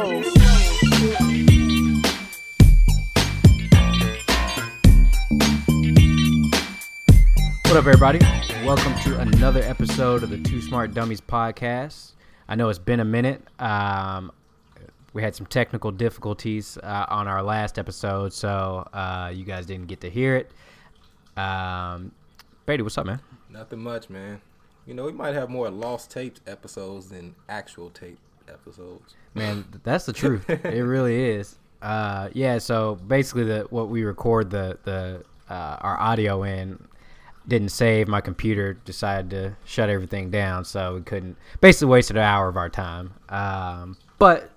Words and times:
What 0.00 0.06
up, 7.76 7.76
everybody? 7.76 8.18
Welcome 8.64 8.94
to 9.04 9.18
another 9.20 9.60
episode 9.60 10.22
of 10.22 10.30
the 10.30 10.38
Two 10.38 10.62
Smart 10.62 10.94
Dummies 10.94 11.20
podcast. 11.20 12.12
I 12.48 12.54
know 12.54 12.70
it's 12.70 12.78
been 12.78 13.00
a 13.00 13.04
minute. 13.04 13.42
Um, 13.58 14.32
we 15.12 15.20
had 15.20 15.34
some 15.34 15.44
technical 15.44 15.90
difficulties 15.90 16.78
uh, 16.78 17.04
on 17.10 17.28
our 17.28 17.42
last 17.42 17.78
episode, 17.78 18.32
so 18.32 18.88
uh, 18.94 19.30
you 19.34 19.44
guys 19.44 19.66
didn't 19.66 19.88
get 19.88 20.00
to 20.00 20.08
hear 20.08 20.34
it. 20.36 20.50
Um, 21.38 22.12
Brady, 22.64 22.82
what's 22.82 22.96
up, 22.96 23.04
man? 23.04 23.20
Nothing 23.50 23.80
much, 23.80 24.08
man. 24.08 24.40
You 24.86 24.94
know, 24.94 25.04
we 25.04 25.12
might 25.12 25.34
have 25.34 25.50
more 25.50 25.68
lost 25.68 26.10
taped 26.10 26.40
episodes 26.46 27.10
than 27.10 27.34
actual 27.50 27.90
tape 27.90 28.16
episodes. 28.52 29.14
Man, 29.34 29.64
that's 29.84 30.06
the 30.06 30.12
truth. 30.12 30.48
it 30.48 30.84
really 30.84 31.30
is. 31.30 31.56
Uh, 31.82 32.28
yeah. 32.32 32.58
So 32.58 32.96
basically, 32.96 33.44
the 33.44 33.66
what 33.70 33.88
we 33.88 34.04
record 34.04 34.50
the 34.50 34.78
the 34.84 35.24
uh, 35.48 35.76
our 35.80 35.98
audio 35.98 36.42
in 36.42 36.86
didn't 37.48 37.70
save. 37.70 38.08
My 38.08 38.20
computer 38.20 38.74
decided 38.74 39.30
to 39.30 39.56
shut 39.64 39.88
everything 39.88 40.30
down, 40.30 40.64
so 40.64 40.96
we 40.96 41.02
couldn't. 41.02 41.36
Basically, 41.60 41.88
wasted 41.88 42.16
an 42.16 42.22
hour 42.22 42.48
of 42.48 42.56
our 42.56 42.68
time. 42.68 43.14
Um, 43.28 43.96
but 44.18 44.50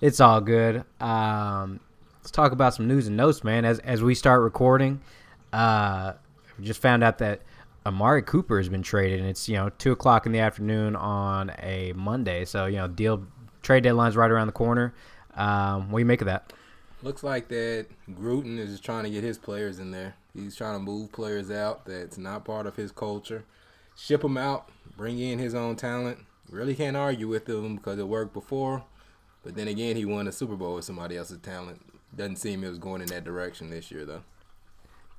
it's 0.00 0.20
all 0.20 0.40
good. 0.40 0.84
Um, 1.00 1.80
let's 2.20 2.30
talk 2.30 2.52
about 2.52 2.74
some 2.74 2.88
news 2.88 3.06
and 3.06 3.16
notes, 3.16 3.44
man. 3.44 3.64
As 3.64 3.78
as 3.80 4.02
we 4.02 4.14
start 4.14 4.42
recording, 4.42 5.00
uh, 5.52 6.14
we 6.58 6.64
just 6.64 6.80
found 6.80 7.04
out 7.04 7.18
that 7.18 7.40
Amari 7.88 8.22
Cooper 8.22 8.58
has 8.58 8.68
been 8.68 8.82
traded, 8.82 9.20
and 9.20 9.28
it's 9.28 9.48
you 9.48 9.56
know 9.56 9.70
two 9.78 9.92
o'clock 9.92 10.26
in 10.26 10.32
the 10.32 10.38
afternoon 10.38 10.94
on 10.94 11.50
a 11.58 11.92
Monday. 11.94 12.44
So 12.44 12.66
you 12.66 12.76
know 12.76 12.86
deal 12.86 13.26
trade 13.62 13.82
deadline's 13.82 14.16
right 14.16 14.30
around 14.30 14.46
the 14.46 14.52
corner. 14.52 14.94
Um, 15.34 15.90
what 15.90 15.98
do 15.98 16.00
you 16.00 16.06
make 16.06 16.20
of 16.20 16.26
that? 16.26 16.52
Looks 17.02 17.22
like 17.22 17.48
that 17.48 17.86
Gruden 18.10 18.58
is 18.58 18.80
trying 18.80 19.04
to 19.04 19.10
get 19.10 19.22
his 19.22 19.38
players 19.38 19.78
in 19.78 19.90
there. 19.90 20.14
He's 20.34 20.56
trying 20.56 20.74
to 20.74 20.80
move 20.80 21.12
players 21.12 21.50
out 21.50 21.84
that's 21.84 22.18
not 22.18 22.44
part 22.44 22.66
of 22.66 22.76
his 22.76 22.92
culture, 22.92 23.44
ship 23.96 24.22
them 24.22 24.36
out, 24.36 24.68
bring 24.96 25.18
in 25.18 25.38
his 25.38 25.54
own 25.54 25.76
talent. 25.76 26.18
Really 26.50 26.74
can't 26.74 26.96
argue 26.96 27.28
with 27.28 27.48
him 27.48 27.76
because 27.76 27.98
it 27.98 28.08
worked 28.08 28.32
before. 28.32 28.84
But 29.42 29.54
then 29.54 29.68
again, 29.68 29.96
he 29.96 30.04
won 30.04 30.26
a 30.26 30.32
Super 30.32 30.56
Bowl 30.56 30.74
with 30.74 30.84
somebody 30.84 31.16
else's 31.16 31.38
talent. 31.38 31.80
Doesn't 32.16 32.36
seem 32.36 32.64
it 32.64 32.68
was 32.68 32.78
going 32.78 33.02
in 33.02 33.08
that 33.08 33.24
direction 33.24 33.70
this 33.70 33.90
year 33.90 34.04
though. 34.04 34.22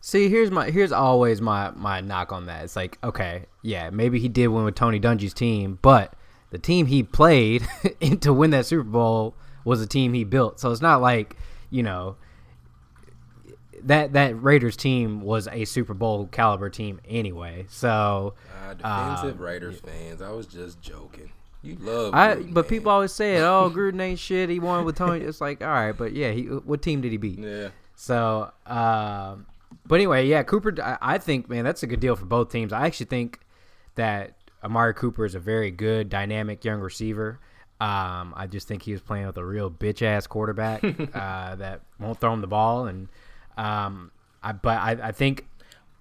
See, 0.02 0.30
here's 0.30 0.50
my 0.50 0.69
here's 0.69 0.92
always 0.92 1.42
my 1.42 1.72
my 1.72 2.02
knock 2.02 2.31
on 2.31 2.45
that. 2.45 2.64
It's 2.64 2.75
like, 2.75 2.97
okay, 3.03 3.45
yeah, 3.61 3.89
maybe 3.89 4.19
he 4.19 4.30
did 4.30 4.47
win 4.47 4.64
with 4.64 4.75
Tony 4.75 5.00
Dungy's 5.00 5.33
team, 5.33 5.78
but 5.81 6.14
the 6.52 6.58
team 6.58 6.86
he 6.86 7.03
played 7.03 7.67
to 8.22 8.33
win 8.33 8.52
that 8.52 8.66
Super 8.66 8.83
Bowl 8.83 9.36
was 9.66 9.81
a 9.81 9.88
team 9.88 10.14
he 10.14 10.23
built. 10.23 10.59
So 10.59 10.72
it's 10.72 10.81
not 10.81 11.02
like, 11.02 11.36
you 11.69 11.83
know, 11.83 12.16
that 13.83 14.14
that 14.14 14.41
Raiders 14.41 14.75
team 14.75 15.22
was 15.22 15.47
a 15.50 15.66
Super 15.66 15.94
Bowl 15.94 16.28
caliber 16.28 16.69
team 16.69 17.00
anyway. 17.08 17.66
So 17.69 18.36
uh, 18.66 18.73
defensive 18.73 19.39
um, 19.39 19.45
Raiders 19.45 19.81
yeah. 19.84 19.91
fans, 19.91 20.22
I 20.22 20.31
was 20.31 20.47
just 20.47 20.81
joking. 20.81 21.31
You 21.61 21.75
love, 21.75 22.13
I, 22.13 22.36
Gruden, 22.36 22.53
but 22.53 22.66
man. 22.66 22.69
people 22.69 22.91
always 22.91 23.11
say 23.11 23.36
it. 23.36 23.41
Oh, 23.41 23.69
Gruden 23.75 24.00
ain't 24.02 24.19
shit. 24.19 24.50
He 24.50 24.59
won 24.59 24.86
with 24.86 24.95
Tony. 24.95 25.25
It's 25.25 25.41
like, 25.41 25.61
all 25.61 25.67
right, 25.67 25.91
but 25.91 26.13
yeah, 26.13 26.31
he 26.31 26.44
what 26.44 26.81
team 26.81 27.02
did 27.02 27.11
he 27.11 27.17
beat? 27.17 27.39
Yeah. 27.39 27.69
So, 27.95 28.50
um, 28.66 29.45
but 29.90 29.95
anyway, 29.95 30.28
yeah, 30.28 30.44
Cooper. 30.44 30.73
I, 30.82 30.98
I 31.02 31.18
think, 31.18 31.50
man, 31.50 31.66
that's 31.66 31.82
a 31.82 31.88
good 31.88 32.00
deal 32.00 32.16
for 32.16 32.26
both 32.26 32.52
teams. 32.52 32.72
I 32.72 32.86
actually 32.86 33.08
think 33.08 33.40
that 33.96 34.36
Amari 34.64 34.94
Cooper 34.94 35.26
is 35.26 35.34
a 35.34 35.40
very 35.40 35.72
good, 35.72 36.09
dynamic 36.09 36.64
young 36.64 36.80
receiver. 36.80 37.40
Um, 37.81 38.34
I 38.38 38.46
just 38.48 38.68
think 38.68 38.84
he 38.84 38.92
was 38.92 39.02
playing 39.02 39.26
with 39.26 39.38
a 39.38 39.44
real 39.44 39.72
bitch 39.72 40.04
ass 40.04 40.28
quarterback 40.28 40.84
uh, 41.14 41.56
that 41.56 41.81
won't 42.00 42.20
throw 42.20 42.31
him 42.31 42.42
the 42.42 42.48
ball, 42.48 42.86
and 42.86 43.08
um, 43.58 44.12
I, 44.44 44.52
but 44.52 44.78
I, 44.78 44.91
I 45.08 45.12
think 45.12 45.47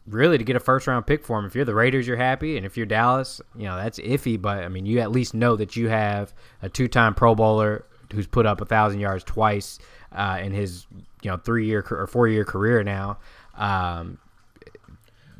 really 0.06 0.36
to 0.36 0.44
get 0.44 0.54
a 0.54 0.60
first 0.60 0.86
round 0.86 1.06
pick 1.06 1.24
for 1.24 1.38
him. 1.38 1.46
If 1.46 1.54
you're 1.54 1.64
the 1.64 1.74
Raiders, 1.74 2.06
you're 2.06 2.18
happy, 2.18 2.58
and 2.58 2.66
if 2.66 2.76
you're 2.76 2.84
Dallas, 2.84 3.40
you 3.56 3.64
know 3.64 3.76
that's 3.76 3.98
iffy. 4.00 4.40
But 4.40 4.64
I 4.64 4.68
mean, 4.68 4.84
you 4.84 4.98
at 4.98 5.10
least 5.10 5.32
know 5.32 5.56
that 5.56 5.76
you 5.76 5.88
have 5.88 6.34
a 6.60 6.68
two 6.68 6.88
time 6.88 7.14
Pro 7.14 7.34
Bowler 7.34 7.86
who's 8.12 8.26
put 8.26 8.44
up 8.44 8.60
a 8.60 8.64
thousand 8.64 9.00
yards 9.00 9.24
twice 9.24 9.78
uh, 10.12 10.38
in 10.42 10.52
his 10.52 10.86
you 11.22 11.30
know 11.30 11.36
three 11.36 11.66
year 11.66 11.84
or 11.90 12.06
four 12.06 12.28
year 12.28 12.44
career 12.44 12.82
now. 12.82 13.18
Um, 13.58 14.18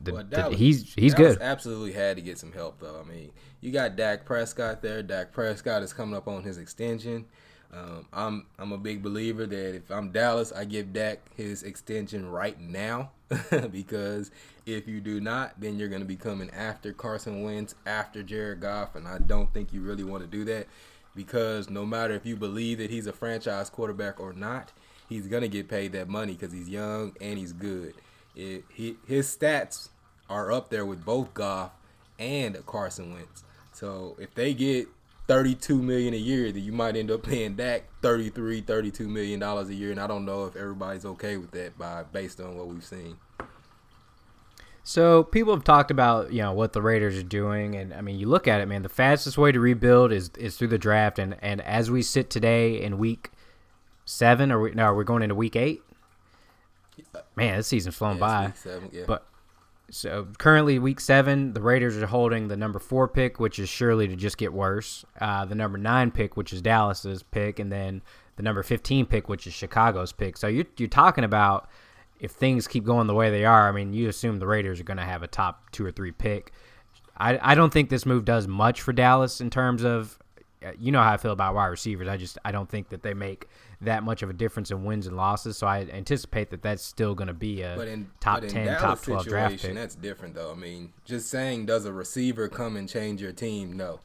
the, 0.02 0.12
well, 0.12 0.24
the, 0.24 0.50
he's 0.50 0.94
he's 0.94 1.14
good. 1.14 1.40
Absolutely 1.40 1.92
had 1.92 2.16
to 2.16 2.22
get 2.22 2.38
some 2.38 2.52
help 2.52 2.78
though. 2.80 3.00
I 3.04 3.08
mean, 3.08 3.32
you 3.60 3.72
got 3.72 3.96
Dak 3.96 4.24
Prescott 4.24 4.82
there. 4.82 5.02
Dak 5.02 5.32
Prescott 5.32 5.82
is 5.82 5.92
coming 5.92 6.16
up 6.16 6.28
on 6.28 6.42
his 6.42 6.58
extension. 6.58 7.26
Um, 7.72 8.06
I'm 8.12 8.46
I'm 8.58 8.72
a 8.72 8.78
big 8.78 9.02
believer 9.02 9.46
that 9.46 9.74
if 9.74 9.90
I'm 9.90 10.10
Dallas, 10.10 10.52
I 10.52 10.64
give 10.64 10.92
Dak 10.92 11.20
his 11.36 11.62
extension 11.62 12.30
right 12.30 12.58
now 12.58 13.10
because 13.70 14.30
if 14.64 14.88
you 14.88 15.00
do 15.00 15.20
not, 15.20 15.60
then 15.60 15.78
you're 15.78 15.88
going 15.88 16.00
to 16.00 16.06
be 16.06 16.16
coming 16.16 16.50
after 16.50 16.92
Carson 16.92 17.42
Wentz, 17.42 17.74
after 17.84 18.22
Jared 18.22 18.60
Goff, 18.60 18.94
and 18.94 19.06
I 19.06 19.18
don't 19.18 19.52
think 19.52 19.72
you 19.72 19.82
really 19.82 20.04
want 20.04 20.22
to 20.22 20.28
do 20.28 20.44
that 20.44 20.66
because 21.14 21.68
no 21.68 21.84
matter 21.84 22.14
if 22.14 22.24
you 22.24 22.36
believe 22.36 22.78
that 22.78 22.90
he's 22.90 23.06
a 23.06 23.12
franchise 23.12 23.68
quarterback 23.68 24.20
or 24.20 24.32
not, 24.32 24.72
he's 25.08 25.26
going 25.26 25.42
to 25.42 25.48
get 25.48 25.68
paid 25.68 25.92
that 25.92 26.08
money 26.08 26.32
because 26.32 26.52
he's 26.52 26.68
young 26.68 27.14
and 27.20 27.38
he's 27.38 27.52
good. 27.52 27.94
It, 28.38 28.64
he, 28.72 28.96
his 29.06 29.26
stats 29.36 29.88
are 30.30 30.52
up 30.52 30.70
there 30.70 30.86
with 30.86 31.04
both 31.04 31.34
Goff 31.34 31.72
and 32.18 32.64
Carson 32.66 33.12
Wentz. 33.12 33.42
So 33.72 34.16
if 34.18 34.34
they 34.34 34.54
get 34.54 34.86
32 35.26 35.82
million 35.82 36.14
a 36.14 36.18
year, 36.18 36.50
then 36.52 36.62
you 36.62 36.72
might 36.72 36.96
end 36.96 37.10
up 37.10 37.24
paying 37.24 37.54
Dak 37.54 37.84
33, 38.00 38.62
32 38.62 39.08
million 39.08 39.40
dollars 39.40 39.68
a 39.68 39.74
year, 39.74 39.90
and 39.90 40.00
I 40.00 40.06
don't 40.06 40.24
know 40.24 40.46
if 40.46 40.56
everybody's 40.56 41.04
okay 41.04 41.36
with 41.36 41.50
that 41.50 41.76
by 41.76 42.04
based 42.04 42.40
on 42.40 42.56
what 42.56 42.68
we've 42.68 42.84
seen. 42.84 43.16
So 44.84 45.22
people 45.22 45.52
have 45.52 45.64
talked 45.64 45.90
about 45.90 46.32
you 46.32 46.40
know 46.40 46.52
what 46.52 46.72
the 46.72 46.80
Raiders 46.80 47.18
are 47.18 47.22
doing, 47.22 47.74
and 47.74 47.92
I 47.92 48.00
mean 48.00 48.18
you 48.18 48.26
look 48.26 48.48
at 48.48 48.60
it, 48.60 48.66
man. 48.66 48.82
The 48.82 48.88
fastest 48.88 49.36
way 49.36 49.52
to 49.52 49.60
rebuild 49.60 50.12
is 50.12 50.30
is 50.38 50.56
through 50.56 50.68
the 50.68 50.78
draft, 50.78 51.18
and 51.18 51.36
and 51.42 51.60
as 51.60 51.90
we 51.90 52.02
sit 52.02 52.30
today 52.30 52.80
in 52.80 52.98
week 52.98 53.30
seven, 54.06 54.50
or 54.50 54.60
we 54.60 54.70
we're 54.70 55.04
going 55.04 55.22
into 55.22 55.34
week 55.34 55.56
eight. 55.56 55.82
Man, 57.36 57.56
this 57.56 57.66
season's 57.66 57.96
flown 57.96 58.16
yeah, 58.16 58.20
by. 58.20 58.52
Seven, 58.54 58.90
yeah. 58.92 59.04
But 59.06 59.26
so 59.90 60.26
currently 60.38 60.78
week 60.78 61.00
seven, 61.00 61.52
the 61.52 61.60
Raiders 61.60 61.96
are 61.96 62.06
holding 62.06 62.48
the 62.48 62.56
number 62.56 62.78
four 62.78 63.08
pick, 63.08 63.40
which 63.40 63.58
is 63.58 63.68
surely 63.68 64.08
to 64.08 64.16
just 64.16 64.36
get 64.36 64.52
worse. 64.52 65.04
Uh, 65.20 65.44
the 65.44 65.54
number 65.54 65.78
nine 65.78 66.10
pick, 66.10 66.36
which 66.36 66.52
is 66.52 66.60
Dallas's 66.60 67.22
pick, 67.22 67.58
and 67.58 67.72
then 67.72 68.02
the 68.36 68.42
number 68.42 68.62
fifteen 68.62 69.06
pick, 69.06 69.28
which 69.28 69.46
is 69.46 69.54
Chicago's 69.54 70.12
pick. 70.12 70.36
So 70.36 70.46
you're 70.46 70.66
you're 70.76 70.88
talking 70.88 71.24
about 71.24 71.68
if 72.20 72.32
things 72.32 72.68
keep 72.68 72.84
going 72.84 73.06
the 73.06 73.14
way 73.14 73.30
they 73.30 73.44
are. 73.44 73.68
I 73.68 73.72
mean, 73.72 73.92
you 73.92 74.08
assume 74.08 74.38
the 74.38 74.46
Raiders 74.46 74.80
are 74.80 74.84
going 74.84 74.98
to 74.98 75.04
have 75.04 75.22
a 75.22 75.28
top 75.28 75.70
two 75.70 75.86
or 75.86 75.92
three 75.92 76.12
pick. 76.12 76.52
I 77.16 77.52
I 77.52 77.54
don't 77.54 77.72
think 77.72 77.88
this 77.88 78.04
move 78.04 78.24
does 78.24 78.46
much 78.46 78.82
for 78.82 78.92
Dallas 78.92 79.40
in 79.40 79.50
terms 79.50 79.84
of 79.84 80.18
uh, 80.64 80.72
you 80.78 80.92
know 80.92 81.02
how 81.02 81.12
I 81.12 81.16
feel 81.16 81.32
about 81.32 81.54
wide 81.54 81.66
receivers. 81.66 82.08
I 82.08 82.16
just 82.16 82.38
I 82.44 82.52
don't 82.52 82.68
think 82.68 82.90
that 82.90 83.02
they 83.02 83.14
make 83.14 83.48
that 83.80 84.02
much 84.02 84.22
of 84.22 84.30
a 84.30 84.32
difference 84.32 84.70
in 84.70 84.84
wins 84.84 85.06
and 85.06 85.16
losses. 85.16 85.56
So 85.56 85.66
I 85.66 85.86
anticipate 85.92 86.50
that 86.50 86.62
that's 86.62 86.82
still 86.82 87.14
going 87.14 87.28
to 87.28 87.34
be 87.34 87.62
a 87.62 87.78
in, 87.80 88.10
top 88.20 88.40
ten, 88.42 88.66
Dallas 88.66 88.80
top 88.82 89.02
twelve 89.02 89.26
draft 89.26 89.62
pick. 89.62 89.74
That's 89.74 89.94
different 89.94 90.34
though. 90.34 90.52
I 90.52 90.54
mean, 90.54 90.92
just 91.04 91.28
saying, 91.28 91.66
does 91.66 91.84
a 91.84 91.92
receiver 91.92 92.48
come 92.48 92.76
and 92.76 92.88
change 92.88 93.22
your 93.22 93.32
team? 93.32 93.76
No. 93.76 94.00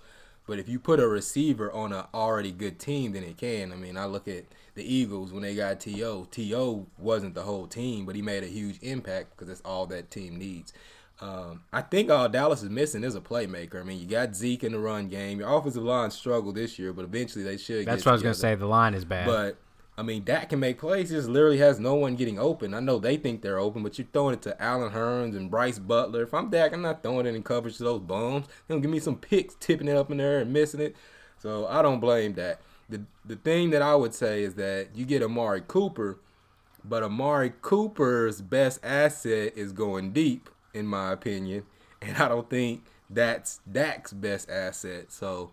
But 0.45 0.59
if 0.59 0.67
you 0.67 0.77
put 0.77 0.99
a 0.99 1.07
receiver 1.07 1.71
on 1.71 1.93
an 1.93 2.03
already 2.13 2.51
good 2.51 2.77
team, 2.77 3.13
then 3.13 3.23
it 3.23 3.37
can. 3.37 3.71
I 3.71 3.75
mean, 3.75 3.95
I 3.95 4.05
look 4.05 4.27
at 4.27 4.43
the 4.75 4.83
Eagles 4.83 5.31
when 5.31 5.41
they 5.41 5.55
got 5.55 5.79
T.O. 5.79 6.25
T.O. 6.25 6.87
wasn't 6.97 7.33
the 7.33 7.43
whole 7.43 7.65
team, 7.65 8.05
but 8.05 8.15
he 8.15 8.21
made 8.21 8.43
a 8.43 8.47
huge 8.47 8.77
impact 8.81 9.31
because 9.31 9.47
that's 9.47 9.61
all 9.61 9.85
that 9.85 10.11
team 10.11 10.37
needs. 10.37 10.73
Um, 11.21 11.61
I 11.71 11.81
think 11.81 12.09
all 12.09 12.27
Dallas 12.27 12.63
is 12.63 12.69
missing 12.69 13.03
is 13.03 13.15
a 13.15 13.21
playmaker. 13.21 13.79
I 13.79 13.83
mean, 13.83 13.99
you 13.99 14.05
got 14.05 14.35
Zeke 14.35 14.65
in 14.65 14.73
the 14.73 14.79
run 14.79 15.07
game. 15.07 15.39
Your 15.39 15.55
offensive 15.55 15.83
line 15.83 16.11
struggled 16.11 16.55
this 16.55 16.77
year, 16.77 16.91
but 16.91 17.05
eventually 17.05 17.45
they 17.45 17.55
should. 17.55 17.85
That's 17.85 18.05
what 18.05 18.11
I 18.11 18.13
was 18.13 18.23
going 18.23 18.33
to 18.33 18.39
say. 18.39 18.55
The 18.55 18.65
line 18.65 18.93
is 18.93 19.05
bad. 19.05 19.25
But 19.25 19.57
I 19.95 20.01
mean, 20.01 20.23
Dak 20.23 20.49
can 20.49 20.59
make 20.59 20.79
plays. 20.79 21.09
He 21.09 21.15
just 21.15 21.29
literally 21.29 21.59
has 21.59 21.79
no 21.79 21.93
one 21.93 22.15
getting 22.15 22.39
open. 22.39 22.73
I 22.73 22.79
know 22.79 22.97
they 22.97 23.15
think 23.15 23.41
they're 23.41 23.59
open, 23.59 23.83
but 23.83 23.97
you're 23.97 24.07
throwing 24.11 24.33
it 24.33 24.41
to 24.43 24.61
Allen 24.61 24.91
Hurns 24.91 25.35
and 25.37 25.51
Brice 25.51 25.77
Butler. 25.77 26.23
If 26.23 26.33
I'm 26.33 26.49
Dak, 26.49 26.73
I'm 26.73 26.81
not 26.81 27.03
throwing 27.03 27.27
it 27.27 27.35
in 27.35 27.43
coverage 27.43 27.77
to 27.77 27.83
those 27.83 28.01
bums. 28.01 28.47
They'll 28.67 28.79
give 28.79 28.89
me 28.89 28.99
some 28.99 29.17
picks, 29.17 29.53
tipping 29.55 29.87
it 29.87 29.95
up 29.95 30.09
in 30.09 30.17
there 30.17 30.39
and 30.39 30.51
missing 30.51 30.81
it. 30.81 30.95
So 31.37 31.67
I 31.67 31.83
don't 31.83 31.99
blame 31.99 32.33
Dak. 32.33 32.59
The 32.89 33.01
the 33.23 33.35
thing 33.35 33.69
that 33.69 33.81
I 33.81 33.95
would 33.95 34.13
say 34.13 34.43
is 34.43 34.55
that 34.55 34.89
you 34.95 35.05
get 35.05 35.21
Amari 35.21 35.61
Cooper, 35.67 36.19
but 36.83 37.03
Amari 37.03 37.53
Cooper's 37.61 38.41
best 38.41 38.79
asset 38.83 39.53
is 39.55 39.73
going 39.73 40.11
deep, 40.11 40.49
in 40.73 40.87
my 40.87 41.11
opinion, 41.11 41.65
and 42.01 42.17
I 42.17 42.27
don't 42.27 42.49
think 42.49 42.83
that's 43.09 43.59
Dak's 43.71 44.11
best 44.11 44.49
asset. 44.49 45.11
So 45.11 45.51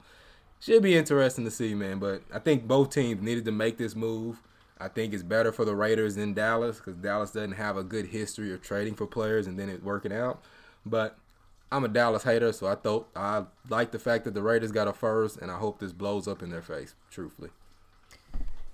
should 0.60 0.82
be 0.82 0.96
interesting 0.96 1.44
to 1.44 1.50
see, 1.50 1.74
man. 1.74 1.98
But 1.98 2.22
I 2.32 2.38
think 2.38 2.68
both 2.68 2.90
teams 2.90 3.22
needed 3.22 3.44
to 3.46 3.52
make 3.52 3.78
this 3.78 3.96
move. 3.96 4.42
I 4.78 4.88
think 4.88 5.12
it's 5.12 5.22
better 5.22 5.52
for 5.52 5.64
the 5.64 5.74
Raiders 5.74 6.14
than 6.14 6.32
Dallas 6.32 6.78
because 6.78 6.94
Dallas 6.96 7.32
doesn't 7.32 7.52
have 7.52 7.76
a 7.76 7.82
good 7.82 8.06
history 8.06 8.52
of 8.52 8.62
trading 8.62 8.94
for 8.94 9.06
players 9.06 9.46
and 9.46 9.58
then 9.58 9.68
it 9.68 9.82
working 9.82 10.12
out. 10.12 10.42
But 10.86 11.18
I'm 11.72 11.84
a 11.84 11.88
Dallas 11.88 12.24
hater, 12.24 12.52
so 12.52 12.66
I 12.66 12.74
thought 12.74 13.08
I 13.14 13.44
like 13.68 13.90
the 13.90 13.98
fact 13.98 14.24
that 14.24 14.34
the 14.34 14.42
Raiders 14.42 14.72
got 14.72 14.88
a 14.88 14.92
first, 14.92 15.36
and 15.36 15.50
I 15.50 15.58
hope 15.58 15.78
this 15.78 15.92
blows 15.92 16.26
up 16.26 16.42
in 16.42 16.50
their 16.50 16.62
face. 16.62 16.94
Truthfully. 17.10 17.50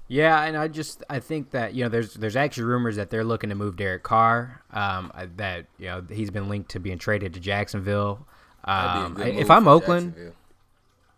Yeah, 0.08 0.44
and 0.44 0.56
I 0.56 0.68
just 0.68 1.02
I 1.10 1.18
think 1.18 1.50
that 1.50 1.74
you 1.74 1.82
know 1.82 1.88
there's 1.88 2.14
there's 2.14 2.36
actually 2.36 2.64
rumors 2.64 2.96
that 2.96 3.10
they're 3.10 3.24
looking 3.24 3.50
to 3.50 3.56
move 3.56 3.76
Derek 3.76 4.04
Carr. 4.04 4.62
Um, 4.70 5.12
that 5.36 5.66
you 5.78 5.86
know 5.86 6.04
he's 6.08 6.30
been 6.30 6.48
linked 6.48 6.70
to 6.70 6.80
being 6.80 6.98
traded 6.98 7.34
to 7.34 7.40
Jacksonville. 7.40 8.26
Um, 8.64 9.16
if 9.20 9.50
I'm 9.50 9.66
Oakland, 9.66 10.14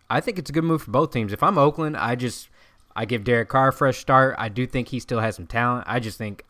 I 0.09 0.21
think 0.21 0.39
it's 0.39 0.49
a 0.49 0.53
good 0.53 0.63
move 0.63 0.83
for 0.83 0.91
both 0.91 1.11
teams. 1.11 1.33
If 1.33 1.43
I'm 1.43 1.57
Oakland, 1.57 1.95
I 1.95 2.15
just 2.15 2.49
I 2.95 3.05
give 3.05 3.23
Derek 3.23 3.49
Carr 3.49 3.69
a 3.69 3.73
fresh 3.73 3.97
start. 3.97 4.35
I 4.37 4.49
do 4.49 4.65
think 4.65 4.89
he 4.89 4.99
still 4.99 5.19
has 5.19 5.35
some 5.35 5.47
talent. 5.47 5.85
I 5.87 5.99
just 5.99 6.17
think 6.17 6.43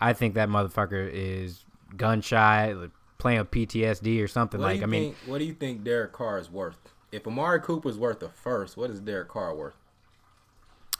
I 0.00 0.12
think 0.12 0.34
that 0.34 0.48
motherfucker 0.48 1.08
is 1.12 1.64
gun 1.96 2.20
shy, 2.20 2.74
playing 3.18 3.38
with 3.38 3.50
PTSD 3.50 4.22
or 4.22 4.28
something 4.28 4.60
what 4.60 4.66
like. 4.74 4.82
I 4.82 4.86
mean, 4.86 5.14
what 5.26 5.38
do 5.38 5.44
you 5.44 5.54
think 5.54 5.84
Derek 5.84 6.12
Carr 6.12 6.38
is 6.38 6.50
worth? 6.50 6.78
If 7.12 7.26
Amari 7.26 7.60
Cooper's 7.60 7.98
worth 7.98 8.22
a 8.22 8.28
first, 8.28 8.76
what 8.76 8.90
is 8.90 9.00
Derek 9.00 9.28
Carr 9.28 9.54
worth? 9.54 9.74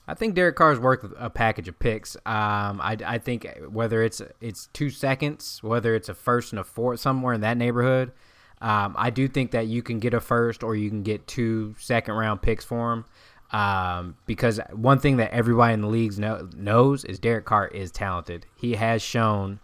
I 0.07 0.15
think 0.15 0.35
Derek 0.35 0.57
Carr 0.57 0.73
is 0.73 0.81
worth 0.81 1.05
a 1.17 1.31
package 1.31 1.69
of 1.69 1.79
picks. 1.79 2.17
Um, 2.27 2.81
I, 2.81 2.97
I 3.05 3.19
think 3.19 3.47
whether 3.69 4.03
it's 4.03 4.21
it's 4.41 4.69
two 4.73 4.91
seconds, 4.91 5.63
whether 5.63 5.95
it's 5.95 6.09
a 6.09 6.15
first 6.15 6.53
and 6.53 6.59
a 6.59 6.65
fourth, 6.65 7.01
somewhere 7.01 7.33
in 7.33 7.41
that 7.43 7.57
neighborhood. 7.57 8.13
Um, 8.61 8.95
I 8.99 9.11
do 9.11 9.27
think 9.27 9.53
that 9.53 9.67
you 9.67 9.83
can 9.83 9.99
get 9.99 10.13
a 10.13 10.21
first 10.21 10.63
or 10.63 10.77
you 10.77 10.91
can 10.91 11.03
get 11.03 11.27
two 11.27 11.75
second 11.79 12.15
round 12.15 12.43
picks 12.43 12.65
for 12.65 12.93
him. 12.93 13.05
Um, 13.53 14.17
because 14.27 14.61
one 14.73 15.01
thing 15.01 15.17
that 15.17 15.33
everybody 15.33 15.75
in 15.75 15.81
the 15.81 15.89
leagues 15.89 16.19
know, 16.19 16.49
knows 16.57 17.05
is 17.05 17.19
Derek 17.19 17.47
Carr 17.47 17.67
is 17.69 17.91
talented. 17.91 18.47
He 18.55 18.75
has 18.75 19.03
shown 19.03 19.59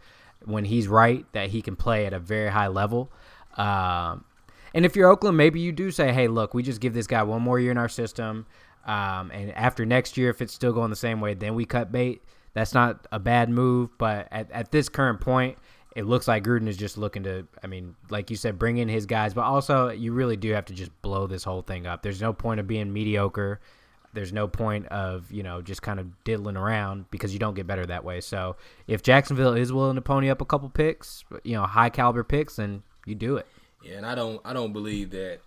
when 0.44 0.64
he's 0.64 0.88
right 0.88 1.24
that 1.32 1.50
he 1.50 1.62
can 1.62 1.76
play 1.76 2.06
at 2.06 2.12
a 2.12 2.18
very 2.18 2.50
high 2.50 2.66
level. 2.66 3.12
Um, 3.56 4.24
and 4.74 4.84
if 4.84 4.96
you're 4.96 5.08
Oakland, 5.08 5.36
maybe 5.36 5.60
you 5.60 5.72
do 5.72 5.90
say, 5.90 6.12
"Hey, 6.12 6.28
look, 6.28 6.52
we 6.52 6.62
just 6.62 6.80
give 6.80 6.94
this 6.94 7.06
guy 7.06 7.22
one 7.22 7.42
more 7.42 7.60
year 7.60 7.70
in 7.70 7.78
our 7.78 7.88
system. 7.88 8.46
Um, 8.86 9.30
and 9.30 9.50
after 9.52 9.84
next 9.86 10.16
year, 10.16 10.30
if 10.30 10.42
it's 10.42 10.52
still 10.52 10.72
going 10.72 10.90
the 10.90 10.96
same 10.96 11.20
way, 11.20 11.34
then 11.34 11.54
we 11.54 11.64
cut 11.64 11.90
bait. 11.90 12.22
That's 12.54 12.74
not 12.74 13.06
a 13.10 13.18
bad 13.18 13.50
move. 13.50 13.96
But 13.98 14.28
at, 14.30 14.50
at 14.50 14.72
this 14.72 14.88
current 14.88 15.20
point, 15.20 15.58
it 15.96 16.04
looks 16.04 16.28
like 16.28 16.44
Gruden 16.44 16.68
is 16.68 16.76
just 16.76 16.98
looking 16.98 17.22
to, 17.22 17.46
I 17.64 17.68
mean, 17.68 17.96
like 18.10 18.28
you 18.30 18.36
said, 18.36 18.58
bring 18.58 18.76
in 18.76 18.86
his 18.86 19.06
guys. 19.06 19.32
But 19.32 19.44
also, 19.44 19.88
you 19.88 20.12
really 20.12 20.36
do 20.36 20.52
have 20.52 20.66
to 20.66 20.74
just 20.74 20.90
blow 21.00 21.26
this 21.26 21.42
whole 21.42 21.62
thing 21.62 21.86
up. 21.86 22.02
There's 22.02 22.20
no 22.20 22.34
point 22.34 22.60
of 22.60 22.66
being 22.66 22.92
mediocre. 22.92 23.60
There's 24.12 24.30
no 24.30 24.46
point 24.46 24.86
of, 24.88 25.32
you 25.32 25.42
know, 25.42 25.62
just 25.62 25.80
kind 25.80 25.98
of 25.98 26.22
diddling 26.22 26.58
around 26.58 27.10
because 27.10 27.32
you 27.32 27.38
don't 27.38 27.54
get 27.54 27.66
better 27.66 27.86
that 27.86 28.04
way. 28.04 28.20
So 28.20 28.56
if 28.86 29.02
Jacksonville 29.02 29.54
is 29.54 29.72
willing 29.72 29.94
to 29.94 30.02
pony 30.02 30.28
up 30.28 30.42
a 30.42 30.44
couple 30.44 30.68
picks, 30.68 31.24
you 31.44 31.54
know, 31.54 31.64
high 31.64 31.88
caliber 31.88 32.24
picks, 32.24 32.56
then 32.56 32.82
you 33.06 33.14
do 33.14 33.38
it. 33.38 33.46
Yeah, 33.82 33.96
and 33.96 34.04
I 34.04 34.14
don't, 34.14 34.42
I 34.44 34.52
don't 34.52 34.74
believe 34.74 35.10
that 35.12 35.40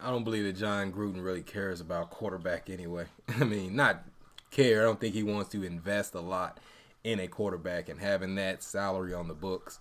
I 0.00 0.10
don't 0.10 0.24
believe 0.24 0.44
that 0.44 0.56
Jon 0.56 0.92
Gruden 0.92 1.22
really 1.22 1.42
cares 1.42 1.80
about 1.80 2.10
quarterback 2.10 2.70
anyway. 2.70 3.04
I 3.28 3.44
mean, 3.44 3.76
not 3.76 4.04
care. 4.50 4.80
I 4.80 4.84
don't 4.84 4.98
think 4.98 5.14
he 5.14 5.22
wants 5.22 5.50
to 5.50 5.62
invest 5.62 6.14
a 6.14 6.20
lot 6.20 6.58
in 7.04 7.20
a 7.20 7.28
quarterback 7.28 7.88
and 7.88 8.00
having 8.00 8.34
that 8.36 8.62
salary 8.62 9.14
on 9.14 9.28
the 9.28 9.34
books. 9.34 9.78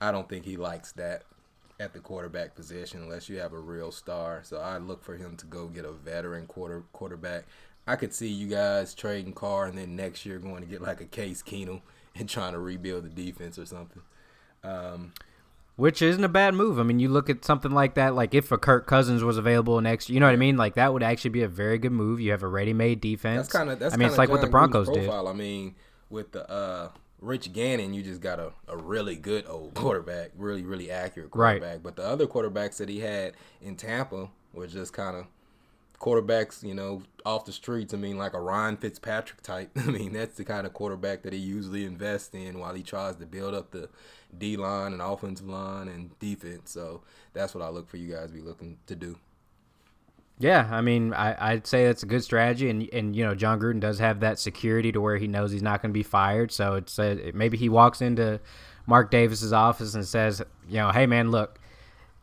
I 0.00 0.12
don't 0.12 0.28
think 0.28 0.44
he 0.44 0.56
likes 0.56 0.92
that 0.92 1.22
at 1.80 1.92
the 1.92 2.00
quarterback 2.00 2.54
position 2.54 3.02
unless 3.02 3.28
you 3.28 3.38
have 3.38 3.52
a 3.52 3.58
real 3.58 3.90
star. 3.90 4.42
So 4.44 4.58
I 4.58 4.78
look 4.78 5.02
for 5.02 5.16
him 5.16 5.36
to 5.36 5.46
go 5.46 5.66
get 5.66 5.84
a 5.84 5.92
veteran 5.92 6.46
quarter 6.46 6.84
quarterback. 6.92 7.44
I 7.86 7.96
could 7.96 8.14
see 8.14 8.28
you 8.28 8.46
guys 8.46 8.94
trading 8.94 9.32
Carr 9.32 9.66
and 9.66 9.76
then 9.76 9.96
next 9.96 10.24
year 10.24 10.38
going 10.38 10.62
to 10.62 10.68
get 10.68 10.82
like 10.82 11.00
a 11.00 11.04
Case 11.04 11.42
Keenum 11.42 11.82
and 12.14 12.28
trying 12.28 12.52
to 12.52 12.58
rebuild 12.58 13.04
the 13.04 13.08
defense 13.08 13.58
or 13.58 13.66
something. 13.66 14.02
Um, 14.62 15.12
which 15.76 16.02
isn't 16.02 16.22
a 16.22 16.28
bad 16.28 16.54
move. 16.54 16.78
I 16.78 16.82
mean, 16.82 17.00
you 17.00 17.08
look 17.08 17.30
at 17.30 17.44
something 17.44 17.72
like 17.72 17.94
that, 17.94 18.14
like 18.14 18.34
if 18.34 18.52
a 18.52 18.58
Kirk 18.58 18.86
Cousins 18.86 19.24
was 19.24 19.38
available 19.38 19.80
next, 19.80 20.10
you 20.10 20.20
know 20.20 20.26
what 20.26 20.34
I 20.34 20.36
mean? 20.36 20.56
Like 20.56 20.74
that 20.74 20.92
would 20.92 21.02
actually 21.02 21.30
be 21.30 21.42
a 21.42 21.48
very 21.48 21.78
good 21.78 21.92
move. 21.92 22.20
You 22.20 22.30
have 22.30 22.42
a 22.42 22.48
ready-made 22.48 23.00
defense. 23.00 23.48
That's 23.48 23.56
kind 23.56 23.70
of 23.70 23.78
that's. 23.78 23.94
I 23.94 23.96
mean, 23.96 24.08
it's 24.08 24.18
like 24.18 24.28
John 24.28 24.36
what 24.36 24.44
the 24.44 24.50
Broncos 24.50 24.88
did. 24.88 25.08
I 25.08 25.32
mean, 25.32 25.74
with 26.12 26.32
the 26.32 26.48
uh, 26.48 26.90
Rich 27.20 27.52
Gannon, 27.52 27.94
you 27.94 28.02
just 28.02 28.20
got 28.20 28.38
a, 28.38 28.52
a 28.68 28.76
really 28.76 29.16
good 29.16 29.46
old 29.48 29.74
quarterback, 29.74 30.30
really 30.36 30.62
really 30.62 30.90
accurate 30.90 31.30
quarterback. 31.30 31.70
Right. 31.72 31.82
But 31.82 31.96
the 31.96 32.04
other 32.04 32.26
quarterbacks 32.26 32.76
that 32.76 32.88
he 32.88 33.00
had 33.00 33.34
in 33.60 33.76
Tampa 33.76 34.28
were 34.52 34.66
just 34.66 34.92
kind 34.92 35.16
of 35.16 35.26
quarterbacks, 35.98 36.64
you 36.64 36.74
know, 36.74 37.02
off 37.24 37.44
the 37.44 37.52
streets. 37.52 37.94
I 37.94 37.96
mean, 37.96 38.18
like 38.18 38.34
a 38.34 38.40
Ryan 38.40 38.76
Fitzpatrick 38.76 39.40
type. 39.42 39.70
I 39.76 39.86
mean, 39.86 40.12
that's 40.12 40.36
the 40.36 40.44
kind 40.44 40.66
of 40.66 40.74
quarterback 40.74 41.22
that 41.22 41.32
he 41.32 41.38
usually 41.38 41.84
invests 41.86 42.34
in 42.34 42.58
while 42.58 42.74
he 42.74 42.82
tries 42.82 43.16
to 43.16 43.26
build 43.26 43.54
up 43.54 43.70
the 43.70 43.88
D 44.36 44.56
line 44.56 44.92
and 44.92 45.00
offensive 45.00 45.48
line 45.48 45.88
and 45.88 46.18
defense. 46.18 46.70
So 46.70 47.02
that's 47.32 47.54
what 47.54 47.62
I 47.62 47.68
look 47.68 47.88
for 47.88 47.96
you 47.96 48.12
guys 48.12 48.28
to 48.28 48.34
be 48.34 48.40
looking 48.40 48.78
to 48.86 48.96
do. 48.96 49.16
Yeah, 50.42 50.68
I 50.72 50.80
mean, 50.80 51.14
I, 51.14 51.52
I'd 51.52 51.68
say 51.68 51.86
that's 51.86 52.02
a 52.02 52.06
good 52.06 52.24
strategy, 52.24 52.68
and 52.68 52.88
and 52.92 53.14
you 53.14 53.24
know, 53.24 53.32
Jon 53.32 53.60
Gruden 53.60 53.78
does 53.78 54.00
have 54.00 54.18
that 54.20 54.40
security 54.40 54.90
to 54.90 55.00
where 55.00 55.16
he 55.16 55.28
knows 55.28 55.52
he's 55.52 55.62
not 55.62 55.80
going 55.80 55.90
to 55.90 55.96
be 55.96 56.02
fired. 56.02 56.50
So 56.50 56.74
it's 56.74 56.98
uh, 56.98 57.30
maybe 57.32 57.56
he 57.56 57.68
walks 57.68 58.00
into 58.02 58.40
Mark 58.84 59.12
Davis's 59.12 59.52
office 59.52 59.94
and 59.94 60.04
says, 60.04 60.42
you 60.68 60.78
know, 60.78 60.90
hey 60.90 61.06
man, 61.06 61.30
look, 61.30 61.60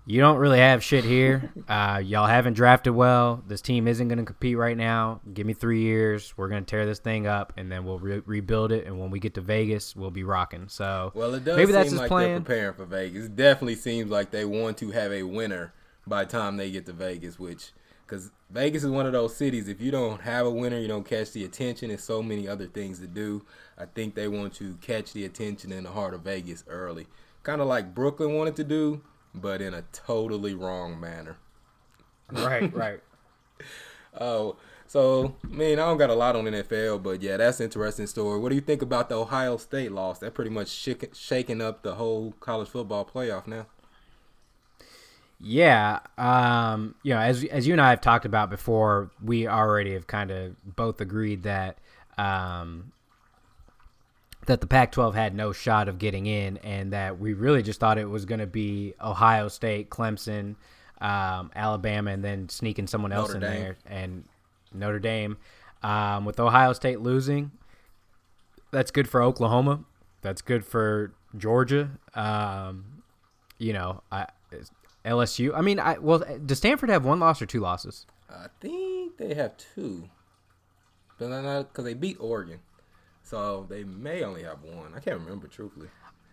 you 0.06 0.20
don't 0.20 0.36
really 0.36 0.60
have 0.60 0.84
shit 0.84 1.06
here. 1.06 1.52
Uh, 1.70 2.02
y'all 2.04 2.26
haven't 2.26 2.54
drafted 2.54 2.96
well. 2.96 3.44
This 3.48 3.62
team 3.62 3.88
isn't 3.88 4.08
going 4.08 4.18
to 4.18 4.26
compete 4.26 4.58
right 4.58 4.76
now. 4.76 5.22
Give 5.36 5.46
me 5.46 5.54
three 5.54 5.84
years. 5.84 6.34
We're 6.36 6.48
going 6.48 6.66
to 6.66 6.70
tear 6.70 6.84
this 6.88 6.98
thing 6.98 7.28
up, 7.28 7.54
and 7.58 7.72
then 7.72 7.86
we'll 7.86 8.00
re- 8.00 8.24
rebuild 8.26 8.72
it. 8.72 8.88
And 8.88 9.00
when 9.00 9.12
we 9.12 9.20
get 9.20 9.36
to 9.36 9.42
Vegas, 9.42 9.96
we'll 9.96 10.10
be 10.10 10.24
rocking. 10.24 10.68
So 10.68 11.12
well, 11.14 11.36
it 11.36 11.46
does 11.46 11.58
maybe 11.58 11.68
seem 11.68 11.74
that's 11.74 11.92
his 11.92 12.00
like 12.00 12.08
plan. 12.08 12.30
they're 12.30 12.40
preparing 12.40 12.74
for 12.74 12.86
Vegas. 12.86 13.26
It 13.26 13.36
definitely 13.36 13.76
seems 13.76 14.10
like 14.10 14.32
they 14.32 14.46
want 14.46 14.80
to 14.80 14.90
have 14.92 15.12
a 15.12 15.24
winner 15.24 15.74
by 16.08 16.26
the 16.26 16.32
time 16.32 16.58
they 16.58 16.72
get 16.72 16.88
to 16.88 16.94
Vegas, 16.94 17.38
which 17.38 17.72
because 18.10 18.32
Vegas 18.50 18.84
is 18.84 18.90
one 18.90 19.06
of 19.06 19.12
those 19.12 19.36
cities. 19.36 19.68
If 19.68 19.80
you 19.80 19.92
don't 19.92 20.22
have 20.22 20.46
a 20.46 20.50
winner, 20.50 20.80
you 20.80 20.88
don't 20.88 21.06
catch 21.06 21.32
the 21.32 21.46
attention. 21.46 21.90
There's 21.90 22.04
so 22.04 22.24
many 22.24 22.48
other 22.48 22.66
things 22.66 23.00
to 23.00 23.08
do. 23.08 23.44
I 23.78 23.86
think 23.86 24.16
they 24.16 24.28
want 24.28 24.54
to 24.56 24.76
catch 24.82 25.14
the 25.14 25.26
attention 25.26 25.72
in 25.72 25.84
the 25.84 25.92
heart 25.92 26.14
of 26.14 26.22
Vegas 26.22 26.64
early, 26.68 27.08
kind 27.44 27.62
of 27.62 27.68
like 27.68 27.94
Brooklyn 27.94 28.36
wanted 28.36 28.56
to 28.56 28.64
do 28.64 29.02
but 29.34 29.62
in 29.62 29.74
a 29.74 29.84
totally 29.94 30.54
wrong 30.54 31.00
manner. 31.00 31.38
Right, 32.32 32.74
right. 32.76 33.00
oh, 34.20 34.58
so 34.88 35.36
I 35.44 35.48
mean, 35.48 35.80
I 35.80 35.86
don't 35.86 35.98
got 35.98 36.10
a 36.10 36.16
lot 36.16 36.36
on 36.36 36.46
NFL, 36.46 37.04
but 37.04 37.22
yeah, 37.22 37.38
that's 37.38 37.60
an 37.60 37.66
interesting 37.66 38.08
story. 38.08 38.40
What 38.40 38.50
do 38.50 38.56
you 38.56 38.62
think 38.62 38.82
about 38.82 39.10
the 39.10 39.16
Ohio 39.16 39.58
State 39.58 39.92
loss? 39.92 40.20
That 40.20 40.34
pretty 40.34 40.52
much 40.52 40.70
shaking 40.70 41.62
up 41.62 41.84
the 41.84 41.96
whole 41.96 42.34
college 42.40 42.70
football 42.70 43.06
playoff 43.06 43.48
now. 43.48 43.68
Yeah, 45.42 46.00
um, 46.18 46.96
you 47.02 47.14
know, 47.14 47.20
as 47.20 47.44
as 47.46 47.66
you 47.66 47.74
and 47.74 47.82
I 47.82 47.92
have 47.92 48.02
talked 48.02 48.26
about 48.26 48.50
before, 48.50 49.10
we 49.24 49.48
already 49.48 49.94
have 49.94 50.06
kind 50.06 50.32
of 50.32 50.56
both 50.76 51.00
agreed 51.00 51.44
that 51.44 51.78
um, 52.18 52.92
that 54.48 54.60
the 54.60 54.68
Pac-12 54.68 55.14
had 55.14 55.34
no 55.34 55.54
shot 55.54 55.88
of 55.88 55.98
getting 55.98 56.26
in, 56.26 56.58
and 56.58 56.92
that 56.92 57.20
we 57.20 57.34
really 57.34 57.64
just 57.64 57.80
thought 57.80 57.98
it 57.98 58.10
was 58.10 58.26
going 58.26 58.40
to 58.40 58.48
be 58.48 58.94
Ohio 59.00 59.48
State, 59.48 59.90
Clemson, 59.90 60.56
um, 61.00 61.52
Alabama, 61.56 62.12
and 62.12 62.24
then 62.24 62.50
sneaking 62.50 62.88
someone 62.88 63.14
else 63.14 63.34
Notre 63.34 63.46
in 63.46 63.54
Dame. 63.54 63.62
there, 63.62 63.78
and 63.86 64.24
Notre 64.74 65.00
Dame. 65.00 65.38
Um, 65.82 66.26
with 66.26 66.38
Ohio 66.42 66.74
State 66.74 67.00
losing, 67.00 67.52
that's 68.72 68.92
good 68.92 69.08
for 69.08 69.22
Oklahoma. 69.22 69.86
That's 70.22 70.42
good 70.42 70.66
for 70.66 71.14
Georgia. 71.38 71.92
Um, 72.14 73.04
you 73.58 73.72
know, 73.72 74.02
I, 74.12 74.26
LSU. 75.06 75.54
I 75.56 75.62
mean, 75.62 75.80
I 75.80 75.98
well, 76.00 76.24
does 76.46 76.58
Stanford 76.58 76.90
have 76.90 77.06
one 77.06 77.20
loss 77.20 77.42
or 77.42 77.46
two 77.46 77.60
losses? 77.62 78.06
I 78.30 78.48
think 78.60 79.18
they 79.18 79.34
have 79.34 79.54
two, 79.58 80.10
but 81.18 81.30
not 81.30 81.70
because 81.72 81.86
they 81.86 81.94
beat 81.94 82.18
Oregon. 82.20 82.60
So 83.24 83.66
they 83.70 83.84
may 83.84 84.24
only 84.24 84.44
have 84.44 84.64
one. 84.64 84.94
I 84.96 85.00
can't 85.00 85.20
remember 85.20 85.48
truthfully. 85.48 85.88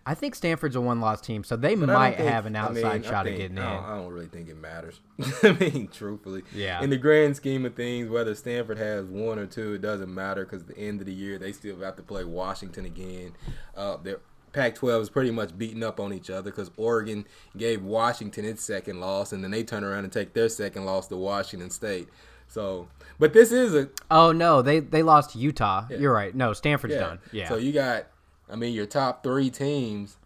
I 0.05 0.13
think 0.13 0.35
Stanford's 0.35 0.77
a 0.77 0.79
one-loss 0.81 1.19
team, 1.19 1.43
so 1.43 1.57
they 1.57 1.75
But 1.75 1.89
might 1.89 2.15
think- 2.15 2.29
have 2.29 2.45
an 2.45 2.55
I 2.55 2.59
outside 2.61 3.01
mean, 3.01 3.03
shot 3.03 3.25
think- 3.25 3.35
of 3.35 3.41
getting 3.41 3.57
in. 3.57 3.63
I 3.63 3.73
don't, 3.75 3.83
I 3.83 3.95
don't 3.97 4.13
really 4.13 4.27
think 4.27 4.47
it 4.47 4.55
matters. 4.55 5.01
I 5.43 5.51
mean, 5.59 5.89
truthfully. 5.91 6.43
Yeah. 6.55 6.81
In 6.81 6.89
the 6.89 6.95
grand 6.97 7.35
scheme 7.35 7.65
of 7.65 7.75
things, 7.75 8.07
whether 8.09 8.33
Stanford 8.33 8.77
has 8.77 9.05
one 9.07 9.37
or 9.37 9.45
two, 9.47 9.73
it 9.73 9.81
doesn't 9.81 10.11
matter 10.13 10.45
because 10.45 10.63
the 10.63 10.77
end 10.77 11.01
of 11.01 11.07
the 11.07 11.13
year, 11.13 11.37
they 11.37 11.51
still 11.51 11.77
have 11.81 11.97
to 11.97 12.03
play 12.03 12.23
Washington 12.23 12.85
again. 12.85 13.33
Uh, 13.75 13.97
their 13.97 14.21
Pac-12 14.57 15.01
is 15.01 15.09
pretty 15.09 15.31
much 15.31 15.57
beating 15.57 15.83
up 15.83 15.99
on 15.99 16.11
each 16.11 16.29
other 16.29 16.49
because 16.49 16.71
Oregon 16.77 17.25
gave 17.55 17.83
Washington 17.83 18.43
its 18.43 18.63
second 18.63 18.99
loss, 18.99 19.31
and 19.31 19.43
then 19.43 19.51
they 19.51 19.63
turn 19.63 19.83
around 19.83 20.03
and 20.03 20.11
take 20.11 20.33
their 20.33 20.49
second 20.49 20.85
loss 20.85 21.07
to 21.07 21.15
Washington 21.15 21.69
State. 21.69 22.07
So, 22.47 22.87
but 23.19 23.33
this 23.33 23.51
is 23.51 23.75
a 23.75 23.89
Oh 24.09 24.31
no, 24.31 24.61
they 24.61 24.79
they 24.79 25.03
lost 25.03 25.35
Utah. 25.35 25.85
Yeah. 25.89 25.97
You're 25.97 26.13
right. 26.13 26.33
No, 26.33 26.53
Stanford's 26.53 26.95
done. 26.95 27.19
Yeah. 27.31 27.49
So 27.49 27.57
you 27.57 27.71
got, 27.71 28.07
I 28.49 28.55
mean, 28.55 28.73
your 28.73 28.85
top 28.85 29.21
three 29.23 29.49
teams 29.49 30.17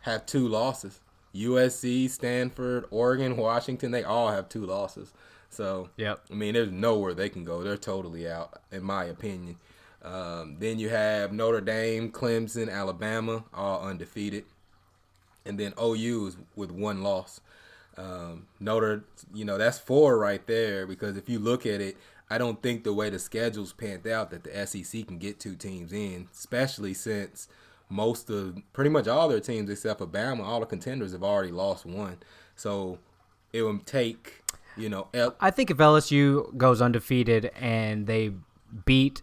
have 0.00 0.26
two 0.26 0.48
losses. 0.48 1.00
USC, 1.34 2.08
Stanford, 2.10 2.86
Oregon, 2.90 3.36
Washington, 3.36 3.90
they 3.90 4.04
all 4.04 4.30
have 4.30 4.48
two 4.48 4.64
losses. 4.64 5.12
So, 5.50 5.90
Yep. 5.96 6.20
I 6.30 6.34
mean, 6.34 6.54
there's 6.54 6.70
nowhere 6.72 7.14
they 7.14 7.28
can 7.28 7.44
go. 7.44 7.62
They're 7.62 7.76
totally 7.76 8.28
out, 8.28 8.60
in 8.72 8.82
my 8.82 9.04
opinion. 9.04 9.56
Um, 10.04 10.56
then 10.58 10.78
you 10.78 10.90
have 10.90 11.32
Notre 11.32 11.62
Dame, 11.62 12.12
Clemson, 12.12 12.70
Alabama, 12.70 13.44
all 13.54 13.88
undefeated. 13.88 14.44
And 15.46 15.58
then 15.58 15.72
OU 15.82 16.26
is 16.26 16.36
with 16.54 16.70
one 16.70 17.02
loss. 17.02 17.40
Um, 17.96 18.46
Notre, 18.60 19.04
you 19.32 19.44
know, 19.44 19.56
that's 19.56 19.78
four 19.78 20.18
right 20.18 20.46
there 20.46 20.86
because 20.86 21.16
if 21.16 21.28
you 21.28 21.38
look 21.38 21.64
at 21.64 21.80
it, 21.80 21.96
I 22.28 22.38
don't 22.38 22.62
think 22.62 22.84
the 22.84 22.92
way 22.92 23.10
the 23.10 23.18
schedule's 23.18 23.72
panned 23.72 24.06
out 24.06 24.30
that 24.30 24.44
the 24.44 24.66
SEC 24.66 25.06
can 25.06 25.18
get 25.18 25.38
two 25.38 25.54
teams 25.54 25.92
in, 25.92 26.28
especially 26.32 26.94
since 26.94 27.48
most 27.88 28.30
of 28.30 28.58
pretty 28.72 28.90
much 28.90 29.06
all 29.06 29.28
their 29.28 29.40
teams 29.40 29.70
except 29.70 30.00
for 30.00 30.06
Bama, 30.06 30.42
all 30.42 30.60
the 30.60 30.66
contenders 30.66 31.12
have 31.12 31.22
already 31.22 31.52
lost 31.52 31.86
one. 31.86 32.18
So 32.56 32.98
it 33.52 33.62
would 33.62 33.86
take, 33.86 34.42
you 34.76 34.88
know, 34.88 35.08
L- 35.14 35.36
I 35.40 35.50
think 35.50 35.70
if 35.70 35.76
LSU 35.76 36.56
goes 36.56 36.82
undefeated 36.82 37.52
and 37.54 38.06
they 38.06 38.32
beat 38.84 39.22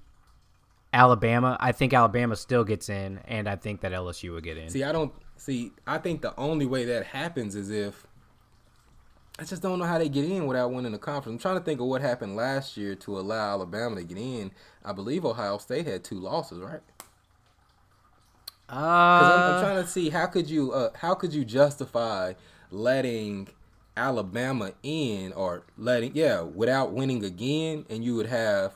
Alabama, 0.93 1.57
I 1.59 1.71
think 1.71 1.93
Alabama 1.93 2.35
still 2.35 2.63
gets 2.63 2.89
in, 2.89 3.19
and 3.25 3.47
I 3.47 3.55
think 3.55 3.81
that 3.81 3.91
LSU 3.93 4.33
would 4.33 4.43
get 4.43 4.57
in. 4.57 4.69
see. 4.69 4.83
I 4.83 4.91
don't 4.91 5.13
see. 5.37 5.71
I 5.87 5.97
think 5.97 6.21
the 6.21 6.37
only 6.37 6.65
way 6.65 6.85
that 6.85 7.05
happens 7.07 7.55
is 7.55 7.69
if 7.69 8.05
I 9.39 9.43
just 9.43 9.61
don't 9.61 9.79
know 9.79 9.85
how 9.85 9.97
they 9.97 10.09
get 10.09 10.25
in 10.25 10.45
without 10.47 10.71
winning 10.71 10.91
the 10.91 10.97
conference. 10.99 11.35
I'm 11.35 11.39
trying 11.39 11.57
to 11.59 11.63
think 11.65 11.79
of 11.79 11.87
what 11.87 12.01
happened 12.01 12.35
last 12.35 12.77
year 12.77 12.95
to 12.95 13.17
allow 13.19 13.51
Alabama 13.51 13.95
to 13.95 14.03
get 14.03 14.17
in. 14.17 14.51
I 14.83 14.91
believe 14.91 15.25
Ohio 15.25 15.57
State 15.57 15.87
had 15.87 16.03
two 16.03 16.19
losses, 16.19 16.59
right? 16.59 16.81
Because 18.67 19.31
I'm, 19.31 19.39
I'm 19.39 19.55
Uh, 19.55 19.61
trying 19.61 19.83
to 19.83 19.89
see 19.89 20.09
how 20.09 20.27
could 20.27 20.49
you 20.49 20.71
uh, 20.73 20.89
how 20.95 21.13
could 21.15 21.33
you 21.33 21.43
justify 21.43 22.33
letting 22.69 23.47
Alabama 23.97 24.71
in 24.83 25.33
or 25.33 25.63
letting 25.77 26.11
yeah 26.15 26.41
without 26.41 26.91
winning 26.93 27.23
again, 27.23 27.85
and 27.89 28.03
you 28.03 28.15
would 28.15 28.27
have 28.27 28.75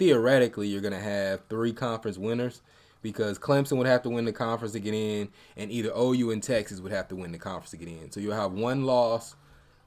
theoretically 0.00 0.66
you're 0.66 0.80
gonna 0.80 0.98
have 0.98 1.42
three 1.50 1.74
conference 1.74 2.16
winners 2.16 2.62
because 3.02 3.38
Clemson 3.38 3.76
would 3.76 3.86
have 3.86 4.02
to 4.02 4.08
win 4.10 4.24
the 4.24 4.32
conference 4.32 4.72
to 4.72 4.80
get 4.80 4.94
in, 4.94 5.28
and 5.56 5.70
either 5.70 5.90
OU 5.96 6.30
and 6.30 6.42
Texas 6.42 6.80
would 6.80 6.90
have 6.90 7.06
to 7.08 7.16
win 7.16 7.32
the 7.32 7.38
conference 7.38 7.70
to 7.70 7.76
get 7.76 7.88
in. 7.88 8.10
So 8.10 8.18
you'll 8.18 8.34
have 8.34 8.52
one 8.52 8.84
loss 8.84 9.36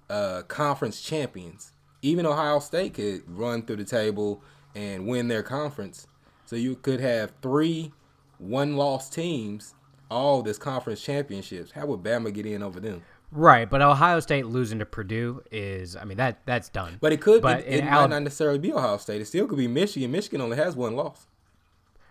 uh, 0.10 0.44
conference 0.48 1.02
champions. 1.02 1.74
Even 2.04 2.28
Ohio 2.28 2.60
State 2.60 2.94
could 2.94 3.24
run 3.28 3.64
through 3.64 3.78
the 3.78 3.86
table 3.86 4.42
and 4.76 5.08
win 5.08 5.28
their 5.30 5.44
conference. 5.44 6.06
So 6.46 6.56
you 6.56 6.76
could 6.76 7.00
have 7.00 7.34
three 7.42 7.92
one 8.38 8.76
loss 8.76 9.10
teams, 9.10 9.74
all 10.12 10.44
this 10.44 10.60
conference 10.60 11.02
championships. 11.02 11.72
How 11.72 11.88
would 11.88 12.04
Bama 12.04 12.32
get 12.32 12.46
in 12.46 12.62
over 12.62 12.80
them? 12.80 13.02
Right, 13.34 13.70
but 13.70 13.82
Ohio 13.82 14.20
State 14.20 14.46
losing 14.46 14.80
to 14.80 14.86
Purdue 14.86 15.44
is, 15.52 15.96
I 15.96 16.06
mean, 16.06 16.18
that 16.18 16.40
that's 16.46 16.70
done. 16.70 16.98
But 17.02 17.12
it 17.12 17.22
could 17.22 17.42
But 17.42 17.62
it, 17.62 17.80
it 17.80 17.86
might 17.86 18.10
not 18.10 18.22
necessarily 18.22 18.60
be 18.60 18.72
Ohio 18.72 18.98
State. 18.98 19.22
It 19.22 19.26
still 19.26 19.48
could 19.48 19.58
be 19.58 19.68
Michigan. 19.68 20.12
Michigan 20.12 20.42
only 20.42 20.58
has 20.58 20.76
one 20.76 20.96
loss. 20.96 21.28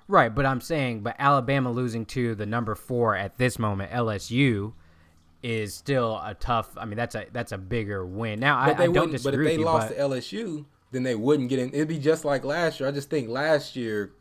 Right, 0.08 0.34
but 0.34 0.44
I'm 0.44 0.60
saying, 0.60 1.00
but 1.00 1.16
Alabama 1.18 1.70
losing 1.70 2.04
to 2.06 2.34
the 2.34 2.44
number 2.44 2.74
four 2.74 3.16
at 3.16 3.38
this 3.38 3.58
moment, 3.58 3.92
LSU, 3.92 4.72
is 5.42 5.74
still 5.74 6.20
a 6.24 6.34
tough. 6.34 6.70
I 6.76 6.84
mean, 6.84 6.96
that's 6.96 7.14
a 7.14 7.26
that's 7.32 7.52
a 7.52 7.58
bigger 7.58 8.04
win. 8.04 8.40
Now, 8.40 8.58
I, 8.58 8.70
I 8.70 8.74
don't 8.74 8.94
wouldn't. 8.94 9.22
But 9.22 9.34
if 9.34 9.40
they 9.40 9.56
you, 9.56 9.64
lost 9.64 9.88
but- 9.88 9.96
to 9.96 10.00
LSU, 10.02 10.64
then 10.90 11.02
they 11.02 11.14
wouldn't 11.14 11.48
get 11.48 11.58
in. 11.58 11.68
It'd 11.70 11.88
be 11.88 11.98
just 11.98 12.24
like 12.24 12.44
last 12.44 12.78
year. 12.80 12.88
I 12.88 12.92
just 12.92 13.10
think 13.10 13.28
last 13.28 13.74
year 13.76 14.12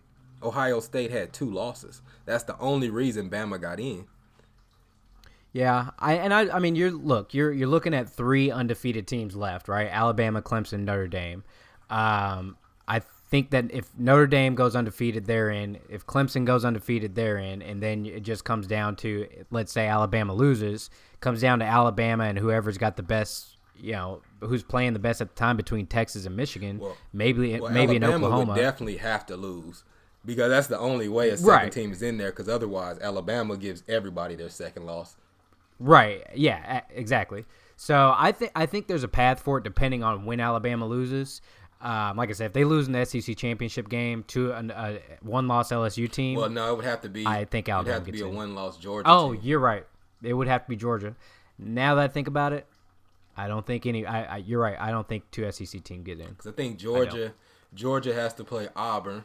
Ohio 0.41 0.79
State 0.79 1.11
had 1.11 1.33
two 1.33 1.49
losses. 1.49 2.01
That's 2.25 2.43
the 2.43 2.57
only 2.59 2.89
reason 2.89 3.29
Bama 3.29 3.59
got 3.61 3.79
in. 3.79 4.05
Yeah, 5.53 5.89
I 5.99 6.13
and 6.15 6.33
I 6.33 6.49
I 6.55 6.59
mean 6.59 6.75
you're 6.75 6.91
look 6.91 7.33
you're 7.33 7.51
you're 7.51 7.67
looking 7.67 7.93
at 7.93 8.09
three 8.09 8.49
undefeated 8.51 9.05
teams 9.07 9.35
left, 9.35 9.67
right? 9.67 9.89
Alabama, 9.91 10.41
Clemson, 10.41 10.81
Notre 10.85 11.07
Dame. 11.07 11.43
Um, 11.89 12.55
I 12.87 12.99
think 13.29 13.49
that 13.51 13.65
if 13.71 13.89
Notre 13.97 14.27
Dame 14.27 14.55
goes 14.55 14.75
undefeated, 14.75 15.25
they're 15.25 15.49
in. 15.49 15.79
If 15.89 16.05
Clemson 16.05 16.45
goes 16.45 16.63
undefeated, 16.63 17.15
they're 17.15 17.37
in, 17.37 17.61
and 17.61 17.81
then 17.83 18.05
it 18.05 18.21
just 18.23 18.45
comes 18.45 18.65
down 18.67 18.95
to 18.97 19.27
let's 19.51 19.73
say 19.73 19.87
Alabama 19.87 20.33
loses, 20.33 20.89
comes 21.19 21.41
down 21.41 21.59
to 21.59 21.65
Alabama 21.65 22.23
and 22.25 22.37
whoever's 22.39 22.77
got 22.77 22.95
the 22.95 23.03
best, 23.03 23.57
you 23.75 23.91
know, 23.91 24.21
who's 24.39 24.63
playing 24.63 24.93
the 24.93 24.99
best 24.99 25.19
at 25.19 25.29
the 25.29 25.35
time 25.35 25.57
between 25.57 25.85
Texas 25.85 26.25
and 26.25 26.35
Michigan, 26.37 26.79
Well- 26.79 26.95
maybe 27.11 27.59
Well, 27.59 27.71
maybe 27.73 27.97
in 27.97 28.03
Oklahoma. 28.05 28.53
would 28.53 28.59
definitely 28.61 28.97
have 28.97 29.25
to 29.25 29.35
lose 29.35 29.83
because 30.25 30.49
that's 30.49 30.67
the 30.67 30.79
only 30.79 31.09
way 31.09 31.29
a 31.29 31.35
second 31.35 31.49
Right. 31.51 31.71
team 31.73 31.91
is 31.91 32.01
in 32.01 32.17
there. 32.17 32.29
Because 32.31 32.47
otherwise, 32.47 32.99
Alabama 32.99 33.57
gives 33.57 33.83
everybody 33.89 34.35
their 34.35 34.49
second 34.49 34.85
loss. 34.85 35.17
Right. 35.81 36.25
Yeah. 36.35 36.81
Exactly. 36.91 37.45
So 37.75 38.13
I 38.15 38.31
think 38.31 38.51
I 38.55 38.67
think 38.67 38.87
there's 38.87 39.03
a 39.03 39.07
path 39.07 39.39
for 39.39 39.57
it 39.57 39.63
depending 39.63 40.03
on 40.03 40.25
when 40.25 40.39
Alabama 40.39 40.85
loses. 40.85 41.41
Um, 41.81 42.15
like 42.15 42.29
I 42.29 42.33
said, 42.33 42.45
if 42.45 42.53
they 42.53 42.63
lose 42.63 42.85
in 42.85 42.93
the 42.93 43.03
SEC 43.05 43.35
championship 43.35 43.89
game 43.89 44.23
to 44.27 44.51
an, 44.51 44.69
a 44.69 44.99
one 45.21 45.47
loss 45.47 45.71
LSU 45.71 46.09
team, 46.11 46.37
Well, 46.37 46.49
no, 46.49 46.73
it 46.73 46.75
would 46.75 46.85
have 46.85 47.01
to 47.01 47.09
be. 47.09 47.25
I 47.25 47.45
think 47.45 47.67
it 47.67 47.75
would 47.75 47.87
have 47.87 48.05
to 48.05 48.11
be 48.11 48.21
a 48.21 48.27
in. 48.27 48.35
one-loss 48.35 48.77
Georgia. 48.77 49.09
oh, 49.09 49.33
team. 49.33 49.41
you're 49.43 49.59
right. 49.59 49.87
It 50.21 50.33
would 50.33 50.47
have 50.47 50.65
to 50.65 50.69
be 50.69 50.75
Georgia. 50.75 51.15
Now 51.57 51.95
that 51.95 52.03
I 52.03 52.07
think 52.07 52.27
about 52.27 52.53
it, 52.53 52.67
I 53.35 53.47
don't 53.47 53.65
think 53.65 53.87
any. 53.87 54.05
I, 54.05 54.35
I 54.35 54.37
you're 54.37 54.61
right. 54.61 54.79
I 54.79 54.91
don't 54.91 55.07
think 55.07 55.23
two 55.31 55.51
SEC 55.51 55.83
team 55.83 56.03
get 56.03 56.19
in. 56.19 56.27
Because 56.27 56.45
I 56.45 56.51
think 56.51 56.77
Georgia, 56.77 57.33
Georgia 57.73 58.13
has 58.13 58.35
to 58.35 58.43
play 58.43 58.67
Auburn, 58.75 59.23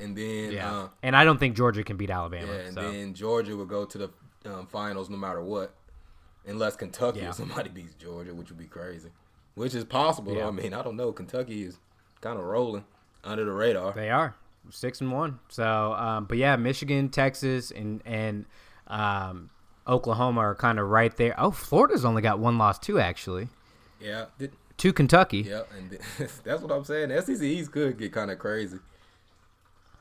and 0.00 0.16
then 0.16 0.52
Yeah, 0.52 0.74
uh, 0.74 0.88
and 1.02 1.14
I 1.14 1.24
don't 1.24 1.38
think 1.38 1.54
Georgia 1.54 1.84
can 1.84 1.98
beat 1.98 2.08
Alabama. 2.08 2.50
yeah, 2.50 2.60
and 2.60 2.74
so. 2.74 2.80
then 2.80 3.12
Georgia 3.12 3.56
will 3.56 3.66
go 3.66 3.84
to 3.84 3.98
the 3.98 4.10
um, 4.44 4.66
finals 4.66 5.08
no 5.10 5.16
matter 5.16 5.42
what, 5.42 5.74
unless 6.46 6.76
Kentucky 6.76 7.20
Yeah. 7.20 7.30
or 7.30 7.32
somebody 7.32 7.68
beats 7.74 7.94
Georgia, 7.94 8.34
which 8.34 8.48
would 8.50 8.58
be 8.58 8.66
crazy. 8.66 9.10
Which 9.54 9.74
is 9.74 9.84
possible. 9.84 10.34
Yeah. 10.36 10.48
I 10.48 10.50
mean, 10.50 10.74
I 10.74 10.82
don't 10.82 10.96
know. 10.96 11.12
Kentucky 11.12 11.62
is 11.62 11.78
kind 12.20 12.38
of 12.38 12.44
rolling 12.44 12.84
under 13.22 13.44
the 13.44 13.52
radar. 13.52 13.92
They 13.92 14.10
are 14.10 14.34
six 14.70 15.00
and 15.00 15.12
one. 15.12 15.38
So, 15.48 15.92
um, 15.94 16.24
but 16.24 16.38
yeah, 16.38 16.56
Michigan, 16.56 17.08
Texas, 17.08 17.70
and 17.70 18.02
and 18.04 18.46
um, 18.88 19.50
Oklahoma 19.86 20.40
are 20.40 20.54
kind 20.56 20.78
of 20.80 20.88
right 20.88 21.16
there. 21.16 21.34
Oh, 21.38 21.50
Florida's 21.52 22.04
only 22.04 22.20
got 22.22 22.38
one 22.40 22.58
loss 22.58 22.78
too, 22.80 22.98
actually. 22.98 23.48
Yeah, 24.00 24.26
th- 24.40 24.50
To 24.78 24.92
Kentucky. 24.92 25.42
yeah, 25.48 25.62
and 25.78 25.98
that's 26.44 26.60
what 26.60 26.72
I'm 26.72 26.84
saying. 26.84 27.10
The 27.10 27.22
SEC 27.22 27.40
East 27.42 27.70
could 27.70 27.96
get 27.96 28.12
kind 28.12 28.30
of 28.32 28.38
crazy. 28.40 28.78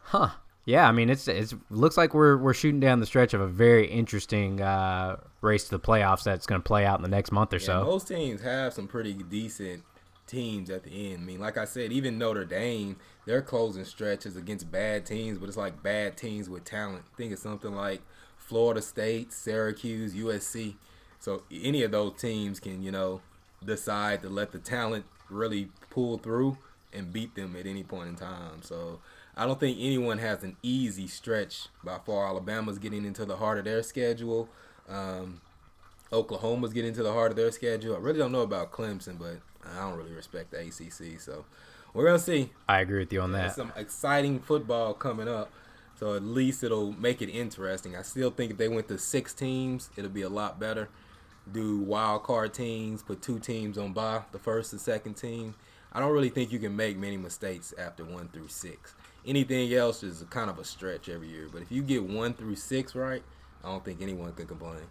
Huh. 0.06 0.30
Yeah, 0.66 0.88
I 0.88 0.92
mean 0.92 1.10
it's 1.10 1.28
it's 1.28 1.54
looks 1.70 1.98
like 1.98 2.14
we're 2.14 2.38
we're 2.38 2.54
shooting 2.54 2.80
down 2.80 3.00
the 3.00 3.06
stretch 3.06 3.34
of 3.34 3.42
a 3.42 3.48
very 3.48 3.86
interesting 3.88 4.62
uh, 4.62 5.18
race 5.42 5.66
to 5.66 5.72
the 5.72 5.80
playoffs 5.80 6.24
that's 6.24 6.46
going 6.46 6.62
to 6.62 6.66
play 6.66 6.86
out 6.86 7.00
in 7.00 7.04
the 7.04 7.10
next 7.10 7.32
month 7.32 7.54
or 7.54 7.58
Yeah, 7.58 7.66
so. 7.66 7.84
most 7.84 8.08
teams 8.08 8.42
have 8.42 8.74
some 8.74 8.88
pretty 8.88 9.14
decent 9.14 9.84
teams 10.26 10.70
at 10.70 10.84
the 10.84 11.12
end. 11.12 11.24
I 11.24 11.26
mean, 11.26 11.40
like 11.40 11.58
I 11.58 11.66
said, 11.66 11.92
even 11.92 12.18
Notre 12.18 12.46
Dame, 12.46 12.96
their 13.26 13.42
closing 13.42 13.84
stretches 13.84 14.38
against 14.38 14.72
bad 14.72 15.06
teams, 15.06 15.38
but 15.38 15.50
it's 15.50 15.58
like 15.58 15.84
bad 15.84 16.16
teams 16.16 16.50
with 16.50 16.64
talent. 16.64 17.04
I 17.14 17.18
think 17.18 17.34
it's 17.34 17.42
something 17.42 17.74
like 17.74 18.02
Florida 18.38 18.82
State, 18.82 19.34
Syracuse, 19.34 20.14
USC. 20.14 20.76
So 21.20 21.44
any 21.52 21.84
of 21.84 21.92
those 21.92 22.14
teams 22.20 22.60
can, 22.62 22.82
you 22.84 22.92
know, 22.92 23.22
decide 23.66 24.22
to 24.22 24.30
let 24.30 24.52
the 24.52 24.60
talent 24.60 25.06
really 25.30 25.70
pull 25.90 26.18
through 26.18 26.58
and 26.94 27.12
beat 27.12 27.36
them 27.36 27.56
at 27.58 27.66
any 27.66 27.84
point 27.84 28.10
in 28.10 28.16
time. 28.16 28.62
So 28.62 29.00
I 29.36 29.46
don't 29.46 29.60
think 29.60 29.78
anyone 29.80 30.20
has 30.20 30.44
an 30.44 30.58
easy 30.62 31.08
stretch 31.08 31.68
by 31.84 31.98
far. 32.06 32.28
Alabama's 32.28 32.78
getting 32.78 33.06
into 33.06 33.26
the 33.26 33.38
heart 33.38 33.58
of 33.58 33.66
their 33.66 33.82
schedule. 33.82 34.48
Um, 34.88 35.42
Oklahoma's 36.12 36.74
getting 36.74 36.90
into 36.90 37.02
the 37.04 37.12
heart 37.12 37.32
of 37.32 37.38
their 37.38 37.52
schedule. 37.52 37.96
I 37.96 38.00
really 38.00 38.20
don't 38.20 38.32
know 38.32 38.42
about 38.42 38.72
Clemson, 38.72 39.18
but 39.18 39.40
I 39.68 39.82
don't 39.82 39.98
really 39.98 40.14
respect 40.14 40.52
the 40.52 40.60
ACC. 40.60 41.20
So 41.20 41.46
we're 41.94 42.06
gonna 42.06 42.20
see. 42.20 42.52
I 42.70 42.82
agree 42.82 43.00
with 43.00 43.12
you 43.12 43.22
on 43.22 43.32
There's 43.32 43.56
that. 43.56 43.56
some 43.56 43.74
exciting 43.76 44.40
football 44.40 44.94
coming 44.94 45.28
up. 45.28 45.52
So 45.96 46.16
at 46.16 46.24
least 46.24 46.64
it'll 46.64 46.92
make 46.92 47.22
it 47.22 47.30
interesting. 47.30 47.96
I 47.96 48.02
still 48.02 48.30
think 48.30 48.52
if 48.52 48.58
they 48.58 48.68
went 48.68 48.88
to 48.90 48.98
six 48.98 49.34
teams, 49.34 49.90
it'll 49.96 50.12
be 50.12 50.24
a 50.24 50.30
lot 50.30 50.60
better. 50.60 50.90
Do 51.52 51.80
wild 51.80 52.24
card 52.24 52.54
teams, 52.54 53.02
put 53.02 53.22
two 53.22 53.40
teams 53.40 53.78
on 53.78 53.94
by 53.94 54.22
the 54.32 54.40
first 54.40 54.74
and 54.74 54.82
second 54.82 55.16
team. 55.16 55.56
I 55.92 56.00
don't 56.00 56.12
really 56.12 56.30
think 56.30 56.52
you 56.52 56.60
can 56.60 56.76
make 56.76 56.98
many 56.98 57.18
mistakes 57.18 57.74
after 57.78 58.04
one 58.04 58.28
through 58.30 58.48
six. 58.48 58.96
Anything 59.26 59.74
else 59.74 60.04
is 60.04 60.24
kind 60.30 60.50
of 60.50 60.60
a 60.60 60.66
stretch 60.66 61.08
every 61.10 61.30
year. 61.30 61.48
But 61.52 61.62
if 61.62 61.72
you 61.72 61.82
get 61.82 62.04
one 62.04 62.34
through 62.34 62.56
six 62.56 62.94
right, 62.96 63.24
I 63.64 63.70
don't 63.70 63.84
think 63.84 64.02
anyone 64.02 64.34
can 64.34 64.48
complain. 64.48 64.82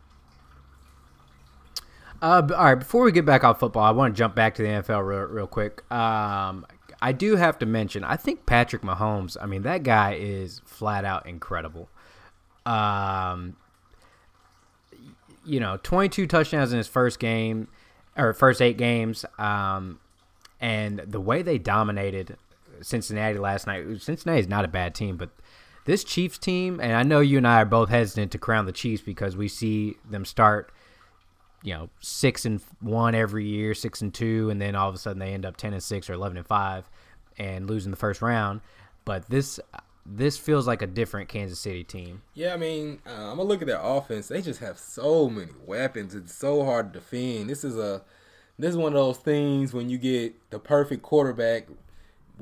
Uh, 2.23 2.41
all 2.57 2.65
right, 2.65 2.77
before 2.77 3.03
we 3.03 3.13
get 3.13 3.27
back 3.27 3.43
on 3.43 3.57
football, 3.57 3.83
I 3.83 3.91
want 3.91 4.15
to 4.15 4.19
jump 4.19 4.35
back 4.35 4.55
to 4.55 4.63
the 4.63 4.69
NFL 4.69 5.07
real, 5.07 5.21
real 5.23 5.47
quick. 5.47 5.83
Um, 5.93 6.65
I 7.03 7.11
do 7.11 7.35
have 7.35 7.59
to 7.59 7.67
mention, 7.67 8.05
I 8.05 8.17
think 8.17 8.47
Patrick 8.47 8.83
Mahomes. 8.83 9.37
I 9.41 9.47
mean, 9.47 9.63
that 9.63 9.83
guy 9.83 10.15
is 10.15 10.63
flat 10.65 11.05
out 11.05 11.27
incredible. 11.27 11.89
Um, 12.65 13.57
you 15.45 15.59
know, 15.59 15.79
22 15.83 16.29
touchdowns 16.29 16.71
in 16.73 16.79
his 16.79 16.87
first 16.87 17.19
game 17.19 17.67
or 18.17 18.33
first 18.33 18.63
eight 18.63 18.77
games. 18.77 19.25
Um, 19.37 19.99
and 20.61 21.01
the 21.01 21.21
way 21.21 21.43
they 21.43 21.59
dominated 21.59 22.37
Cincinnati 22.83 23.39
last 23.39 23.67
night. 23.67 23.85
Cincinnati 24.01 24.41
is 24.41 24.49
not 24.49 24.65
a 24.65 24.69
bad 24.69 24.95
team, 24.95 25.17
but 25.17 25.31
this 25.85 26.05
Chiefs 26.05 26.39
team, 26.39 26.81
and 26.81 26.93
I 26.93 27.03
know 27.03 27.21
you 27.21 27.39
and 27.39 27.47
I 27.47 27.63
are 27.63 27.67
both 27.67 27.89
hesitant 27.89 28.33
to 28.33 28.39
crown 28.39 28.67
the 28.67 28.73
Chiefs 28.73 29.03
because 29.03 29.37
we 29.37 29.49
see 29.49 29.97
them 30.09 30.25
start 30.25 30.73
you 31.63 31.73
know 31.73 31.89
six 32.01 32.45
and 32.45 32.61
one 32.81 33.15
every 33.15 33.47
year, 33.47 33.75
six 33.75 34.01
and 34.01 34.13
two, 34.13 34.51
and 34.51 34.61
then 34.61 34.75
all 34.75 34.89
of 34.89 34.95
a 34.95 34.99
sudden 34.99 35.19
they 35.19 35.33
end 35.33 35.47
up 35.47 35.57
ten 35.57 35.73
and 35.73 35.83
six 35.83 36.11
or 36.11 36.15
eleven 36.15 36.37
and 36.37 36.47
five, 36.47 36.89
and 37.39 37.69
losing 37.69 37.91
the 37.91 37.97
first 37.97 38.23
round. 38.23 38.61
But 39.05 39.29
this 39.29 39.59
this 40.05 40.37
feels 40.37 40.67
like 40.67 40.83
a 40.83 40.87
different 40.87 41.29
Kansas 41.29 41.61
City 41.61 41.85
team. 41.85 42.23
Yeah, 42.35 42.55
I 42.55 42.57
mean, 42.57 43.01
uh, 43.07 43.31
I'm 43.31 43.37
gonna 43.37 43.45
look 43.45 43.63
at 43.63 43.69
their 43.69 43.81
offense. 43.81 44.29
They 44.29 44.43
just 44.43 44.61
have 44.61 44.79
so 44.79 45.31
many 45.31 45.53
weapons. 45.65 46.15
It's 46.15 46.35
so 46.35 46.65
hard 46.65 46.93
to 46.93 46.99
defend. 46.99 47.49
This 47.49 47.65
is 47.65 47.79
a 47.79 48.03
this 48.59 48.71
is 48.71 48.77
one 48.77 48.93
of 48.93 48.99
those 48.99 49.19
things 49.19 49.73
when 49.73 49.89
you 49.89 49.99
get 49.99 50.51
the 50.51 50.59
perfect 50.59 51.03
quarterback 51.03 51.69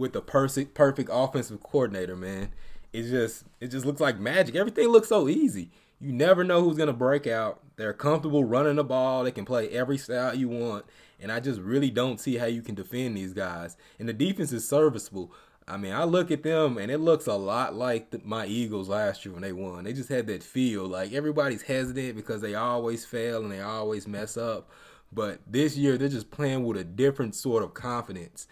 with 0.00 0.14
the 0.14 0.23
perfect 0.23 0.75
perfect 0.75 1.11
offensive 1.12 1.62
coordinator, 1.62 2.16
man. 2.16 2.49
It 2.92 3.02
just 3.02 3.45
it 3.61 3.69
just 3.69 3.85
looks 3.85 4.00
like 4.00 4.19
magic. 4.19 4.57
Everything 4.57 4.88
looks 4.88 5.09
so 5.09 5.28
easy. 5.28 5.71
You 6.00 6.12
never 6.12 6.42
know 6.42 6.62
who's 6.62 6.78
gonna 6.78 6.95
break 6.95 7.26
out. 7.26 7.61
They're 7.76 7.92
comfortable 7.92 8.42
running 8.42 8.76
the 8.76 8.85
ball. 8.85 9.23
They 9.23 9.30
can 9.30 9.45
play 9.45 9.69
every 9.69 9.99
style 9.99 10.35
you 10.35 10.49
want. 10.49 10.87
And 11.21 11.30
I 11.30 11.38
just 11.38 11.61
really 11.61 11.90
don't 11.90 12.19
see 12.19 12.38
how 12.38 12.47
you 12.47 12.62
can 12.62 12.75
defend 12.75 13.16
these 13.16 13.35
guys. 13.35 13.76
And 13.99 14.09
the 14.09 14.14
defense 14.14 14.52
is 14.52 14.66
serviceable. 14.66 15.33
I 15.69 15.76
mean, 15.76 15.92
I 15.92 16.04
look 16.04 16.30
at 16.30 16.42
them 16.42 16.78
and 16.78 16.90
it 16.90 16.99
looks 16.99 17.26
a 17.26 17.35
lot 17.35 17.75
like 17.75 18.11
the, 18.11 18.23
my 18.25 18.47
Eagles 18.47 18.88
last 18.88 19.25
year 19.25 19.35
when 19.35 19.42
they 19.42 19.52
won. 19.52 19.85
They 19.85 19.92
just 19.92 20.09
had 20.09 20.26
that 20.28 20.42
feel 20.42 20.87
like 20.87 21.12
everybody's 21.12 21.62
hesitant 21.62 22.16
because 22.16 22.40
they 22.40 22.54
always 22.54 23.04
fail 23.04 23.42
and 23.42 23.52
they 23.52 23.61
always 23.61 24.09
mess 24.09 24.38
up. 24.38 24.71
But 25.12 25.40
this 25.47 25.76
year 25.76 25.99
they're 25.99 26.09
just 26.09 26.30
playing 26.30 26.64
with 26.64 26.78
a 26.78 26.85
different 26.85 27.35
sort 27.35 27.62
of 27.62 27.75
confidence 27.75 28.49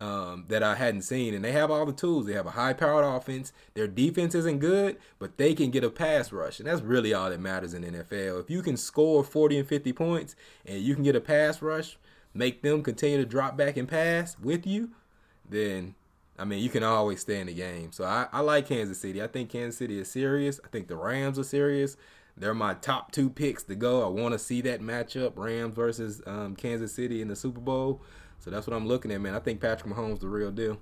um, 0.00 0.44
that 0.48 0.62
I 0.62 0.74
hadn't 0.74 1.02
seen. 1.02 1.34
And 1.34 1.44
they 1.44 1.52
have 1.52 1.70
all 1.70 1.86
the 1.86 1.92
tools. 1.92 2.26
They 2.26 2.34
have 2.34 2.46
a 2.46 2.50
high 2.50 2.72
powered 2.72 3.04
offense. 3.04 3.52
Their 3.74 3.86
defense 3.86 4.34
isn't 4.34 4.58
good, 4.58 4.96
but 5.18 5.38
they 5.38 5.54
can 5.54 5.70
get 5.70 5.84
a 5.84 5.90
pass 5.90 6.32
rush. 6.32 6.58
And 6.58 6.68
that's 6.68 6.82
really 6.82 7.14
all 7.14 7.30
that 7.30 7.40
matters 7.40 7.74
in 7.74 7.82
NFL. 7.82 8.40
If 8.40 8.50
you 8.50 8.62
can 8.62 8.76
score 8.76 9.24
40 9.24 9.58
and 9.58 9.68
50 9.68 9.92
points 9.92 10.36
and 10.64 10.80
you 10.80 10.94
can 10.94 11.04
get 11.04 11.16
a 11.16 11.20
pass 11.20 11.62
rush, 11.62 11.98
make 12.34 12.62
them 12.62 12.82
continue 12.82 13.18
to 13.18 13.24
drop 13.24 13.56
back 13.56 13.76
and 13.76 13.88
pass 13.88 14.36
with 14.38 14.66
you, 14.66 14.90
then 15.48 15.94
I 16.38 16.44
mean 16.44 16.62
you 16.62 16.68
can 16.68 16.82
always 16.82 17.20
stay 17.20 17.40
in 17.40 17.46
the 17.46 17.54
game. 17.54 17.92
So 17.92 18.04
I, 18.04 18.26
I 18.32 18.40
like 18.40 18.68
Kansas 18.68 19.00
City. 19.00 19.22
I 19.22 19.26
think 19.26 19.50
Kansas 19.50 19.78
City 19.78 19.98
is 19.98 20.10
serious. 20.10 20.60
I 20.64 20.68
think 20.68 20.88
the 20.88 20.96
Rams 20.96 21.38
are 21.38 21.44
serious. 21.44 21.96
They're 22.36 22.52
my 22.52 22.74
top 22.74 23.12
two 23.12 23.30
picks 23.30 23.62
to 23.62 23.74
go. 23.74 24.04
I 24.04 24.08
want 24.08 24.32
to 24.32 24.38
see 24.38 24.60
that 24.60 24.82
matchup, 24.82 25.32
Rams 25.36 25.74
versus 25.74 26.20
um, 26.26 26.54
Kansas 26.54 26.92
City 26.92 27.22
in 27.22 27.28
the 27.28 27.36
Super 27.36 27.62
Bowl. 27.62 28.02
So 28.38 28.50
that's 28.50 28.66
what 28.66 28.76
I'm 28.76 28.86
looking 28.86 29.10
at, 29.10 29.20
man. 29.20 29.34
I 29.34 29.40
think 29.40 29.60
Patrick 29.60 29.92
Mahomes 29.92 30.20
the 30.20 30.28
real 30.28 30.50
deal. 30.50 30.78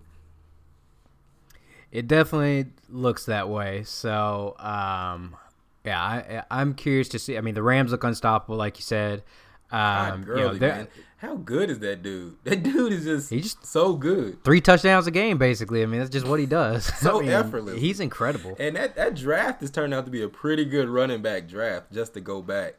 It 1.91 2.09
definitely 2.09 2.67
looks 2.89 3.25
that 3.27 3.49
way. 3.49 3.85
So, 3.85 4.57
um, 4.59 5.37
yeah, 5.85 6.03
I, 6.03 6.43
I'm 6.51 6.75
curious 6.75 7.09
to 7.11 7.19
see. 7.19 7.39
I 7.39 7.41
mean, 7.41 7.55
the 7.55 7.63
Rams 7.63 7.93
look 7.93 8.03
unstoppable, 8.03 8.57
like 8.57 8.79
you 8.79 8.83
said. 8.83 9.23
Um, 9.71 10.23
Gurley, 10.23 10.43
you 10.43 10.61
know, 10.61 10.69
man. 10.69 10.89
How 11.25 11.37
good 11.37 11.71
is 11.71 11.79
that 11.79 12.03
dude? 12.03 12.37
That 12.45 12.63
dude 12.63 12.93
is 12.93 13.05
just 13.05 13.31
he's 13.31 13.55
just 13.55 13.65
so 13.65 13.95
good. 13.95 14.45
Three 14.45 14.61
touchdowns 14.61 15.07
a 15.07 15.11
game, 15.11 15.39
basically. 15.39 15.83
I 15.83 15.87
mean, 15.87 16.01
that's 16.01 16.11
just 16.11 16.27
what 16.27 16.39
he 16.39 16.47
does. 16.47 16.85
so 17.01 17.19
I 17.19 17.23
mean, 17.23 17.31
effortless. 17.31 17.81
He's 17.81 17.99
incredible. 17.99 18.57
And 18.59 18.77
that, 18.77 18.95
that 18.97 19.15
draft 19.15 19.63
has 19.63 19.71
turned 19.71 19.95
out 19.95 20.05
to 20.05 20.11
be 20.11 20.23
a 20.23 20.29
pretty 20.29 20.65
good 20.65 20.89
running 20.89 21.23
back 21.23 21.49
draft. 21.49 21.93
Just 21.93 22.15
to 22.15 22.21
go 22.21 22.43
back, 22.43 22.75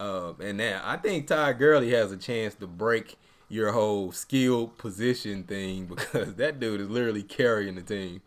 um, 0.00 0.36
and 0.40 0.56
now 0.56 0.80
I 0.84 0.96
think 0.96 1.26
Ty 1.26 1.52
Gurley 1.54 1.90
has 1.90 2.10
a 2.10 2.16
chance 2.16 2.54
to 2.56 2.66
break 2.66 3.16
your 3.48 3.72
whole 3.72 4.12
skill 4.12 4.68
position 4.68 5.44
thing 5.44 5.86
because 5.94 6.34
that 6.34 6.60
dude 6.60 6.80
is 6.80 6.88
literally 6.88 7.22
carrying 7.22 7.74
the 7.74 7.82
team. 7.82 8.22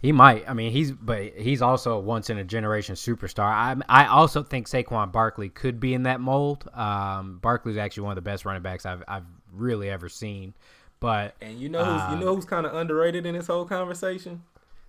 He 0.00 0.12
might. 0.12 0.46
I 0.46 0.52
mean, 0.52 0.70
he's 0.70 0.92
but 0.92 1.32
he's 1.34 1.62
also 1.62 1.96
a 1.96 2.00
once 2.00 2.28
in 2.28 2.36
a 2.36 2.44
generation 2.44 2.94
superstar. 2.94 3.46
I 3.46 3.74
I 3.88 4.06
also 4.06 4.42
think 4.42 4.68
Saquon 4.68 5.10
Barkley 5.10 5.48
could 5.48 5.80
be 5.80 5.94
in 5.94 6.02
that 6.02 6.20
mold. 6.20 6.68
Um, 6.74 7.38
Barkley's 7.40 7.78
actually 7.78 8.02
one 8.02 8.12
of 8.12 8.16
the 8.16 8.30
best 8.30 8.44
running 8.44 8.62
backs 8.62 8.84
I've 8.84 9.02
I've 9.08 9.24
really 9.50 9.88
ever 9.88 10.10
seen. 10.10 10.52
But 11.00 11.36
and 11.40 11.58
you 11.58 11.70
know 11.70 11.82
who's 11.84 12.02
um, 12.02 12.12
you 12.12 12.24
know 12.24 12.34
who's 12.34 12.44
kind 12.44 12.66
of 12.66 12.74
underrated 12.74 13.24
in 13.24 13.34
this 13.34 13.46
whole 13.46 13.64
conversation 13.64 14.42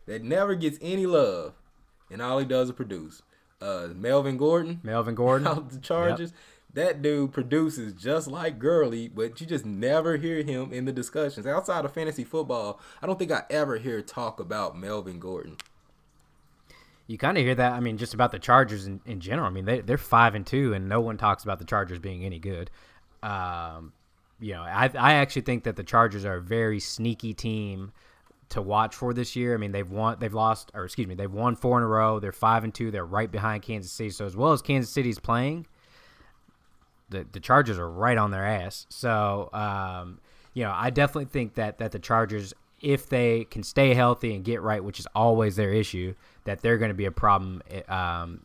that 0.05 0.21
never 0.21 0.53
gets 0.53 0.77
any 0.81 1.05
love, 1.05 1.53
and 2.11 2.21
all 2.21 2.37
he 2.39 2.45
does 2.45 2.67
is 2.67 2.75
produce. 2.75 3.21
Uh, 3.61 3.87
Melvin 3.95 4.35
Gordon. 4.35 4.81
Melvin 4.83 5.15
Gordon. 5.15 5.47
Out 5.47 5.69
the 5.69 5.79
Chargers. 5.79 6.31
Yep 6.31 6.39
that 6.75 7.01
dude 7.01 7.33
produces 7.33 7.93
just 7.93 8.27
like 8.27 8.59
Gurley, 8.59 9.07
but 9.07 9.39
you 9.41 9.47
just 9.47 9.65
never 9.65 10.17
hear 10.17 10.43
him 10.43 10.71
in 10.71 10.85
the 10.85 10.91
discussions. 10.91 11.47
Outside 11.47 11.85
of 11.85 11.93
fantasy 11.93 12.23
football, 12.23 12.79
I 13.01 13.07
don't 13.07 13.17
think 13.17 13.31
I 13.31 13.43
ever 13.49 13.77
hear 13.77 14.01
talk 14.01 14.39
about 14.39 14.77
Melvin 14.77 15.19
Gordon. 15.19 15.57
You 17.07 17.17
kind 17.17 17.37
of 17.37 17.43
hear 17.43 17.55
that. 17.55 17.73
I 17.73 17.79
mean, 17.79 17.97
just 17.97 18.13
about 18.13 18.31
the 18.31 18.39
Chargers 18.39 18.87
in, 18.87 18.99
in 19.05 19.19
general. 19.19 19.47
I 19.47 19.51
mean, 19.51 19.65
they, 19.65 19.81
they're 19.81 19.97
five 19.97 20.35
and 20.35 20.45
two, 20.45 20.73
and 20.73 20.89
no 20.89 21.01
one 21.01 21.17
talks 21.17 21.43
about 21.43 21.59
the 21.59 21.65
Chargers 21.65 21.99
being 21.99 22.23
any 22.25 22.39
good. 22.39 22.71
Um, 23.21 23.93
you 24.39 24.53
know, 24.53 24.63
I 24.63 24.89
I 24.97 25.13
actually 25.13 25.43
think 25.43 25.63
that 25.63 25.75
the 25.75 25.83
Chargers 25.83 26.25
are 26.25 26.35
a 26.35 26.41
very 26.41 26.79
sneaky 26.79 27.33
team 27.33 27.91
to 28.49 28.61
watch 28.61 28.95
for 28.95 29.13
this 29.13 29.35
year. 29.35 29.53
I 29.53 29.57
mean, 29.57 29.71
they've 29.71 29.89
won, 29.89 30.17
they've 30.19 30.33
lost, 30.33 30.71
or 30.73 30.85
excuse 30.85 31.07
me, 31.07 31.15
they've 31.15 31.31
won 31.31 31.55
four 31.55 31.77
in 31.77 31.83
a 31.83 31.87
row. 31.87 32.19
They're 32.19 32.31
five 32.31 32.63
and 32.63 32.73
two. 32.73 32.91
They're 32.91 33.05
right 33.05 33.31
behind 33.31 33.63
Kansas 33.63 33.91
City. 33.91 34.09
So 34.09 34.25
as 34.25 34.35
well 34.35 34.51
as 34.51 34.61
Kansas 34.61 34.91
City's 34.91 35.19
playing, 35.19 35.67
the 37.15 37.25
the 37.31 37.39
Chargers 37.39 37.79
are 37.79 37.89
right 37.89 38.17
on 38.17 38.31
their 38.31 38.45
ass. 38.45 38.85
So 38.89 39.49
um, 39.53 40.19
you 40.53 40.63
know, 40.63 40.73
I 40.73 40.89
definitely 40.89 41.25
think 41.25 41.55
that 41.55 41.77
that 41.77 41.91
the 41.91 41.99
Chargers, 41.99 42.53
if 42.81 43.07
they 43.07 43.45
can 43.45 43.63
stay 43.63 43.93
healthy 43.93 44.33
and 44.35 44.43
get 44.43 44.61
right, 44.61 44.83
which 44.83 44.99
is 44.99 45.07
always 45.15 45.55
their 45.55 45.73
issue, 45.73 46.15
that 46.45 46.61
they're 46.61 46.77
going 46.77 46.89
to 46.89 46.95
be 46.95 47.05
a 47.05 47.11
problem. 47.11 47.61
Um, 47.87 48.41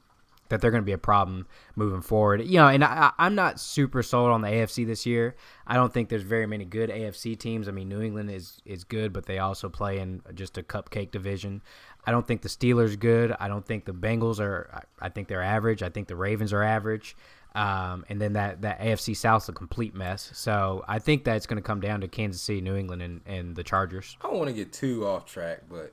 that 0.51 0.61
they're 0.61 0.73
going 0.73 0.83
to 0.83 0.87
be 0.87 0.93
a 0.93 0.99
problem 0.99 1.47
moving 1.77 2.03
forward. 2.03 2.45
You 2.45 2.59
know, 2.59 2.67
and 2.67 2.83
I, 2.85 3.13
I'm 3.19 3.37
not 3.37 3.61
super 3.61 4.03
sold 4.03 4.31
on 4.33 4.43
the 4.43 4.49
AFC 4.49 4.85
this 4.85 5.07
year. 5.07 5.37
I 5.65 5.75
don't 5.75 5.95
think 5.95 6.09
there's 6.09 6.25
very 6.25 6.47
many 6.47 6.65
good 6.65 6.91
AFC 6.91 7.39
teams. 7.39 7.69
I 7.69 7.71
mean, 7.71 7.89
New 7.89 8.03
England 8.03 8.31
is 8.31 8.61
is 8.65 8.85
good, 8.85 9.13
but 9.13 9.27
they 9.27 9.39
also 9.39 9.69
play 9.69 9.99
in 9.99 10.21
just 10.35 10.59
a 10.59 10.63
cupcake 10.63 11.13
division. 11.13 11.63
I 12.05 12.11
don't 12.11 12.27
think 12.27 12.43
the 12.43 12.49
Steelers 12.49 12.99
good. 12.99 13.35
I 13.39 13.49
don't 13.49 13.65
think 13.65 13.85
the 13.85 13.93
Bengals 13.93 14.41
are. 14.41 14.85
I 15.01 15.09
think 15.09 15.29
they're 15.29 15.43
average. 15.43 15.83
I 15.83 15.89
think 15.89 16.09
the 16.09 16.17
Ravens 16.17 16.53
are 16.53 16.63
average. 16.63 17.17
Um, 17.55 18.05
and 18.09 18.21
then 18.21 18.35
that, 18.35 18.63
that 18.63 18.81
AFC 18.81 19.17
South's 19.17 19.49
a 19.49 19.53
complete 19.53 19.95
mess. 19.95 20.31
So 20.35 20.85
I 20.87 20.99
think 20.99 21.25
that's 21.25 21.47
going 21.47 21.57
to 21.57 21.67
come 21.67 21.81
down 21.81 22.01
to 22.03 22.09
Kansas 22.09 22.41
City, 22.41 22.61
New 22.61 22.77
England, 22.77 23.03
and, 23.03 23.21
and 23.27 23.57
the 23.57 23.65
Chargers. 23.65 24.17
I 24.21 24.29
don't 24.29 24.39
want 24.39 24.49
to 24.49 24.55
get 24.55 24.73
too 24.73 25.07
off 25.07 25.27
track, 25.27 25.63
but 25.69 25.93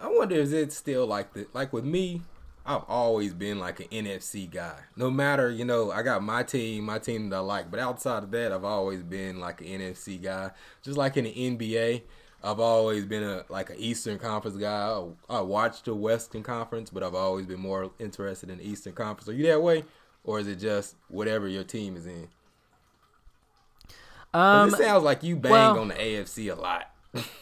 I 0.00 0.08
wonder 0.08 0.36
if 0.36 0.52
it's 0.52 0.76
still 0.76 1.06
like 1.06 1.32
the 1.32 1.46
like 1.54 1.72
with 1.72 1.84
me. 1.84 2.22
I've 2.66 2.84
always 2.86 3.32
been 3.32 3.58
like 3.58 3.80
an 3.80 3.86
NFC 3.86 4.50
guy. 4.50 4.80
No 4.94 5.10
matter, 5.10 5.50
you 5.50 5.64
know, 5.64 5.90
I 5.90 6.02
got 6.02 6.22
my 6.22 6.42
team, 6.42 6.84
my 6.84 6.98
team 6.98 7.30
that 7.30 7.36
I 7.36 7.40
like, 7.40 7.70
but 7.70 7.80
outside 7.80 8.24
of 8.24 8.30
that, 8.32 8.52
I've 8.52 8.64
always 8.64 9.02
been 9.02 9.40
like 9.40 9.62
an 9.62 9.68
NFC 9.68 10.22
guy. 10.22 10.50
Just 10.82 10.98
like 10.98 11.16
in 11.16 11.24
the 11.24 11.32
NBA, 11.32 12.02
I've 12.44 12.60
always 12.60 13.06
been 13.06 13.22
a 13.22 13.44
like 13.48 13.70
an 13.70 13.76
Eastern 13.78 14.18
Conference 14.18 14.58
guy. 14.58 14.86
I, 14.86 15.38
I 15.38 15.40
watched 15.40 15.86
the 15.86 15.94
Western 15.94 16.42
Conference, 16.42 16.90
but 16.90 17.02
I've 17.02 17.14
always 17.14 17.46
been 17.46 17.58
more 17.58 17.90
interested 17.98 18.50
in 18.50 18.58
the 18.58 18.68
Eastern 18.68 18.92
Conference. 18.92 19.30
Are 19.30 19.34
you 19.34 19.46
that 19.46 19.62
way? 19.62 19.84
Or 20.28 20.38
is 20.38 20.46
it 20.46 20.56
just 20.56 20.94
whatever 21.08 21.48
your 21.48 21.64
team 21.64 21.96
is 21.96 22.06
in? 22.06 22.28
Um, 24.34 24.68
it 24.68 24.76
sounds 24.76 25.02
like 25.02 25.22
you 25.22 25.36
bang 25.36 25.52
well, 25.52 25.78
on 25.78 25.88
the 25.88 25.94
AFC 25.94 26.52
a 26.52 26.60
lot. 26.60 26.90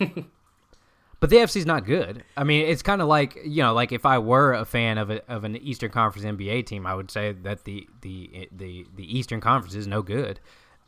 but 1.19 1.31
the 1.31 1.37
AFC 1.37 1.57
is 1.57 1.67
not 1.67 1.85
good. 1.85 2.23
I 2.37 2.45
mean, 2.45 2.65
it's 2.65 2.83
kind 2.83 3.03
of 3.03 3.09
like 3.09 3.37
you 3.45 3.65
know, 3.65 3.75
like 3.75 3.91
if 3.91 4.07
I 4.07 4.19
were 4.19 4.53
a 4.53 4.65
fan 4.65 4.99
of 4.99 5.11
a, 5.11 5.29
of 5.29 5.43
an 5.43 5.57
Eastern 5.57 5.91
Conference 5.91 6.25
NBA 6.25 6.67
team, 6.67 6.87
I 6.87 6.95
would 6.95 7.11
say 7.11 7.33
that 7.33 7.65
the 7.65 7.89
the 8.03 8.49
the 8.53 8.87
the 8.95 9.19
Eastern 9.19 9.41
Conference 9.41 9.75
is 9.75 9.89
no 9.89 10.03
good. 10.03 10.39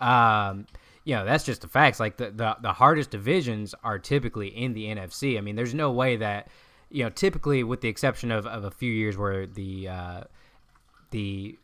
Um, 0.01 0.67
you 1.03 1.17
know, 1.17 1.25
that's 1.25 1.43
just 1.43 1.63
the 1.63 1.69
facts. 1.69 1.99
Like 1.99 2.17
the, 2.17 2.31
the 2.31 2.59
the 2.63 2.73
hardest 2.75 3.11
divisions 3.11 3.75
are 3.83 3.99
typically 3.99 4.47
in 4.47 4.73
the 4.73 4.85
NFC. 4.85 5.37
I 5.37 5.41
mean, 5.41 5.57
there's 5.57 5.75
no 5.75 5.91
way 5.91 6.15
that 6.15 6.47
you 6.91 7.03
know, 7.03 7.11
typically 7.11 7.65
with 7.65 7.81
the 7.81 7.89
exception 7.89 8.31
of, 8.31 8.47
of 8.47 8.63
a 8.63 8.71
few 8.71 8.93
years 8.93 9.17
where 9.17 9.49
the 9.49 9.89
uh, 9.89 10.21
the 11.11 11.59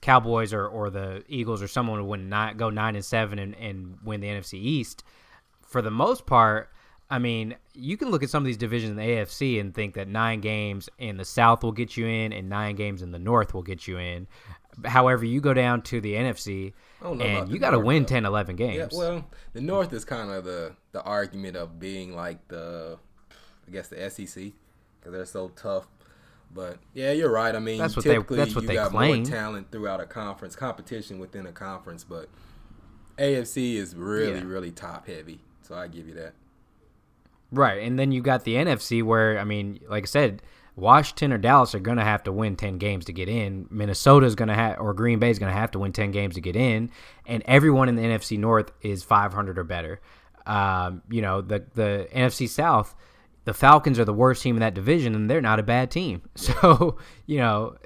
Cowboys 0.00 0.52
or, 0.52 0.66
or 0.66 0.90
the 0.90 1.22
Eagles 1.28 1.62
or 1.62 1.68
someone 1.68 1.98
would 2.00 2.08
win 2.08 2.28
not 2.28 2.56
go 2.56 2.70
nine 2.70 2.96
and 2.96 3.04
seven 3.04 3.38
and, 3.38 3.54
and 3.56 3.98
win 4.04 4.20
the 4.20 4.28
NFC 4.28 4.54
East, 4.54 5.04
for 5.62 5.82
the 5.82 5.90
most 5.90 6.26
part, 6.26 6.70
I 7.10 7.18
mean, 7.18 7.56
you 7.74 7.96
can 7.96 8.10
look 8.10 8.22
at 8.22 8.30
some 8.30 8.42
of 8.42 8.46
these 8.46 8.56
divisions 8.56 8.90
in 8.90 8.96
the 8.96 9.02
AFC 9.02 9.60
and 9.60 9.74
think 9.74 9.94
that 9.94 10.08
nine 10.08 10.40
games 10.40 10.88
in 10.98 11.16
the 11.16 11.24
South 11.24 11.62
will 11.62 11.72
get 11.72 11.96
you 11.96 12.06
in 12.06 12.32
and 12.32 12.48
nine 12.48 12.76
games 12.76 13.02
in 13.02 13.10
the 13.10 13.18
North 13.18 13.52
will 13.52 13.62
get 13.62 13.88
you 13.88 13.98
in. 13.98 14.26
However, 14.84 15.24
you 15.24 15.40
go 15.40 15.52
down 15.52 15.82
to 15.82 16.00
the 16.00 16.14
NFC 16.14 16.72
and 17.02 17.50
you 17.50 17.58
got 17.58 17.70
to 17.70 17.80
win 17.80 18.04
10, 18.04 18.24
11 18.24 18.56
games. 18.56 18.92
Yeah, 18.92 18.98
well, 18.98 19.24
the 19.52 19.60
North 19.60 19.92
is 19.92 20.04
kind 20.04 20.30
of 20.30 20.44
the, 20.44 20.72
the 20.92 21.02
argument 21.02 21.56
of 21.56 21.78
being 21.78 22.14
like 22.14 22.46
the, 22.48 22.96
I 23.66 23.70
guess, 23.70 23.88
the 23.88 24.08
SEC 24.08 24.52
because 25.00 25.12
they're 25.12 25.24
so 25.26 25.48
tough 25.50 25.88
but 26.52 26.78
yeah, 26.94 27.12
you're 27.12 27.30
right. 27.30 27.54
I 27.54 27.58
mean, 27.58 27.78
that's 27.78 27.96
what 27.96 28.02
typically 28.02 28.36
they, 28.36 28.44
that's 28.44 28.54
what 28.54 28.62
you 28.62 28.68
they 28.68 28.74
got 28.74 28.90
claim. 28.90 29.22
more 29.22 29.30
talent 29.30 29.70
throughout 29.70 30.00
a 30.00 30.06
conference, 30.06 30.56
competition 30.56 31.18
within 31.18 31.46
a 31.46 31.52
conference, 31.52 32.04
but 32.04 32.28
AFC 33.18 33.74
is 33.74 33.94
really, 33.94 34.38
yeah. 34.38 34.44
really 34.44 34.70
top 34.70 35.06
heavy. 35.06 35.40
So 35.62 35.74
I 35.74 35.86
give 35.88 36.08
you 36.08 36.14
that. 36.14 36.32
Right, 37.52 37.82
and 37.82 37.98
then 37.98 38.12
you 38.12 38.22
got 38.22 38.44
the 38.44 38.54
NFC 38.54 39.02
where 39.02 39.38
I 39.38 39.44
mean, 39.44 39.80
like 39.88 40.04
I 40.04 40.06
said, 40.06 40.42
Washington 40.76 41.32
or 41.32 41.38
Dallas 41.38 41.74
are 41.74 41.80
going 41.80 41.98
to 41.98 42.04
have 42.04 42.22
to 42.24 42.32
win 42.32 42.56
10 42.56 42.78
games 42.78 43.04
to 43.06 43.12
get 43.12 43.28
in. 43.28 43.66
Minnesota's 43.70 44.34
going 44.34 44.48
to 44.48 44.54
have 44.54 44.78
or 44.80 44.94
Green 44.94 45.18
Bay's 45.18 45.38
going 45.38 45.52
to 45.52 45.58
have 45.58 45.70
to 45.72 45.78
win 45.78 45.92
10 45.92 46.10
games 46.10 46.36
to 46.36 46.40
get 46.40 46.56
in, 46.56 46.90
and 47.26 47.42
everyone 47.46 47.88
in 47.88 47.96
the 47.96 48.02
NFC 48.02 48.38
North 48.38 48.72
is 48.82 49.02
500 49.02 49.58
or 49.58 49.64
better. 49.64 50.00
Um, 50.46 51.02
you 51.10 51.22
know, 51.22 51.40
the 51.40 51.64
the 51.74 52.08
NFC 52.12 52.48
South 52.48 52.94
the 53.44 53.54
Falcons 53.54 53.98
are 53.98 54.04
the 54.04 54.14
worst 54.14 54.42
team 54.42 54.56
in 54.56 54.60
that 54.60 54.74
division, 54.74 55.14
and 55.14 55.30
they're 55.30 55.40
not 55.40 55.58
a 55.58 55.62
bad 55.62 55.90
team. 55.90 56.22
So 56.36 56.98
you 57.26 57.38
know, 57.38 57.76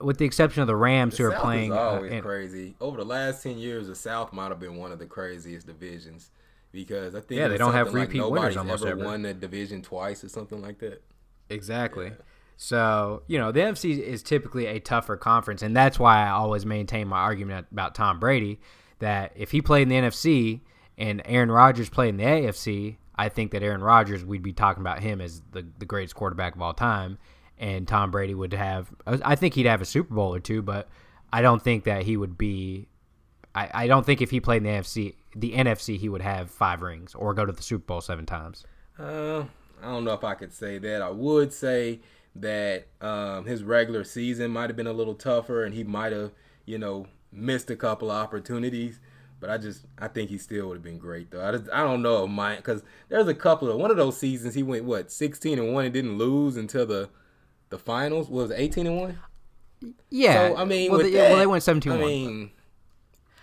with 0.00 0.18
the 0.18 0.24
exception 0.24 0.62
of 0.62 0.66
the 0.66 0.76
Rams, 0.76 1.16
the 1.16 1.24
who 1.24 1.30
South 1.30 1.38
are 1.38 1.42
playing, 1.42 1.72
is 1.72 1.76
uh, 1.76 1.80
always 1.80 2.10
uh, 2.10 2.14
and, 2.14 2.24
crazy. 2.24 2.74
Over 2.80 2.98
the 2.98 3.04
last 3.04 3.42
ten 3.42 3.58
years, 3.58 3.88
the 3.88 3.94
South 3.94 4.32
might 4.32 4.48
have 4.48 4.60
been 4.60 4.76
one 4.76 4.92
of 4.92 4.98
the 4.98 5.06
craziest 5.06 5.66
divisions 5.66 6.30
because 6.72 7.14
I 7.14 7.20
think 7.20 7.38
Yeah, 7.38 7.48
they 7.48 7.58
don't 7.58 7.72
have 7.72 7.86
something 7.86 8.00
like 8.00 8.08
repeat 8.08 8.30
winners 8.30 8.56
almost 8.56 8.84
ever 8.84 8.92
ever. 8.92 9.04
won 9.04 9.22
the 9.22 9.34
division 9.34 9.82
twice 9.82 10.22
or 10.22 10.28
something 10.28 10.60
like 10.60 10.78
that. 10.80 11.02
Exactly. 11.48 12.12
So, 12.56 13.22
you 13.26 13.38
know, 13.38 13.52
the 13.52 13.60
NFC 13.60 13.98
is 13.98 14.22
typically 14.22 14.66
a 14.66 14.80
tougher 14.80 15.16
conference, 15.16 15.62
and 15.62 15.76
that's 15.76 15.98
why 15.98 16.26
I 16.26 16.30
always 16.30 16.64
maintain 16.64 17.08
my 17.08 17.18
argument 17.18 17.66
about 17.70 17.94
Tom 17.94 18.18
Brady 18.18 18.60
that 18.98 19.32
if 19.36 19.50
he 19.50 19.60
played 19.60 19.82
in 19.82 19.88
the 19.88 19.96
NFC 19.96 20.60
and 20.96 21.20
Aaron 21.26 21.50
Rodgers 21.50 21.90
played 21.90 22.10
in 22.10 22.16
the 22.16 22.24
AFC, 22.24 22.96
I 23.18 23.28
think 23.28 23.52
that 23.52 23.62
Aaron 23.62 23.82
Rodgers, 23.82 24.24
we'd 24.24 24.42
be 24.42 24.52
talking 24.52 24.82
about 24.82 25.00
him 25.00 25.20
as 25.20 25.42
the, 25.52 25.66
the 25.78 25.86
greatest 25.86 26.14
quarterback 26.14 26.54
of 26.54 26.62
all 26.62 26.74
time, 26.74 27.18
and 27.58 27.88
Tom 27.88 28.10
Brady 28.10 28.34
would 28.34 28.52
have, 28.52 28.90
I 29.06 29.34
think 29.34 29.54
he'd 29.54 29.66
have 29.66 29.80
a 29.80 29.86
Super 29.86 30.14
Bowl 30.14 30.34
or 30.34 30.40
two, 30.40 30.60
but 30.62 30.88
I 31.32 31.42
don't 31.42 31.62
think 31.62 31.84
that 31.84 32.02
he 32.02 32.16
would 32.16 32.36
be. 32.36 32.88
I, 33.54 33.70
I 33.72 33.86
don't 33.86 34.04
think 34.04 34.20
if 34.20 34.30
he 34.30 34.40
played 34.40 34.58
in 34.58 34.64
the 34.64 34.70
NFC, 34.70 35.14
the 35.34 35.52
NFC, 35.52 35.98
he 35.98 36.08
would 36.08 36.20
have 36.20 36.50
five 36.50 36.82
rings 36.82 37.14
or 37.14 37.32
go 37.32 37.46
to 37.46 37.52
the 37.52 37.62
Super 37.62 37.84
Bowl 37.84 38.00
seven 38.02 38.26
times. 38.26 38.64
Uh, 38.98 39.44
I 39.82 39.86
don't 39.86 40.04
know 40.04 40.12
if 40.12 40.24
I 40.24 40.34
could 40.34 40.52
say 40.52 40.78
that. 40.78 41.00
I 41.00 41.10
would 41.10 41.52
say 41.52 42.00
that 42.34 42.88
um, 43.00 43.46
his 43.46 43.62
regular 43.62 44.04
season 44.04 44.50
might 44.50 44.68
have 44.68 44.76
been 44.76 44.86
a 44.86 44.92
little 44.92 45.14
tougher, 45.14 45.64
and 45.64 45.74
he 45.74 45.84
might 45.84 46.12
have, 46.12 46.32
you 46.66 46.78
know, 46.78 47.06
missed 47.32 47.70
a 47.70 47.76
couple 47.76 48.10
of 48.10 48.16
opportunities. 48.22 49.00
But 49.38 49.50
I 49.50 49.58
just, 49.58 49.84
I 49.98 50.08
think 50.08 50.30
he 50.30 50.38
still 50.38 50.68
would 50.68 50.74
have 50.74 50.82
been 50.82 50.98
great 50.98 51.30
though. 51.30 51.46
I 51.46 51.52
just, 51.52 51.70
I 51.72 51.82
don't 51.82 52.02
know, 52.02 52.26
Mike, 52.26 52.58
because 52.58 52.82
there's 53.08 53.28
a 53.28 53.34
couple 53.34 53.70
of 53.70 53.78
one 53.78 53.90
of 53.90 53.96
those 53.96 54.16
seasons 54.16 54.54
he 54.54 54.62
went 54.62 54.84
what 54.84 55.12
16 55.12 55.58
and 55.58 55.74
one 55.74 55.84
and 55.84 55.92
didn't 55.92 56.16
lose 56.16 56.56
until 56.56 56.86
the 56.86 57.10
the 57.68 57.78
finals. 57.78 58.30
Was 58.30 58.50
it 58.50 58.56
18 58.58 58.86
and 58.86 59.00
one? 59.00 59.18
Yeah, 60.10 60.48
So 60.48 60.56
I 60.56 60.64
mean, 60.64 60.90
well, 60.90 61.02
they, 61.02 61.12
well, 61.12 61.36
they 61.36 61.46
went 61.46 61.62
17 61.62 61.92
I 61.92 61.96
mean, 61.96 62.50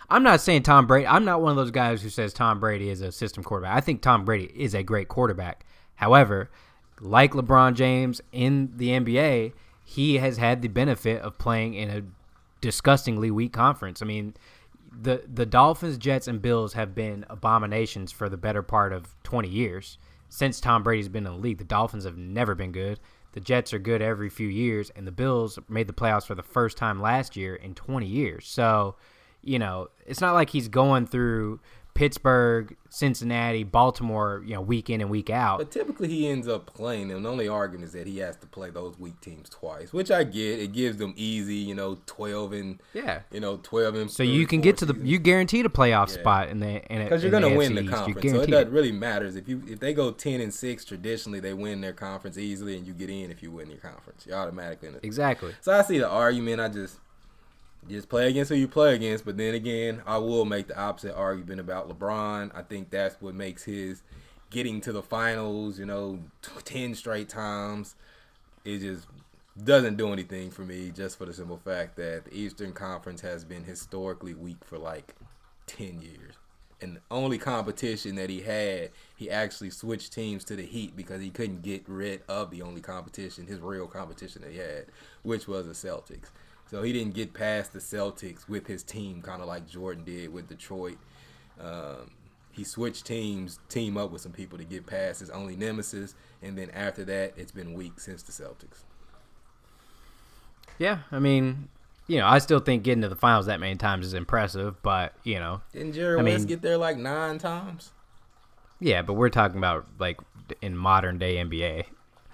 I'm 0.09 0.23
not 0.23 0.41
saying 0.41 0.63
Tom 0.63 0.87
Brady. 0.87 1.07
I'm 1.07 1.25
not 1.25 1.41
one 1.41 1.51
of 1.51 1.57
those 1.57 1.71
guys 1.71 2.01
who 2.01 2.09
says 2.09 2.33
Tom 2.33 2.59
Brady 2.59 2.89
is 2.89 3.01
a 3.01 3.11
system 3.11 3.43
quarterback. 3.43 3.75
I 3.75 3.81
think 3.81 4.01
Tom 4.01 4.25
Brady 4.25 4.51
is 4.55 4.73
a 4.73 4.83
great 4.83 5.07
quarterback. 5.07 5.65
However, 5.95 6.49
like 6.99 7.33
LeBron 7.33 7.75
James 7.75 8.21
in 8.31 8.71
the 8.75 8.89
NBA, 8.89 9.53
he 9.85 10.17
has 10.17 10.37
had 10.37 10.61
the 10.61 10.67
benefit 10.67 11.21
of 11.21 11.37
playing 11.37 11.73
in 11.73 11.89
a 11.89 12.03
disgustingly 12.61 13.29
weak 13.31 13.53
conference. 13.53 14.01
I 14.01 14.05
mean, 14.05 14.35
the 15.01 15.23
the 15.31 15.45
Dolphins, 15.45 15.97
Jets, 15.97 16.27
and 16.27 16.41
Bills 16.41 16.73
have 16.73 16.93
been 16.93 17.25
abominations 17.29 18.11
for 18.11 18.29
the 18.29 18.37
better 18.37 18.61
part 18.61 18.93
of 18.93 19.15
20 19.23 19.47
years 19.47 19.97
since 20.29 20.59
Tom 20.59 20.83
Brady's 20.83 21.09
been 21.09 21.25
in 21.25 21.33
the 21.33 21.39
league. 21.39 21.57
The 21.57 21.63
Dolphins 21.63 22.05
have 22.05 22.17
never 22.17 22.55
been 22.55 22.71
good. 22.71 22.99
The 23.33 23.39
Jets 23.39 23.73
are 23.73 23.79
good 23.79 24.01
every 24.01 24.29
few 24.29 24.47
years, 24.47 24.91
and 24.95 25.07
the 25.07 25.11
Bills 25.11 25.57
made 25.67 25.87
the 25.87 25.93
playoffs 25.93 26.25
for 26.25 26.35
the 26.35 26.43
first 26.43 26.77
time 26.77 27.01
last 27.01 27.35
year 27.35 27.55
in 27.55 27.73
20 27.73 28.05
years. 28.05 28.47
So, 28.47 28.95
you 29.41 29.57
know, 29.57 29.89
it's 30.05 30.21
not 30.21 30.33
like 30.33 30.51
he's 30.51 30.67
going 30.67 31.07
through 31.07 31.59
Pittsburgh, 31.93 32.75
Cincinnati, 32.89 33.63
Baltimore, 33.63 34.41
you 34.45 34.55
know, 34.55 34.61
week 34.61 34.89
in 34.89 34.99
and 34.99 35.09
week 35.09 35.29
out. 35.29 35.59
But 35.59 35.71
typically 35.71 36.07
he 36.07 36.27
ends 36.27 36.47
up 36.47 36.65
playing 36.65 37.09
them. 37.09 37.23
The 37.23 37.29
only 37.29 37.47
argument 37.47 37.85
is 37.85 37.93
that 37.93 38.07
he 38.07 38.17
has 38.19 38.35
to 38.37 38.47
play 38.47 38.71
those 38.71 38.97
weak 38.97 39.19
teams 39.21 39.49
twice, 39.49 39.93
which 39.93 40.09
I 40.09 40.23
get. 40.23 40.59
It 40.59 40.73
gives 40.73 40.97
them 40.97 41.13
easy, 41.15 41.55
you 41.55 41.75
know, 41.75 41.99
twelve 42.05 42.53
and 42.53 42.81
yeah. 42.93 43.21
you 43.31 43.39
know 43.39 43.57
twelve 43.61 43.95
and 43.95 44.09
So 44.09 44.23
you 44.23 44.47
can 44.47 44.61
get 44.61 44.77
to 44.77 44.85
the 44.85 44.95
you 45.05 45.19
guaranteed 45.19 45.65
a 45.65 45.69
playoff 45.69 46.09
Yeah. 46.09 46.21
spot 46.21 46.49
in 46.49 46.59
the 46.59 46.91
and 46.91 47.03
because 47.03 47.21
you're 47.21 47.31
gonna 47.31 47.55
win 47.55 47.75
the 47.75 47.87
conference, 47.87 48.31
so 48.31 48.41
it 48.41 48.49
doesn't 48.49 48.71
really 48.71 48.91
matters 48.91 49.35
if 49.35 49.47
you 49.47 49.61
if 49.67 49.79
they 49.79 49.93
go 49.93 50.11
ten 50.11 50.41
and 50.41 50.53
six. 50.53 50.83
Traditionally, 50.85 51.39
they 51.39 51.53
win 51.53 51.81
their 51.81 51.93
conference 51.93 52.37
easily, 52.37 52.75
and 52.75 52.87
you 52.87 52.93
get 52.93 53.09
in 53.09 53.29
if 53.29 53.43
you 53.43 53.51
win 53.51 53.69
your 53.69 53.79
conference. 53.79 54.25
You're 54.25 54.37
automatically 54.37 54.89
in 54.89 54.95
it. 54.95 55.01
Exactly. 55.03 55.53
So 55.61 55.71
I 55.71 55.83
see 55.83 55.99
the 55.99 56.09
argument. 56.09 56.59
I 56.59 56.69
just 56.69 56.97
just 57.89 58.09
play 58.09 58.27
against 58.27 58.49
who 58.49 58.55
you 58.55 58.67
play 58.67 58.95
against. 58.95 59.25
But 59.25 59.37
then 59.37 59.53
again, 59.53 60.01
I 60.05 60.17
will 60.17 60.45
make 60.45 60.67
the 60.67 60.79
opposite 60.79 61.15
argument 61.15 61.59
about 61.59 61.89
LeBron. 61.89 62.51
I 62.55 62.61
think 62.61 62.89
that's 62.89 63.21
what 63.21 63.35
makes 63.35 63.63
his 63.63 64.01
getting 64.49 64.81
to 64.81 64.91
the 64.91 65.01
finals, 65.01 65.79
you 65.79 65.85
know, 65.85 66.19
t- 66.41 66.51
ten 66.63 66.95
straight 66.95 67.29
times. 67.29 67.95
It 68.63 68.79
just 68.79 69.07
doesn't 69.61 69.97
do 69.97 70.13
anything 70.13 70.51
for 70.51 70.61
me. 70.63 70.91
Just 70.91 71.17
for 71.17 71.25
the 71.25 71.33
simple 71.33 71.57
fact 71.57 71.95
that 71.97 72.25
the 72.25 72.37
Eastern 72.37 72.73
Conference 72.73 73.21
has 73.21 73.43
been 73.43 73.63
historically 73.63 74.33
weak 74.33 74.63
for 74.63 74.77
like 74.77 75.15
ten 75.67 76.01
years. 76.01 76.35
And 76.81 76.97
the 76.97 77.01
only 77.11 77.37
competition 77.37 78.15
that 78.15 78.29
he 78.29 78.41
had, 78.41 78.89
he 79.15 79.31
actually 79.31 79.69
switched 79.69 80.11
teams 80.11 80.43
to 80.45 80.55
the 80.57 80.65
Heat 80.65 80.97
because 80.97 81.21
he 81.21 81.29
couldn't 81.29 81.61
get 81.61 81.87
rid 81.87 82.23
of 82.27 82.51
the 82.51 82.61
only 82.61 82.81
competition, 82.81 83.47
his 83.47 83.61
real 83.61 83.87
competition 83.87 84.41
that 84.41 84.51
he 84.51 84.57
had, 84.57 84.87
which 85.21 85.47
was 85.47 85.65
the 85.65 85.71
Celtics. 85.71 86.29
So 86.73 86.81
he 86.81 86.91
didn't 86.91 87.13
get 87.13 87.35
past 87.35 87.71
the 87.71 87.77
Celtics 87.77 88.49
with 88.49 88.65
his 88.65 88.81
team, 88.81 89.21
kind 89.21 89.43
of 89.43 89.47
like 89.47 89.69
Jordan 89.69 90.03
did 90.03 90.33
with 90.33 90.49
Detroit. 90.49 90.97
Um, 91.61 92.09
he 92.49 92.63
switched 92.63 93.05
teams, 93.05 93.59
team 93.69 93.95
up 93.95 94.09
with 94.09 94.23
some 94.23 94.31
people 94.31 94.57
to 94.57 94.63
get 94.63 94.87
past 94.87 95.19
his 95.19 95.29
only 95.29 95.55
nemesis, 95.55 96.15
and 96.41 96.57
then 96.57 96.71
after 96.71 97.03
that, 97.05 97.33
it's 97.37 97.51
been 97.51 97.73
weak 97.75 97.99
since 97.99 98.23
the 98.23 98.31
Celtics. 98.31 98.85
Yeah, 100.79 101.01
I 101.11 101.19
mean, 101.19 101.69
you 102.07 102.17
know, 102.17 102.25
I 102.25 102.39
still 102.39 102.59
think 102.59 102.81
getting 102.81 103.03
to 103.03 103.07
the 103.09 103.15
finals 103.15 103.45
that 103.45 103.59
many 103.59 103.75
times 103.75 104.07
is 104.07 104.15
impressive, 104.15 104.81
but 104.81 105.13
you 105.23 105.37
know, 105.37 105.61
Didn't 105.73 105.93
Jerry 105.93 106.19
I 106.19 106.23
West 106.23 106.37
mean- 106.39 106.47
get 106.47 106.63
there 106.63 106.79
like 106.79 106.97
nine 106.97 107.37
times? 107.37 107.91
yeah, 108.79 109.03
but 109.03 109.13
we're 109.13 109.29
talking 109.29 109.59
about 109.59 109.85
like 109.99 110.19
in 110.63 110.75
modern 110.75 111.19
day 111.19 111.35
NBA. 111.35 111.83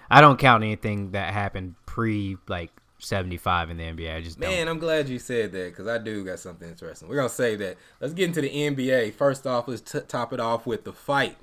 I 0.08 0.22
don't 0.22 0.38
count 0.38 0.64
anything 0.64 1.10
that 1.10 1.34
happened 1.34 1.74
pre 1.84 2.38
like 2.48 2.70
75 3.00 3.70
in 3.70 3.76
the 3.76 3.84
NBA. 3.84 4.16
I 4.16 4.20
just 4.20 4.38
Man, 4.38 4.68
I'm 4.68 4.78
glad 4.78 5.08
you 5.08 5.18
said 5.18 5.52
that 5.52 5.70
because 5.70 5.86
I 5.86 5.98
do 5.98 6.24
got 6.24 6.38
something 6.38 6.68
interesting. 6.68 7.08
We're 7.08 7.16
gonna 7.16 7.28
say 7.28 7.56
that. 7.56 7.76
Let's 8.00 8.14
get 8.14 8.26
into 8.26 8.40
the 8.40 8.50
NBA. 8.50 9.14
First 9.14 9.46
off, 9.46 9.68
let's 9.68 9.80
t- 9.80 10.00
top 10.06 10.32
it 10.32 10.40
off 10.40 10.66
with 10.66 10.84
the 10.84 10.92
fight. 10.92 11.36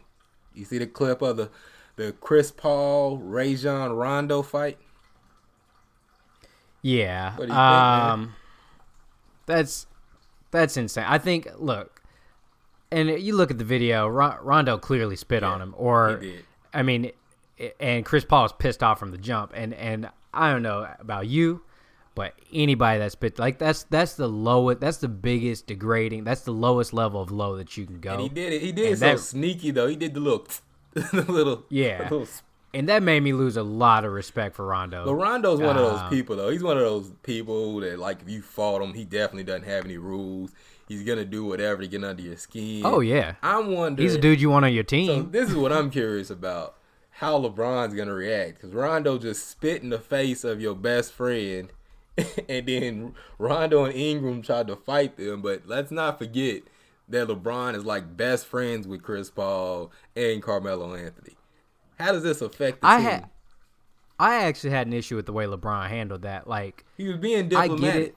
You 0.53 0.65
see 0.65 0.77
the 0.77 0.87
clip 0.87 1.21
of 1.21 1.37
the 1.37 1.49
the 1.95 2.13
Chris 2.21 2.51
Paul 2.51 3.17
Rajon 3.17 3.91
Rondo 3.91 4.41
fight? 4.41 4.77
Yeah. 6.81 7.31
What 7.31 7.37
do 7.37 7.41
you 7.43 7.47
think, 7.47 7.57
um 7.57 8.35
that's 9.45 9.87
that's 10.51 10.77
insane. 10.77 11.05
I 11.07 11.17
think 11.17 11.47
look, 11.57 12.01
and 12.91 13.09
you 13.09 13.35
look 13.35 13.51
at 13.51 13.57
the 13.57 13.65
video, 13.65 14.07
Ron- 14.07 14.37
Rondo 14.41 14.77
clearly 14.77 15.15
spit 15.15 15.43
on 15.43 15.61
him 15.61 15.73
or 15.77 16.19
he 16.21 16.31
did. 16.31 16.45
I 16.73 16.83
mean 16.83 17.11
and 17.79 18.05
Chris 18.05 18.23
Paul 18.23 18.45
is 18.45 18.51
pissed 18.53 18.83
off 18.83 18.99
from 18.99 19.11
the 19.11 19.17
jump 19.17 19.51
and 19.55 19.73
and 19.73 20.09
I 20.33 20.51
don't 20.51 20.61
know 20.63 20.87
about 20.99 21.27
you, 21.27 21.61
but 22.15 22.33
anybody 22.53 22.99
that's 22.99 23.15
like 23.39 23.57
that's 23.59 23.83
that's 23.83 24.13
the 24.15 24.27
lowest 24.27 24.79
that's 24.81 24.97
the 24.97 25.07
biggest 25.07 25.67
degrading 25.67 26.23
that's 26.23 26.41
the 26.41 26.51
lowest 26.51 26.93
level 26.93 27.21
of 27.21 27.31
low 27.31 27.57
that 27.57 27.77
you 27.77 27.85
can 27.85 27.99
go. 27.99 28.13
And 28.13 28.21
he 28.21 28.29
did 28.29 28.53
it. 28.53 28.61
He 28.61 28.71
did 28.71 28.85
it 28.85 28.89
And 28.91 28.99
so 28.99 29.05
that- 29.05 29.19
sneaky 29.19 29.71
though. 29.71 29.87
He 29.87 29.95
did 29.95 30.13
the 30.13 30.19
little, 30.19 30.45
the 30.93 31.25
little, 31.31 31.65
Yeah. 31.69 31.97
the 32.09 32.15
little 32.15 32.27
and 32.73 32.89
that 32.89 33.01
made 33.01 33.21
me 33.23 33.33
lose 33.33 33.55
a 33.57 33.63
lot 33.63 34.03
of 34.05 34.11
respect 34.11 34.55
for 34.55 34.65
Rondo. 34.67 35.05
But 35.05 35.15
Rondo's 35.15 35.59
one 35.59 35.77
of 35.77 35.83
those 35.89 35.99
Um, 36.01 36.09
people 36.09 36.35
though. 36.35 36.49
He's 36.49 36.61
one 36.61 36.77
of 36.77 36.83
those 36.83 37.11
people 37.23 37.79
that 37.79 37.97
like 37.97 38.21
if 38.21 38.29
you 38.29 38.41
fought 38.41 38.81
him, 38.81 38.93
he 38.93 39.05
definitely 39.05 39.45
doesn't 39.45 39.65
have 39.65 39.85
any 39.85 39.97
rules. 39.97 40.51
He's 40.87 41.03
gonna 41.03 41.25
do 41.25 41.43
whatever 41.45 41.81
to 41.81 41.87
get 41.87 42.03
under 42.03 42.21
your 42.21 42.37
skin. 42.37 42.81
oh 42.85 42.99
yeah. 42.99 43.35
I'm 43.41 43.73
wondering. 43.73 44.07
He's 44.07 44.15
a 44.15 44.19
dude 44.21 44.39
you 44.41 44.49
want 44.49 44.65
on 44.65 44.73
your 44.73 44.83
So 44.83 44.87
team. 44.87 45.31
this 45.31 45.49
is 45.49 45.55
what 45.55 45.71
I'm 45.73 45.89
curious 45.89 46.29
about: 46.29 46.75
how 47.19 47.39
LeBron's 47.39 47.95
gonna 47.95 48.13
react 48.13 48.55
because 48.55 48.73
Rondo 48.73 49.17
just 49.17 49.49
spit 49.49 49.81
in 49.81 49.89
the 49.89 49.97
face 49.99 50.43
of 50.43 50.61
your 50.61 50.75
best 50.75 51.11
friend, 51.13 51.71
and 52.49 52.67
then 52.67 53.13
Rondo 53.39 53.85
and 53.85 53.95
Ingram 53.95 54.41
tried 54.43 54.67
to 54.67 54.75
fight 54.75 55.17
them. 55.17 55.41
But 55.41 55.63
let's 55.67 55.89
not 55.91 56.19
forget 56.19 56.61
that 57.09 57.27
LeBron 57.27 57.75
is 57.75 57.85
like 57.85 58.15
best 58.15 58.45
friends 58.45 58.87
with 58.87 59.01
Chris 59.01 59.31
Paul 59.31 59.91
and 60.15 60.43
Carmelo 60.43 60.93
Anthony. 60.93 61.35
How 61.97 62.11
does 62.11 62.21
this 62.23 62.41
affect 62.41 62.81
the 62.81 62.87
I 62.87 62.97
team? 62.97 63.05
had 63.05 63.29
I 64.19 64.35
actually 64.43 64.71
had 64.71 64.85
an 64.87 64.93
issue 64.93 65.15
with 65.15 65.25
the 65.25 65.33
way 65.33 65.45
LeBron 65.45 65.89
handled 65.89 66.21
that. 66.23 66.47
Like 66.47 66.85
he 66.97 67.07
was 67.07 67.17
being 67.17 67.45
I 67.55 67.67
diplomatic. 67.67 67.79
get 67.79 67.95
it. 67.95 68.15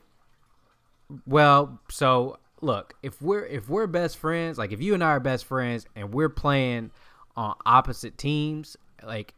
Well, 1.26 1.80
so 1.88 2.38
look, 2.60 2.94
if 3.02 3.20
we're 3.22 3.46
if 3.46 3.68
we're 3.68 3.86
best 3.86 4.18
friends, 4.18 4.58
like 4.58 4.72
if 4.72 4.82
you 4.82 4.92
and 4.92 5.02
I 5.02 5.08
are 5.08 5.20
best 5.20 5.46
friends 5.46 5.86
and 5.96 6.12
we're 6.12 6.28
playing 6.28 6.90
on 7.36 7.54
opposite 7.64 8.18
teams, 8.18 8.76
like 9.04 9.34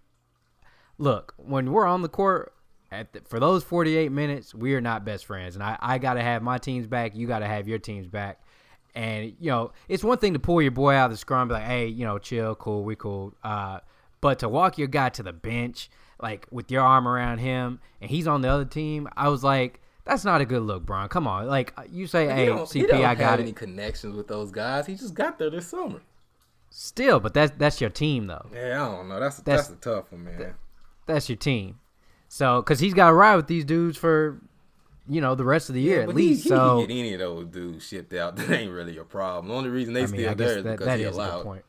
look, 0.98 1.34
when 1.36 1.72
we're 1.72 1.86
on 1.86 2.02
the 2.02 2.08
court 2.08 2.52
at 2.90 3.12
the, 3.12 3.20
for 3.22 3.40
those 3.40 3.64
48 3.64 4.12
minutes, 4.12 4.54
we 4.54 4.74
are 4.74 4.80
not 4.80 5.04
best 5.04 5.26
friends 5.26 5.54
and 5.54 5.62
I 5.62 5.76
I 5.80 5.98
got 5.98 6.14
to 6.14 6.22
have 6.22 6.42
my 6.42 6.58
team's 6.58 6.86
back, 6.86 7.16
you 7.16 7.26
got 7.26 7.40
to 7.40 7.46
have 7.46 7.68
your 7.68 7.78
team's 7.78 8.06
back. 8.06 8.40
And 8.94 9.34
you 9.40 9.50
know, 9.50 9.72
it's 9.88 10.04
one 10.04 10.18
thing 10.18 10.34
to 10.34 10.38
pull 10.38 10.60
your 10.60 10.70
boy 10.70 10.94
out 10.94 11.06
of 11.06 11.12
the 11.12 11.16
scrum, 11.16 11.48
be 11.48 11.54
like, 11.54 11.64
"Hey, 11.64 11.86
you 11.86 12.04
know, 12.04 12.18
chill, 12.18 12.54
cool, 12.54 12.84
we 12.84 12.94
cool." 12.94 13.34
Uh, 13.42 13.80
but 14.20 14.38
to 14.40 14.48
walk 14.48 14.76
your 14.76 14.88
guy 14.88 15.08
to 15.10 15.22
the 15.22 15.32
bench, 15.32 15.88
like 16.20 16.46
with 16.50 16.70
your 16.70 16.82
arm 16.82 17.08
around 17.08 17.38
him, 17.38 17.80
and 18.00 18.10
he's 18.10 18.26
on 18.26 18.42
the 18.42 18.48
other 18.48 18.66
team, 18.66 19.08
I 19.16 19.28
was 19.28 19.42
like, 19.42 19.80
"That's 20.04 20.26
not 20.26 20.42
a 20.42 20.44
good 20.44 20.62
look, 20.62 20.84
Bron. 20.84 21.08
Come 21.08 21.26
on, 21.26 21.46
like 21.46 21.72
you 21.88 22.06
say, 22.06 22.26
He 22.26 22.32
hey, 22.32 22.48
CP, 22.48 22.92
I 22.92 23.08
have 23.08 23.18
got 23.18 23.40
any 23.40 23.52
connections 23.52 24.14
with 24.14 24.28
those 24.28 24.50
guys. 24.50 24.86
He 24.86 24.94
just 24.94 25.14
got 25.14 25.38
there 25.38 25.48
this 25.48 25.68
summer. 25.68 26.02
Still, 26.74 27.20
but 27.20 27.34
that's 27.34 27.52
that's 27.58 27.80
your 27.82 27.90
team 27.90 28.26
though. 28.28 28.46
Yeah, 28.52 28.82
I 28.82 28.96
don't 28.96 29.08
know. 29.08 29.20
That's 29.20 29.36
That's- 29.40 29.68
that's, 29.68 29.78
a 29.86 29.90
tough 29.90 30.10
one, 30.10 30.24
man. 30.24 30.54
That's 31.06 31.28
your 31.28 31.36
team. 31.36 31.78
So, 32.28 32.62
because 32.62 32.80
he's 32.80 32.94
got 32.94 33.08
to 33.08 33.12
ride 33.14 33.36
with 33.36 33.46
these 33.46 33.64
dudes 33.66 33.98
for, 33.98 34.40
you 35.06 35.20
know, 35.20 35.34
the 35.34 35.44
rest 35.44 35.68
of 35.68 35.74
the 35.74 35.82
year 35.82 35.98
Yeah, 35.98 36.08
at 36.08 36.14
least. 36.14 36.44
he, 36.44 36.48
so, 36.48 36.78
he 36.78 36.86
can 36.86 36.88
get 36.96 37.00
any 37.00 37.12
of 37.12 37.18
those 37.20 37.46
dudes 37.48 37.86
shipped 37.86 38.14
out. 38.14 38.36
That 38.36 38.50
ain't 38.50 38.72
really 38.72 38.96
a 38.96 39.04
problem. 39.04 39.48
The 39.48 39.54
only 39.54 39.68
reason 39.68 39.92
they 39.92 40.04
I 40.04 40.06
mean, 40.06 40.20
still 40.22 40.34
there 40.34 40.58
is 40.58 40.64
that, 40.64 40.70
because 40.72 40.86
that 40.86 40.98
he 40.98 41.04
is 41.04 41.14
a 41.14 41.18
allowed. 41.20 41.42
point. 41.42 41.64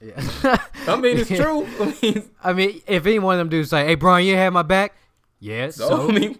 Yeah. 0.00 0.56
I 0.88 0.96
mean, 0.96 1.18
it's 1.18 1.28
true. 1.28 1.66
I 1.78 1.94
mean, 2.02 2.30
I 2.42 2.52
mean, 2.54 2.80
if 2.86 3.04
any 3.04 3.18
one 3.18 3.34
of 3.34 3.38
them 3.40 3.48
dudes 3.50 3.68
say, 3.70 3.84
"Hey, 3.84 3.96
Brian, 3.96 4.24
you 4.26 4.36
have 4.36 4.52
my 4.54 4.62
back," 4.62 4.94
yes. 5.40 5.76
so, 5.76 5.88
So, 5.88 6.08
I 6.08 6.12
mean, 6.12 6.38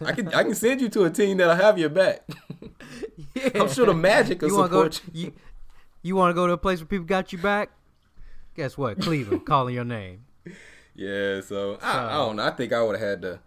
I 0.00 0.12
can 0.12 0.28
I 0.28 0.42
can 0.44 0.54
send 0.54 0.80
you 0.80 0.88
to 0.90 1.04
a 1.04 1.10
team 1.10 1.36
that'll 1.38 1.56
have 1.56 1.78
your 1.78 1.88
back. 1.90 2.26
I'm 3.54 3.68
sure 3.68 3.86
the 3.86 3.94
Magic 3.94 4.40
will 4.42 4.48
you 4.50 4.62
to 4.62 4.68
go? 4.68 4.84
you. 4.84 4.90
You, 5.12 5.32
you 6.02 6.16
want 6.16 6.30
to 6.30 6.34
go 6.34 6.46
to 6.46 6.52
a 6.52 6.58
place 6.58 6.78
where 6.80 6.86
people 6.86 7.06
got 7.06 7.32
you 7.32 7.38
back? 7.38 7.70
Guess 8.56 8.76
what? 8.76 9.00
Cleveland 9.00 9.46
calling 9.46 9.74
your 9.74 9.84
name. 9.84 10.24
Yeah, 10.94 11.40
so 11.40 11.78
I, 11.82 12.06
I 12.06 12.12
don't 12.12 12.36
know. 12.36 12.44
I 12.44 12.50
think 12.50 12.72
I 12.72 12.82
would 12.82 12.98
have 12.98 13.08
had 13.08 13.22
to. 13.22 13.40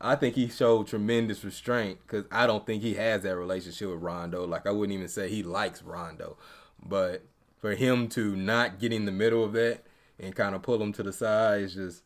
I 0.00 0.14
think 0.14 0.34
he 0.34 0.48
showed 0.48 0.88
tremendous 0.88 1.44
restraint 1.44 2.00
because 2.06 2.26
I 2.30 2.46
don't 2.46 2.66
think 2.66 2.82
he 2.82 2.94
has 2.94 3.22
that 3.22 3.36
relationship 3.36 3.88
with 3.90 4.02
Rondo. 4.02 4.46
Like 4.46 4.66
I 4.66 4.70
wouldn't 4.70 4.94
even 4.94 5.08
say 5.08 5.28
he 5.28 5.42
likes 5.42 5.82
Rondo, 5.82 6.36
but 6.84 7.22
for 7.58 7.74
him 7.74 8.08
to 8.10 8.36
not 8.36 8.78
get 8.78 8.92
in 8.92 9.06
the 9.06 9.12
middle 9.12 9.42
of 9.44 9.52
that 9.54 9.84
and 10.18 10.34
kind 10.34 10.54
of 10.54 10.62
pull 10.62 10.82
him 10.82 10.92
to 10.94 11.02
the 11.02 11.12
side 11.12 11.62
is 11.62 11.74
just. 11.74 12.02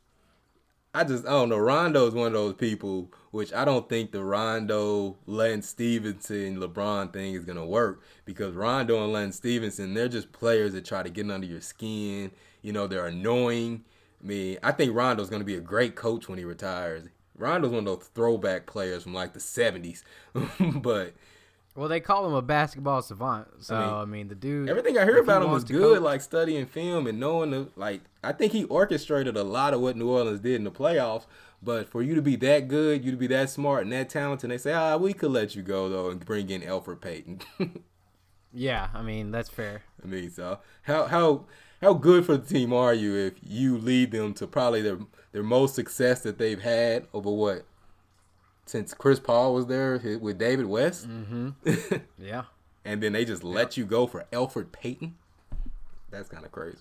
I 0.93 1.05
just 1.05 1.25
I 1.25 1.31
don't 1.31 1.49
know. 1.51 1.59
Rondo 1.59 2.07
is 2.07 2.15
one 2.15 2.29
of 2.29 2.33
those 2.33 2.55
people 2.55 3.13
which 3.31 3.53
I 3.53 3.65
don't 3.65 3.89
think 3.89 4.11
the 4.11 4.25
Rondo, 4.25 5.17
Lance 5.27 5.69
Stephenson, 5.69 6.57
LeBron 6.57 7.13
thing 7.13 7.35
is 7.35 7.45
gonna 7.45 7.65
work 7.65 8.03
because 8.25 8.55
Rondo 8.57 9.03
and 9.05 9.13
Lance 9.13 9.37
Stephenson 9.37 9.95
they're 9.95 10.09
just 10.09 10.33
players 10.33 10.73
that 10.73 10.85
try 10.85 11.03
to 11.05 11.11
get 11.11 11.31
under 11.31 11.47
your 11.47 11.61
skin. 11.61 12.33
You 12.63 12.73
know 12.73 12.87
they're 12.89 13.07
annoying. 13.07 13.85
I 14.23 14.27
mean, 14.27 14.59
I 14.63 14.73
think 14.73 14.95
Rondo's 14.95 15.31
to 15.31 15.45
be 15.45 15.55
a 15.55 15.61
great 15.61 15.95
coach 15.95 16.29
when 16.29 16.39
he 16.39 16.45
retires. 16.45 17.09
Rondo's 17.37 17.71
one 17.71 17.87
of 17.87 18.01
those 18.01 18.09
throwback 18.15 18.67
players 18.67 19.05
from 19.05 19.15
like 19.15 19.33
the 19.33 19.41
70s. 19.41 20.03
but 20.83 21.15
Well, 21.77 21.89
they 21.89 22.01
call 22.01 22.27
him 22.27 22.35
a 22.35 22.43
basketball 22.43 23.01
savant. 23.01 23.49
So 23.61 23.77
I 23.77 23.81
mean, 23.81 23.95
I 23.95 24.05
mean, 24.05 24.29
the 24.29 24.35
dude. 24.35 24.69
everything 24.69 24.99
I 24.99 25.05
hear 25.05 25.17
if 25.19 25.25
he 25.25 25.31
about 25.31 25.43
him 25.43 25.59
to 25.59 25.73
good, 25.73 25.95
coach- 25.99 26.03
like 26.03 26.21
studying 26.21 26.67
film 26.67 27.07
and 27.07 27.21
knowing 27.21 27.51
the 27.53 27.69
like 27.77 28.03
I 28.25 28.33
think 28.33 28.53
he 28.53 28.65
orchestrated 28.65 29.37
a 29.37 29.45
lot 29.45 29.73
of 29.73 29.81
what 29.81 29.97
New 29.97 30.09
Orleans 30.09 30.41
did 30.41 30.57
in 30.57 30.65
the 30.65 30.71
playoffs. 30.71 31.27
But 31.63 31.89
for 31.91 32.03
you 32.03 32.15
to 32.15 32.23
be 32.23 32.37
that 32.37 32.69
good, 32.69 33.05
you 33.05 33.11
to 33.11 33.17
be 33.17 33.27
that 33.29 33.51
smart 33.51 33.83
and 33.83 33.93
that 33.93 34.09
talented, 34.09 34.51
they 34.51 34.57
say, 34.59 34.73
ah, 34.73 34.97
we 34.97 35.13
could 35.13 35.31
let 35.31 35.55
you 35.55 35.63
go 35.63 35.89
though 35.89 36.11
and 36.11 36.25
bring 36.25 36.49
in 36.51 36.63
Elfrid 36.63 37.01
Payton. 37.01 37.41
Yeah, 38.53 38.89
I 38.93 39.03
mean 39.03 39.31
that's 39.31 39.49
fair. 39.49 39.83
I 40.03 40.07
mean, 40.07 40.31
so 40.31 40.59
how 40.83 41.07
how 41.07 41.45
how 41.81 41.95
good 41.95 42.27
for 42.27 42.37
the 42.37 42.47
team 42.47 42.73
are 42.73 42.93
you 42.93 43.15
if 43.15 43.35
you 43.43 43.79
lead 43.79 44.11
them 44.11 44.35
to 44.35 44.47
probably 44.47 44.83
their 44.83 44.99
their 45.33 45.43
most 45.43 45.75
success 45.75 46.23
that 46.23 46.39
they've 46.39 46.61
had 46.61 47.07
over 47.15 47.31
what 47.31 47.65
since 48.71 48.95
Chris 48.95 49.19
Paul 49.21 49.55
was 49.55 49.67
there 49.67 50.01
with 50.21 50.39
David 50.39 50.67
West, 50.67 51.09
Mm-hmm. 51.09 51.97
Yeah. 52.19 52.45
and 52.85 53.03
then 53.03 53.13
they 53.13 53.25
just 53.25 53.43
let 53.45 53.77
you 53.77 53.85
go 53.85 54.07
for 54.07 54.27
Elfrid 54.33 54.73
Payton? 54.73 55.17
That's 56.11 56.29
kind 56.29 56.45
of 56.45 56.53
crazy. 56.53 56.79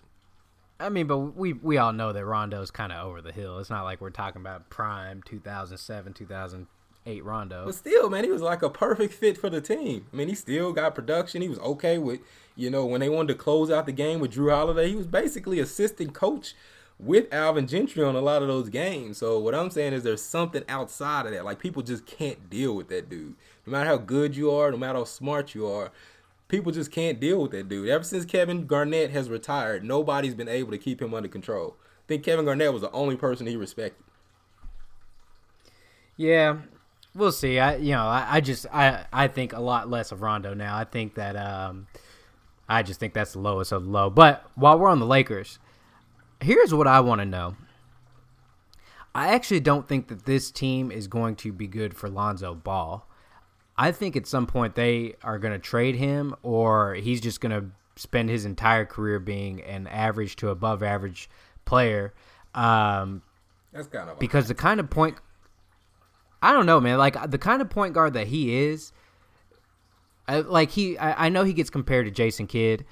I 0.80 0.90
mean, 0.90 1.08
but 1.08 1.18
we 1.20 1.54
we 1.54 1.78
all 1.78 1.92
know 1.92 2.14
that 2.14 2.26
Rondo's 2.26 2.72
kind 2.72 2.92
of 2.94 3.06
over 3.06 3.22
the 3.22 3.32
hill. 3.34 3.60
It's 3.60 3.70
not 3.70 3.84
like 3.84 4.00
we're 4.00 4.10
talking 4.12 4.42
about 4.42 4.70
prime 4.70 5.22
2007, 5.24 6.14
2008 6.14 7.24
Rondo. 7.26 7.66
But 7.66 7.76
still, 7.76 8.10
man, 8.10 8.24
he 8.24 8.30
was 8.32 8.42
like 8.42 8.62
a 8.62 8.70
perfect 8.70 9.14
fit 9.14 9.38
for 9.38 9.50
the 9.50 9.60
team. 9.60 10.06
I 10.14 10.16
mean, 10.16 10.30
he 10.30 10.36
still 10.36 10.72
got 10.72 10.96
production. 10.96 11.42
He 11.42 11.50
was 11.50 11.60
okay 11.60 11.98
with, 11.98 12.22
you 12.56 12.70
know, 12.70 12.86
when 12.86 13.02
they 13.02 13.10
wanted 13.10 13.34
to 13.34 13.36
close 13.40 13.70
out 13.70 13.86
the 13.88 13.92
game 13.92 14.20
with 14.22 14.34
Jrue 14.34 14.52
Holiday, 14.54 14.90
he 14.90 14.96
was 14.96 15.06
basically 15.08 15.60
assistant 15.60 16.14
coach 16.14 16.56
with 17.00 17.34
Alvin 17.34 17.66
Gentry 17.66 18.04
on 18.04 18.16
a 18.16 18.22
lot 18.22 18.42
of 18.42 18.50
those 18.50 18.70
games. 18.70 19.18
So 19.18 19.40
what 19.40 19.56
I'm 19.56 19.72
saying 19.72 19.94
is 19.94 20.04
there's 20.04 20.22
something 20.22 20.64
outside 20.68 21.26
of 21.26 21.32
that. 21.32 21.46
Like 21.46 21.60
people 21.60 21.82
just 21.82 22.06
can't 22.06 22.50
deal 22.50 22.76
with 22.76 22.90
that 22.90 23.10
dude. 23.10 23.36
No 23.66 23.72
matter 23.72 23.90
how 23.90 23.98
good 23.98 24.36
you 24.36 24.52
are, 24.52 24.70
no 24.70 24.78
matter 24.78 25.00
how 25.00 25.06
smart 25.06 25.56
you 25.56 25.66
are, 25.66 25.92
people 26.50 26.72
just 26.72 26.92
can't 26.92 27.20
deal 27.20 27.42
with 27.42 27.52
that 27.52 27.70
dude. 27.70 27.88
Ever 27.88 28.04
since 28.04 28.26
Kevin 28.26 28.66
Garnett 28.66 29.12
has 29.12 29.30
retired, 29.30 29.84
nobody's 29.84 30.36
been 30.36 30.50
able 30.50 30.72
to 30.72 30.78
keep 30.78 31.02
him 31.02 31.14
under 31.14 31.30
control. 31.30 31.78
I 31.80 32.08
think 32.10 32.24
Kevin 32.24 32.46
Garnett 32.46 32.74
was 32.74 32.82
the 32.82 32.92
only 32.92 33.16
person 33.16 33.48
he 33.48 33.56
respected. 33.56 34.04
Yeah, 36.18 36.58
we'll 37.16 37.32
see. 37.32 37.60
I 37.60 37.78
you 37.78 37.94
know 37.94 38.04
I, 38.04 38.28
I 38.30 38.42
just 38.42 38.66
I 38.74 39.06
I 39.14 39.30
think 39.30 39.54
a 39.54 39.62
lot 39.62 39.90
less 39.90 40.12
of 40.12 40.22
Rondo 40.22 40.54
now. 40.54 40.76
I 40.76 40.84
think 40.84 41.16
that 41.16 41.38
um 41.38 41.88
I 42.68 42.84
just 42.84 43.00
think 43.00 43.14
that's 43.14 43.34
the 43.34 43.40
lowest 43.40 43.72
of 43.72 43.86
the 43.86 43.90
low. 43.90 44.10
But 44.10 44.46
while 44.56 44.78
we're 44.78 44.90
on 44.90 45.00
the 45.00 45.06
Lakers, 45.06 45.60
here's 46.42 46.74
what 46.74 46.88
I 46.88 47.00
want 47.00 47.20
to 47.20 47.26
know. 47.26 47.56
I 49.14 49.34
actually 49.34 49.60
don't 49.60 49.88
think 49.88 50.08
that 50.08 50.26
this 50.26 50.52
team 50.52 50.92
is 50.92 51.08
going 51.08 51.36
to 51.38 51.52
be 51.52 51.68
good 51.68 51.96
for 51.96 52.10
Lonzo 52.10 52.54
Ball. 52.54 53.08
I 53.78 53.92
think 53.92 54.16
at 54.16 54.28
some 54.28 54.46
point 54.46 54.76
they 54.76 55.16
are 55.24 55.40
going 55.40 55.54
to 55.54 55.60
trade 55.60 55.96
him, 55.96 56.36
or 56.44 56.96
he's 56.96 57.22
just 57.22 57.42
going 57.42 57.52
to 57.52 57.72
spend 57.96 58.30
his 58.30 58.46
entire 58.46 58.86
career 58.86 59.20
being 59.20 59.62
an 59.64 59.88
average 59.88 60.36
to 60.38 60.50
above 60.50 60.84
average 60.84 61.30
player. 61.66 62.14
Um, 62.54 63.22
That's 63.72 63.88
kind 63.88 64.10
of 64.10 64.20
because 64.20 64.48
the 64.48 64.56
kind 64.56 64.80
of 64.80 64.90
point 64.90 65.18
I 66.42 66.54
don't 66.54 66.66
know, 66.66 66.80
man. 66.80 66.98
Like 66.98 67.30
the 67.30 67.38
kind 67.38 67.62
of 67.62 67.70
point 67.70 67.94
guard 67.94 68.14
that 68.14 68.28
he 68.28 68.56
is, 68.56 68.92
I, 70.28 70.40
like 70.40 70.72
he, 70.72 70.98
I, 70.98 71.26
I 71.26 71.30
know 71.30 71.44
he 71.44 71.54
gets 71.54 71.70
compared 71.70 72.06
to 72.06 72.12
Jason 72.12 72.48
Kidd, 72.48 72.86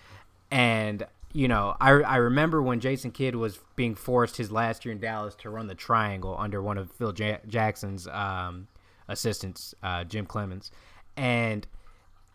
and 0.51 1.05
you 1.37 1.47
know, 1.47 1.77
I 1.79 1.89
I 1.91 2.15
remember 2.15 2.63
when 2.63 2.79
Jason 2.79 3.11
Kidd 3.11 3.35
was 3.35 3.59
being 3.75 3.93
forced 3.93 4.37
his 4.37 4.51
last 4.51 4.83
year 4.83 4.91
in 4.91 4.99
Dallas 4.99 5.35
to 5.35 5.51
run 5.51 5.67
the 5.67 5.75
triangle 5.75 6.35
under 6.39 6.63
one 6.63 6.79
of 6.79 6.91
Phil 6.91 7.13
ja- 7.15 7.37
Jackson's 7.47 8.07
um, 8.07 8.67
assistants, 9.07 9.75
uh, 9.83 10.03
Jim 10.03 10.25
Cleamons, 10.25 10.71
and 11.15 11.67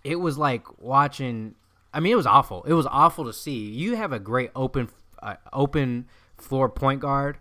it 0.04 0.20
was 0.20 0.38
like 0.38 0.80
watching. 0.80 1.56
I 1.92 1.98
mean, 1.98 2.12
it 2.12 2.16
was 2.16 2.28
awful. 2.28 2.62
It 2.62 2.74
was 2.74 2.86
awful 2.86 3.24
to 3.24 3.32
see. 3.32 3.70
You 3.70 3.96
have 3.96 4.12
a 4.12 4.20
great 4.20 4.52
open, 4.54 4.88
uh, 5.20 5.34
open 5.52 6.06
floor 6.38 6.68
point 6.68 7.00
guard. 7.00 7.38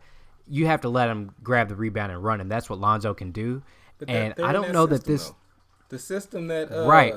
You 0.49 0.65
have 0.65 0.81
to 0.81 0.89
let 0.89 1.09
him 1.09 1.35
grab 1.43 1.69
the 1.69 1.75
rebound 1.75 2.11
and 2.11 2.23
run, 2.23 2.41
and 2.41 2.49
that's 2.49 2.71
what 2.71 2.79
Lonzo 2.79 3.13
can 3.13 3.31
do. 3.31 3.61
That- 3.99 4.09
and 4.09 4.33
I 4.43 4.51
don't 4.51 4.71
know 4.71 4.87
that 4.87 5.03
this 5.03 5.27
though. 5.29 5.35
the 5.89 5.99
system 5.99 6.47
that 6.47 6.71
uh, 6.71 6.87
right, 6.87 7.13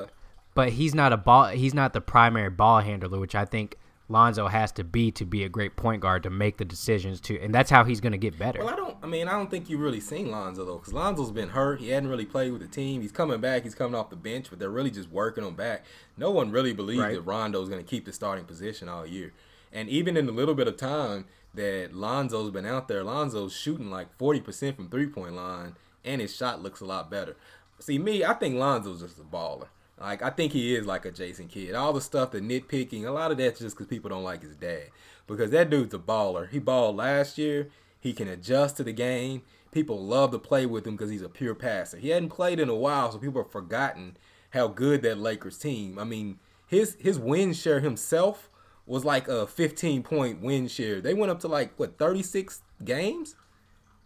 but 0.53 0.69
he's 0.69 0.93
not 0.93 1.13
a 1.13 1.17
ball. 1.17 1.47
He's 1.47 1.73
not 1.73 1.93
the 1.93 2.01
primary 2.01 2.51
ball 2.51 2.81
handler, 2.81 3.19
which 3.19 3.33
I 3.33 3.45
think 3.45 3.77
Lonzo 4.07 4.47
has 4.47 4.71
to 4.73 4.83
be 4.83 5.09
to 5.13 5.25
be 5.25 5.43
a 5.43 5.49
great 5.49 5.75
point 5.75 6.01
guard 6.01 6.23
to 6.23 6.29
make 6.29 6.57
the 6.57 6.65
decisions 6.65 7.19
to, 7.21 7.39
and 7.41 7.53
that's 7.53 7.71
how 7.71 7.83
he's 7.83 7.99
going 7.99 8.11
to 8.11 8.17
get 8.19 8.37
better. 8.37 8.59
Well, 8.59 8.69
I 8.69 8.75
don't. 8.75 8.95
I 9.01 9.07
mean, 9.07 9.27
I 9.27 9.31
don't 9.31 9.49
think 9.49 9.69
you 9.69 9.77
really 9.77 9.99
seen 9.99 10.29
Lonzo 10.31 10.63
though, 10.65 10.77
because 10.77 10.93
Lonzo's 10.93 11.31
been 11.31 11.49
hurt. 11.49 11.79
He 11.79 11.89
hadn't 11.89 12.09
really 12.09 12.25
played 12.25 12.51
with 12.51 12.61
the 12.61 12.67
team. 12.67 13.01
He's 13.01 13.11
coming 13.11 13.39
back. 13.41 13.63
He's 13.63 13.75
coming 13.75 13.95
off 13.95 14.09
the 14.11 14.15
bench, 14.15 14.47
but 14.49 14.59
they're 14.59 14.69
really 14.69 14.91
just 14.91 15.09
working 15.11 15.43
him 15.43 15.55
back. 15.55 15.83
No 16.17 16.29
one 16.31 16.51
really 16.51 16.73
believes 16.73 17.01
Right. 17.01 17.15
that 17.15 17.21
Rondo's 17.21 17.67
going 17.69 17.83
to 17.83 17.89
keep 17.89 18.05
the 18.05 18.13
starting 18.13 18.45
position 18.45 18.87
all 18.89 19.05
year. 19.07 19.33
And 19.73 19.89
even 19.89 20.15
in 20.17 20.25
the 20.27 20.31
little 20.31 20.55
bit 20.55 20.67
of 20.67 20.77
time 20.77 21.25
that 21.55 21.93
Lonzo's 21.93 22.51
been 22.51 22.65
out 22.65 22.87
there, 22.87 23.03
Lonzo's 23.03 23.53
shooting 23.55 23.89
like 23.89 24.15
forty 24.17 24.39
percent 24.39 24.75
from 24.75 24.89
three 24.89 25.07
point 25.07 25.33
line, 25.33 25.75
and 26.03 26.21
his 26.21 26.35
shot 26.35 26.61
looks 26.61 26.79
a 26.79 26.85
lot 26.85 27.09
better. 27.09 27.35
See, 27.79 27.97
me, 27.97 28.23
I 28.23 28.33
think 28.35 28.55
Lonzo's 28.55 29.01
just 29.01 29.17
a 29.19 29.23
baller. 29.23 29.67
Like 29.99 30.21
I 30.21 30.29
think 30.29 30.51
he 30.51 30.75
is 30.75 30.85
like 30.85 31.05
a 31.05 31.11
Jason 31.11 31.47
Kidd. 31.47 31.73
All 31.73 31.93
the 31.93 32.01
stuff, 32.01 32.31
the 32.31 32.41
nitpicking, 32.41 33.05
a 33.05 33.11
lot 33.11 33.31
of 33.31 33.37
that's 33.37 33.59
just 33.59 33.75
because 33.75 33.87
people 33.87 34.09
don't 34.09 34.23
like 34.23 34.41
his 34.41 34.55
dad. 34.55 34.89
Because 35.27 35.51
that 35.51 35.69
dude's 35.69 35.93
a 35.93 35.99
baller. 35.99 36.49
He 36.49 36.59
balled 36.59 36.97
last 36.97 37.37
year. 37.37 37.69
He 37.99 38.13
can 38.13 38.27
adjust 38.27 38.77
to 38.77 38.83
the 38.83 38.93
game. 38.93 39.41
People 39.71 40.05
love 40.05 40.31
to 40.31 40.39
play 40.39 40.65
with 40.65 40.85
him 40.85 40.95
because 40.95 41.09
he's 41.09 41.21
a 41.21 41.29
pure 41.29 41.55
passer. 41.55 41.97
He 41.97 42.09
hadn't 42.09 42.29
played 42.29 42.59
in 42.59 42.69
a 42.69 42.75
while, 42.75 43.11
so 43.11 43.17
people 43.17 43.41
have 43.41 43.51
forgotten 43.51 44.15
how 44.51 44.67
good 44.67 45.01
that 45.01 45.17
Lakers 45.17 45.57
team. 45.57 45.97
I 45.97 46.03
mean, 46.03 46.39
his 46.67 46.95
his 46.99 47.17
win 47.17 47.53
share 47.53 47.79
himself 47.79 48.49
was 48.85 49.03
like 49.03 49.27
a 49.27 49.47
15 49.47 50.03
point 50.03 50.41
win 50.41 50.67
share. 50.67 51.01
They 51.01 51.13
went 51.13 51.31
up 51.31 51.39
to 51.41 51.47
like 51.47 51.77
what 51.77 51.97
36 51.97 52.61
games. 52.83 53.35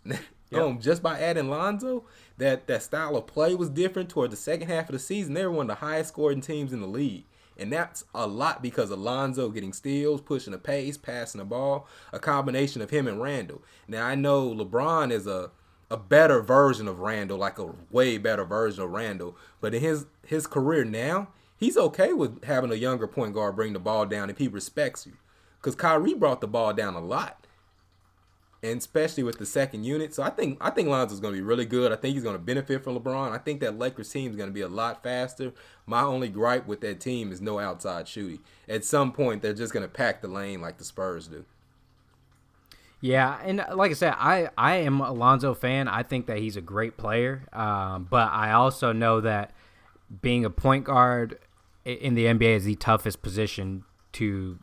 um, 0.54 0.80
just 0.80 1.04
by 1.04 1.20
adding 1.20 1.50
Lonzo, 1.50 2.04
that 2.38 2.68
that 2.68 2.84
style 2.84 3.16
of 3.16 3.28
play 3.28 3.56
was 3.56 3.70
different 3.70 4.10
toward 4.10 4.32
the 4.32 4.38
second 4.38 4.68
half 4.68 4.90
of 4.90 4.94
the 4.94 5.00
season. 5.00 5.34
They 5.34 5.46
were 5.46 5.52
one 5.52 5.70
of 5.70 5.80
the 5.80 5.86
highest 5.86 6.10
scoring 6.10 6.42
teams 6.42 6.74
in 6.74 6.82
the 6.82 6.88
league. 6.88 7.26
And 7.58 7.74
that's 7.74 8.06
a 8.16 8.26
lot 8.26 8.62
because 8.64 8.90
of 8.90 9.00
Lonzo 9.00 9.50
getting 9.50 9.74
steals, 9.74 10.22
pushing 10.22 10.52
the 10.52 10.58
pace, 10.58 10.98
passing 10.98 11.40
the 11.40 11.46
ball, 11.46 11.88
a 12.14 12.20
combination 12.20 12.82
of 12.82 12.90
him 12.90 13.06
and 13.06 13.22
Randle. 13.22 13.62
Now 13.88 14.06
I 14.06 14.16
know 14.16 14.54
LeBron 14.54 15.12
is 15.12 15.28
a 15.28 15.52
a 15.92 15.98
better 15.98 16.40
version 16.40 16.88
of 16.88 17.00
Randle, 17.00 17.38
like 17.38 17.58
a 17.58 17.74
way 17.92 18.18
better 18.18 18.46
version 18.46 18.84
of 18.84 18.92
Randle. 18.92 19.36
But 19.60 19.74
in 19.74 19.82
his 19.82 20.06
his 20.26 20.48
career 20.48 20.86
now, 20.86 21.30
he's 21.58 21.78
okay 21.78 22.14
with 22.14 22.44
having 22.46 22.72
a 22.72 22.76
younger 22.76 23.08
point 23.08 23.34
guard 23.34 23.56
bring 23.56 23.74
the 23.74 23.80
ball 23.80 24.06
down 24.06 24.30
if 24.30 24.38
he 24.38 24.48
respects 24.48 25.06
you. 25.06 25.14
Because 25.60 25.76
Kyrie 25.76 26.14
brought 26.14 26.42
the 26.42 26.48
ball 26.48 26.74
down 26.74 26.94
a 26.94 27.02
lot 27.02 27.46
and 28.62 28.80
especially 28.80 29.24
with 29.24 29.38
the 29.38 29.46
second 29.46 29.86
unit. 29.86 30.14
So 30.14 30.24
I 30.24 30.30
think 30.30 30.58
I 30.62 30.70
think 30.70 30.90
Lonzo's 30.90 31.20
going 31.20 31.34
to 31.34 31.40
be 31.40 31.44
really 31.44 31.66
good. 31.66 31.92
I 31.92 31.96
think 31.96 32.14
he's 32.14 32.24
going 32.24 32.36
to 32.36 32.42
benefit 32.42 32.84
from 32.84 33.00
LeBron. 33.00 33.32
I 33.32 33.38
think 33.38 33.62
that 33.62 33.78
Lakers 33.78 34.10
team 34.10 34.30
is 34.32 34.36
going 34.36 34.50
to 34.50 34.54
be 34.54 34.62
a 34.62 34.68
lot 34.68 35.02
faster. 35.04 35.54
My 35.86 36.02
only 36.02 36.30
gripe 36.30 36.68
with 36.68 36.82
that 36.82 37.00
team 37.00 37.32
is 37.32 37.42
no 37.42 37.60
outside 37.60 38.08
shooting. 38.08 38.40
At 38.68 38.84
some 38.86 39.12
point, 39.12 39.42
they're 39.42 39.54
just 39.54 39.74
going 39.74 39.84
to 39.84 39.90
pack 39.90 40.22
the 40.22 40.28
lane 40.28 40.62
like 40.62 40.78
the 40.78 40.84
Spurs 40.84 41.28
do. 41.28 41.46
Yeah, 43.02 43.40
and 43.44 43.62
uh, 43.62 43.76
like 43.76 43.92
I 43.92 43.94
said, 43.94 44.16
I 44.18 44.50
I 44.58 44.76
am 44.76 45.00
a 45.00 45.14
Lonzo 45.14 45.54
fan. 45.54 45.88
I 45.88 46.04
think 46.04 46.28
that 46.28 46.40
he's 46.40 46.58
a 46.58 46.62
great 46.62 46.98
player, 46.98 47.48
um, 47.54 48.08
but 48.10 48.30
I 48.32 48.52
also 48.52 48.92
know 48.92 49.22
that 49.22 49.54
being 50.22 50.44
a 50.44 50.50
point 50.50 50.84
guard 50.84 51.40
in 51.86 52.16
the 52.16 52.26
NBA 52.26 52.56
is 52.56 52.66
the 52.66 52.76
toughest 52.76 53.22
position 53.22 53.86
to 54.14 54.60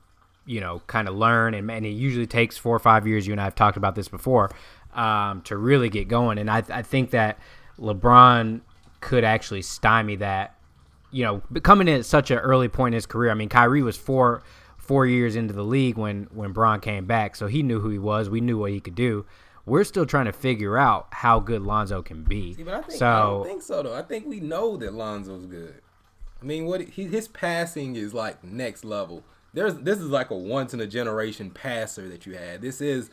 you 0.46 0.60
know, 0.60 0.80
kind 0.86 1.08
of 1.08 1.14
learn, 1.14 1.54
and, 1.54 1.70
and 1.70 1.84
it 1.84 1.90
usually 1.90 2.26
takes 2.26 2.56
four 2.56 2.74
or 2.74 2.78
five 2.78 3.06
years. 3.06 3.26
You 3.26 3.32
and 3.32 3.40
I 3.40 3.44
have 3.44 3.54
talked 3.54 3.76
about 3.76 3.94
this 3.94 4.08
before 4.08 4.50
um, 4.94 5.42
to 5.42 5.56
really 5.56 5.90
get 5.90 6.08
going, 6.08 6.38
and 6.38 6.50
I, 6.50 6.62
I 6.68 6.82
think 6.82 7.10
that 7.10 7.38
LeBron 7.78 8.60
could 9.00 9.24
actually 9.24 9.62
stymie 9.62 10.16
that. 10.16 10.54
You 11.12 11.24
know, 11.24 11.60
coming 11.60 11.88
in 11.88 12.00
at 12.00 12.04
such 12.04 12.30
an 12.30 12.38
early 12.38 12.68
point 12.68 12.94
in 12.94 12.96
his 12.96 13.06
career. 13.06 13.30
I 13.30 13.34
mean, 13.34 13.48
Kyrie 13.48 13.82
was 13.82 13.96
four 13.96 14.42
four 14.76 15.06
years 15.06 15.34
into 15.34 15.52
the 15.52 15.62
league 15.62 15.96
when 15.96 16.28
when 16.32 16.52
Bron 16.52 16.80
came 16.80 17.06
back, 17.06 17.36
so 17.36 17.46
he 17.46 17.62
knew 17.62 17.80
who 17.80 17.90
he 17.90 17.98
was. 17.98 18.28
We 18.28 18.40
knew 18.40 18.58
what 18.58 18.72
he 18.72 18.80
could 18.80 18.94
do. 18.94 19.26
We're 19.64 19.84
still 19.84 20.06
trying 20.06 20.26
to 20.26 20.32
figure 20.32 20.78
out 20.78 21.08
how 21.10 21.40
good 21.40 21.62
Lonzo 21.62 22.00
can 22.02 22.22
be. 22.22 22.54
See, 22.54 22.62
I 22.62 22.82
think, 22.82 22.92
so 22.92 23.06
I 23.06 23.20
don't 23.20 23.46
think 23.46 23.62
so 23.62 23.82
though. 23.82 23.94
I 23.94 24.02
think 24.02 24.26
we 24.26 24.40
know 24.40 24.76
that 24.76 24.94
Lonzo's 24.94 25.46
good. 25.46 25.80
I 26.40 26.44
mean, 26.44 26.66
what 26.66 26.82
he, 26.82 27.04
his 27.06 27.28
passing 27.28 27.96
is 27.96 28.14
like 28.14 28.44
next 28.44 28.84
level. 28.84 29.24
There's 29.56 29.74
this 29.76 30.00
is 30.00 30.10
like 30.10 30.30
a 30.30 30.36
once 30.36 30.74
in 30.74 30.82
a 30.82 30.86
generation 30.86 31.50
passer 31.50 32.10
that 32.10 32.26
you 32.26 32.34
had. 32.34 32.60
This 32.60 32.82
is 32.82 33.08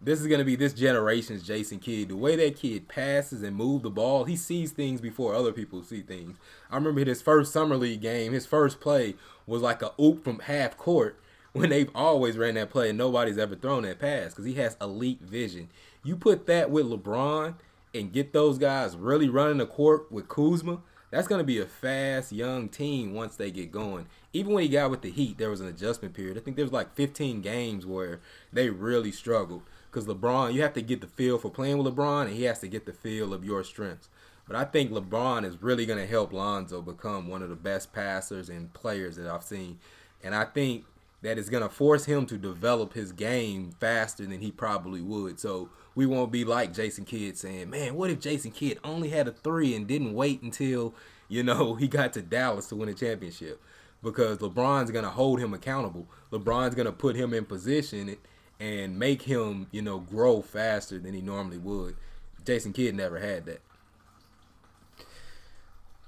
this 0.00 0.20
is 0.20 0.26
gonna 0.26 0.42
be 0.42 0.56
this 0.56 0.72
generation's 0.72 1.44
Jason 1.44 1.78
Kidd. 1.78 2.08
The 2.08 2.16
way 2.16 2.34
that 2.34 2.56
kid 2.56 2.88
passes 2.88 3.44
and 3.44 3.54
move 3.54 3.82
the 3.82 3.90
ball, 3.90 4.24
he 4.24 4.34
sees 4.34 4.72
things 4.72 5.00
before 5.00 5.32
other 5.32 5.52
people 5.52 5.84
see 5.84 6.02
things. 6.02 6.38
I 6.72 6.74
remember 6.74 7.04
his 7.04 7.22
first 7.22 7.52
summer 7.52 7.76
league 7.76 8.00
game, 8.00 8.32
his 8.32 8.46
first 8.46 8.80
play 8.80 9.14
was 9.46 9.62
like 9.62 9.80
a 9.80 9.92
oop 10.00 10.24
from 10.24 10.40
half 10.40 10.76
court 10.76 11.20
when 11.52 11.70
they've 11.70 11.90
always 11.94 12.36
ran 12.36 12.54
that 12.54 12.70
play 12.70 12.88
and 12.88 12.98
nobody's 12.98 13.38
ever 13.38 13.54
thrown 13.54 13.84
that 13.84 14.00
pass 14.00 14.30
because 14.30 14.44
he 14.44 14.54
has 14.54 14.76
elite 14.80 15.20
vision. 15.20 15.68
You 16.02 16.16
put 16.16 16.46
that 16.46 16.68
with 16.68 16.86
LeBron 16.86 17.54
and 17.94 18.12
get 18.12 18.32
those 18.32 18.58
guys 18.58 18.96
really 18.96 19.28
running 19.28 19.58
the 19.58 19.66
court 19.66 20.10
with 20.10 20.26
Kuzma, 20.26 20.80
that's 21.10 21.28
going 21.28 21.38
to 21.38 21.44
be 21.44 21.60
a 21.60 21.66
fast 21.66 22.32
young 22.32 22.68
team 22.68 23.14
once 23.14 23.36
they 23.36 23.50
get 23.50 23.70
going. 23.70 24.06
Even 24.32 24.52
when 24.52 24.62
he 24.62 24.68
got 24.68 24.90
with 24.90 25.02
the 25.02 25.10
Heat, 25.10 25.38
there 25.38 25.50
was 25.50 25.60
an 25.60 25.68
adjustment 25.68 26.14
period. 26.14 26.36
I 26.36 26.40
think 26.40 26.56
there 26.56 26.64
was 26.64 26.72
like 26.72 26.94
15 26.94 27.40
games 27.42 27.86
where 27.86 28.20
they 28.52 28.70
really 28.70 29.12
struggled 29.12 29.62
because 29.90 30.06
LeBron, 30.06 30.52
you 30.52 30.62
have 30.62 30.74
to 30.74 30.82
get 30.82 31.00
the 31.00 31.06
feel 31.06 31.38
for 31.38 31.50
playing 31.50 31.78
with 31.78 31.94
LeBron, 31.94 32.26
and 32.26 32.36
he 32.36 32.42
has 32.42 32.58
to 32.58 32.68
get 32.68 32.84
the 32.84 32.92
feel 32.92 33.32
of 33.32 33.44
your 33.44 33.64
strengths. 33.64 34.08
But 34.46 34.56
I 34.56 34.64
think 34.64 34.92
LeBron 34.92 35.44
is 35.44 35.62
really 35.62 35.86
going 35.86 35.98
to 35.98 36.06
help 36.06 36.32
Lonzo 36.32 36.82
become 36.82 37.28
one 37.28 37.42
of 37.42 37.48
the 37.48 37.56
best 37.56 37.92
passers 37.92 38.48
and 38.48 38.72
players 38.72 39.16
that 39.16 39.26
I've 39.26 39.42
seen. 39.42 39.78
And 40.22 40.34
I 40.34 40.44
think 40.44 40.84
that 41.22 41.38
is 41.38 41.48
going 41.48 41.62
to 41.62 41.68
force 41.68 42.04
him 42.04 42.26
to 42.26 42.36
develop 42.38 42.92
his 42.92 43.12
game 43.12 43.72
faster 43.80 44.24
than 44.26 44.40
he 44.40 44.50
probably 44.50 45.00
would. 45.00 45.40
So 45.40 45.70
we 45.94 46.06
won't 46.06 46.30
be 46.30 46.44
like 46.44 46.74
Jason 46.74 47.04
Kidd 47.04 47.38
saying, 47.38 47.70
man, 47.70 47.94
what 47.94 48.10
if 48.10 48.20
Jason 48.20 48.50
Kidd 48.50 48.78
only 48.84 49.08
had 49.08 49.26
a 49.26 49.32
three 49.32 49.74
and 49.74 49.86
didn't 49.86 50.14
wait 50.14 50.42
until, 50.42 50.94
you 51.28 51.42
know, 51.42 51.74
he 51.76 51.88
got 51.88 52.12
to 52.14 52.22
Dallas 52.22 52.68
to 52.68 52.76
win 52.76 52.88
a 52.88 52.94
championship? 52.94 53.60
Because 54.02 54.38
LeBron's 54.38 54.90
going 54.90 55.04
to 55.04 55.10
hold 55.10 55.40
him 55.40 55.54
accountable. 55.54 56.06
LeBron's 56.30 56.74
going 56.74 56.86
to 56.86 56.92
put 56.92 57.16
him 57.16 57.32
in 57.32 57.44
position 57.44 58.16
and 58.60 58.98
make 58.98 59.22
him, 59.22 59.66
you 59.72 59.82
know, 59.82 59.98
grow 59.98 60.42
faster 60.42 60.98
than 60.98 61.14
he 61.14 61.20
normally 61.20 61.58
would. 61.58 61.96
Jason 62.44 62.72
Kidd 62.72 62.94
never 62.94 63.18
had 63.18 63.46
that. 63.46 63.60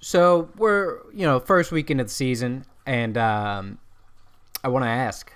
So 0.01 0.49
we're 0.57 1.01
you 1.13 1.27
know 1.27 1.41
first 1.41 1.73
weekend 1.73 2.01
of 2.01 2.07
the 2.07 2.13
season, 2.13 2.65
and 2.87 3.19
um, 3.19 3.79
I 4.63 4.69
want 4.69 4.85
to 4.85 4.89
ask, 4.89 5.33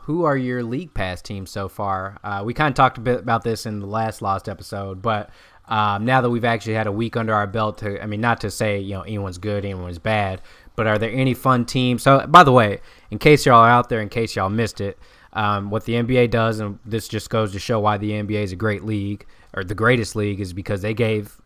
who 0.00 0.24
are 0.24 0.36
your 0.36 0.62
league 0.62 0.92
pass 0.92 1.22
teams 1.22 1.50
so 1.50 1.68
far? 1.68 2.18
Uh, 2.22 2.42
we 2.44 2.52
kind 2.52 2.68
of 2.68 2.74
talked 2.74 2.98
a 2.98 3.00
bit 3.00 3.20
about 3.20 3.42
this 3.42 3.64
in 3.64 3.80
the 3.80 3.86
last 3.86 4.20
lost 4.22 4.48
episode, 4.48 5.00
but 5.00 5.30
um, 5.66 6.04
now 6.04 6.20
that 6.20 6.30
we've 6.30 6.44
actually 6.44 6.74
had 6.74 6.86
a 6.86 6.92
week 6.92 7.16
under 7.16 7.32
our 7.32 7.46
belt, 7.46 7.78
to 7.78 8.02
I 8.02 8.06
mean, 8.06 8.20
not 8.20 8.40
to 8.42 8.50
say 8.50 8.80
you 8.80 8.94
know 8.94 9.02
anyone's 9.02 9.38
good, 9.38 9.64
anyone's 9.64 9.98
bad, 9.98 10.42
but 10.76 10.86
are 10.86 10.98
there 10.98 11.10
any 11.10 11.32
fun 11.32 11.64
teams? 11.64 12.02
So 12.02 12.26
by 12.26 12.44
the 12.44 12.52
way, 12.52 12.80
in 13.10 13.18
case 13.18 13.46
y'all 13.46 13.60
are 13.60 13.70
out 13.70 13.88
there, 13.88 14.00
in 14.00 14.08
case 14.08 14.36
y'all 14.36 14.50
missed 14.50 14.80
it. 14.80 14.98
Um, 15.32 15.70
what 15.70 15.84
the 15.84 15.94
NBA 15.94 16.30
does, 16.30 16.60
and 16.60 16.78
this 16.84 17.08
just 17.08 17.28
goes 17.28 17.50
to 17.52 17.58
show 17.58 17.80
why 17.80 17.98
the 17.98 18.12
NBA 18.12 18.44
is 18.44 18.52
a 18.52 18.56
great 18.56 18.84
league 18.84 19.26
or 19.52 19.64
the 19.64 19.74
greatest 19.74 20.14
league, 20.14 20.38
is 20.38 20.52
because 20.52 20.80
they 20.80 20.94
gave 20.94 21.40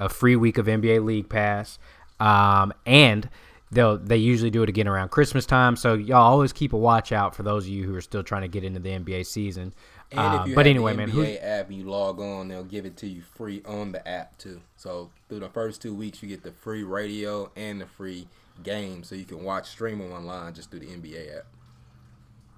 a 0.00 0.08
free 0.08 0.34
week 0.34 0.58
of 0.58 0.66
NBA 0.66 1.04
League 1.04 1.28
Pass, 1.28 1.78
um, 2.18 2.72
and 2.86 3.28
they'll 3.74 3.98
they 3.98 4.16
usually 4.16 4.50
do 4.50 4.62
it 4.62 4.68
again 4.68 4.88
around 4.88 5.10
Christmas 5.10 5.44
time. 5.46 5.76
So 5.76 5.94
y'all 5.94 6.22
always 6.22 6.52
keep 6.52 6.72
a 6.72 6.76
watch 6.76 7.12
out 7.12 7.34
for 7.34 7.42
those 7.42 7.64
of 7.64 7.70
you 7.70 7.84
who 7.84 7.94
are 7.94 8.00
still 8.00 8.22
trying 8.22 8.42
to 8.42 8.48
get 8.48 8.64
into 8.64 8.80
the 8.80 8.90
NBA 8.90 9.26
season. 9.26 9.74
And 10.12 10.34
if 10.34 10.40
Um, 10.42 10.54
but 10.54 10.66
anyway, 10.66 10.92
the 10.92 10.98
man, 10.98 11.10
NBA 11.10 11.44
app 11.44 11.68
and 11.68 11.76
you 11.76 11.84
log 11.84 12.20
on, 12.20 12.48
they'll 12.48 12.64
give 12.64 12.86
it 12.86 12.96
to 12.98 13.06
you 13.06 13.22
free 13.22 13.62
on 13.66 13.92
the 13.92 14.06
app 14.06 14.38
too. 14.38 14.60
So 14.76 15.10
through 15.28 15.40
the 15.40 15.48
first 15.48 15.82
two 15.82 15.94
weeks, 15.94 16.22
you 16.22 16.28
get 16.28 16.42
the 16.42 16.52
free 16.52 16.82
radio 16.82 17.50
and 17.56 17.80
the 17.80 17.86
free 17.86 18.28
game, 18.62 19.02
so 19.02 19.14
you 19.14 19.24
can 19.24 19.42
watch 19.42 19.68
stream 19.68 19.98
them 19.98 20.12
online 20.12 20.54
just 20.54 20.70
through 20.70 20.80
the 20.80 20.86
NBA 20.86 21.36
app. 21.36 21.46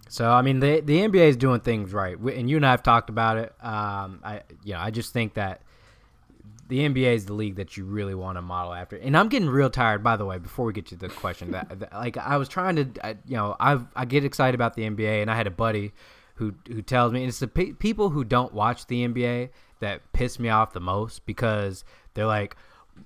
So 0.08 0.30
I 0.30 0.42
mean, 0.42 0.60
the 0.60 0.80
the 0.80 1.00
NBA 1.00 1.28
is 1.28 1.36
doing 1.36 1.60
things 1.60 1.92
right, 1.92 2.18
and 2.18 2.48
you 2.48 2.56
and 2.56 2.66
I 2.66 2.70
have 2.70 2.82
talked 2.82 3.10
about 3.10 3.38
it. 3.38 3.52
Um, 3.60 4.20
I 4.22 4.42
you 4.64 4.74
know 4.74 4.80
I 4.80 4.90
just 4.90 5.12
think 5.12 5.34
that 5.34 5.62
the 6.68 6.80
NBA 6.80 7.14
is 7.14 7.26
the 7.26 7.32
league 7.32 7.56
that 7.56 7.76
you 7.76 7.84
really 7.84 8.14
want 8.14 8.38
to 8.38 8.42
model 8.42 8.72
after. 8.72 8.96
And 8.96 9.16
I'm 9.16 9.28
getting 9.28 9.48
real 9.48 9.70
tired. 9.70 10.02
By 10.02 10.16
the 10.16 10.24
way, 10.24 10.38
before 10.38 10.66
we 10.66 10.72
get 10.72 10.86
to 10.86 10.96
the 10.96 11.08
question, 11.08 11.52
that, 11.52 11.78
that 11.78 11.92
like 11.92 12.16
I 12.16 12.36
was 12.36 12.48
trying 12.48 12.76
to, 12.76 13.06
I, 13.06 13.10
you 13.26 13.36
know, 13.36 13.56
I 13.60 13.78
I 13.94 14.04
get 14.04 14.24
excited 14.24 14.54
about 14.54 14.74
the 14.74 14.82
NBA, 14.82 15.22
and 15.22 15.30
I 15.30 15.36
had 15.36 15.46
a 15.46 15.50
buddy 15.50 15.92
who 16.34 16.54
who 16.68 16.82
tells 16.82 17.12
me 17.12 17.20
and 17.20 17.28
it's 17.28 17.38
the 17.38 17.48
pe- 17.48 17.72
people 17.72 18.10
who 18.10 18.24
don't 18.24 18.52
watch 18.52 18.86
the 18.86 19.06
NBA 19.06 19.50
that 19.80 20.12
piss 20.12 20.38
me 20.38 20.48
off 20.48 20.72
the 20.72 20.80
most 20.80 21.26
because 21.26 21.84
they're 22.14 22.26
like. 22.26 22.56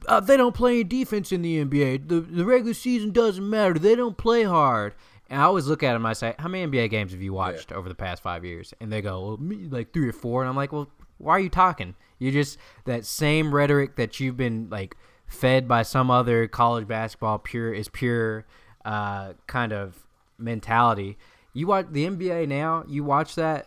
Uh, 0.07 0.21
they 0.21 0.37
don't 0.37 0.55
play 0.55 0.75
any 0.75 0.85
defense 0.85 1.33
in 1.33 1.43
the 1.43 1.65
NBA. 1.65 2.07
The, 2.07 2.21
the 2.21 2.45
regular 2.45 2.75
season 2.75 3.11
doesn't 3.11 3.51
matter. 3.51 3.75
They 3.75 3.97
don't 3.97 4.17
play 4.17 4.45
hard. 4.45 4.95
And 5.29 5.41
I 5.41 5.45
always 5.45 5.67
look 5.67 5.83
at 5.83 5.95
them 5.95 6.05
I 6.05 6.13
say, 6.13 6.35
How 6.39 6.49
many 6.49 6.65
NBA 6.71 6.91
games 6.91 7.11
have 7.11 7.21
you 7.23 7.33
watched 7.33 7.73
over 7.73 7.89
the 7.89 7.95
past 7.95 8.23
five 8.23 8.45
years? 8.45 8.73
And 8.81 8.93
they 8.93 9.03
go, 9.03 9.21
well, 9.21 9.37
me, 9.39 9.69
like 9.69 9.93
three 9.93 10.09
or 10.09 10.13
four. 10.13 10.43
And 10.43 10.49
I'm 10.49 10.55
like, 10.55 10.73
Well, 10.73 10.89
why 11.19 11.33
are 11.33 11.41
you 11.41 11.49
talking? 11.49 11.95
You're 12.21 12.33
just 12.33 12.59
that 12.85 13.05
same 13.05 13.53
rhetoric 13.53 13.97
that 13.97 14.21
you've 14.21 14.37
been 14.37 14.69
like 14.71 14.97
fed 15.27 15.67
by 15.67 15.83
some 15.83 16.11
other 16.11 16.47
college 16.47 16.87
basketball 16.87 17.39
pure 17.39 17.73
is 17.73 17.89
pure 17.89 18.45
uh, 18.85 19.33
kind 19.49 19.73
of 19.73 20.05
mentality. 20.39 21.19
You 21.53 21.67
watch 21.67 21.87
the 21.91 22.07
NBA 22.07 22.47
now, 22.47 22.85
you 22.87 23.03
watch 23.03 23.35
that, 23.35 23.67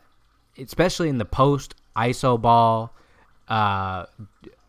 especially 0.57 1.09
in 1.09 1.17
the 1.17 1.25
post 1.25 1.75
ISO 1.97 2.39
ball 2.39 2.93
uh, 3.47 4.05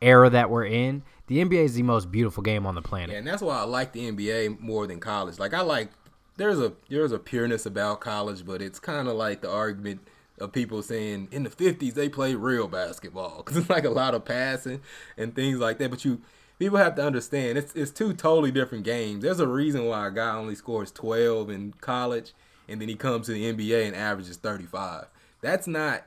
era 0.00 0.30
that 0.30 0.50
we're 0.50 0.66
in. 0.66 1.02
The 1.26 1.44
NBA 1.44 1.64
is 1.64 1.74
the 1.74 1.82
most 1.82 2.10
beautiful 2.10 2.42
game 2.42 2.66
on 2.66 2.74
the 2.74 2.82
planet. 2.82 3.10
Yeah, 3.10 3.18
and 3.18 3.26
that's 3.26 3.42
why 3.42 3.58
I 3.58 3.64
like 3.64 3.92
the 3.92 4.10
NBA 4.10 4.60
more 4.60 4.86
than 4.86 5.00
college. 5.00 5.38
Like 5.38 5.54
I 5.54 5.60
like 5.60 5.90
there's 6.36 6.58
a 6.58 6.72
there's 6.88 7.12
a 7.12 7.18
pureness 7.18 7.66
about 7.66 8.00
college, 8.00 8.44
but 8.44 8.60
it's 8.60 8.78
kind 8.78 9.08
of 9.08 9.14
like 9.14 9.40
the 9.40 9.50
argument 9.50 10.06
of 10.38 10.52
people 10.52 10.82
saying 10.82 11.28
in 11.30 11.44
the 11.44 11.50
50s 11.50 11.94
they 11.94 12.08
played 12.08 12.36
real 12.36 12.66
basketball 12.66 13.36
because 13.44 13.56
it's 13.56 13.70
like 13.70 13.84
a 13.84 13.90
lot 13.90 14.14
of 14.14 14.24
passing 14.24 14.80
and 15.16 15.34
things 15.34 15.58
like 15.58 15.78
that. 15.78 15.90
But 15.90 16.04
you 16.04 16.20
people 16.58 16.78
have 16.78 16.94
to 16.96 17.04
understand 17.04 17.58
it's 17.58 17.74
it's 17.74 17.90
two 17.90 18.12
totally 18.12 18.50
different 18.50 18.84
games. 18.84 19.22
There's 19.22 19.40
a 19.40 19.48
reason 19.48 19.86
why 19.86 20.06
a 20.06 20.10
guy 20.10 20.34
only 20.36 20.54
scores 20.54 20.90
12 20.90 21.50
in 21.50 21.72
college 21.80 22.32
and 22.68 22.80
then 22.80 22.88
he 22.88 22.94
comes 22.94 23.26
to 23.26 23.32
the 23.32 23.52
NBA 23.52 23.86
and 23.86 23.96
averages 23.96 24.36
35. 24.36 25.06
That's 25.40 25.66
not 25.66 26.04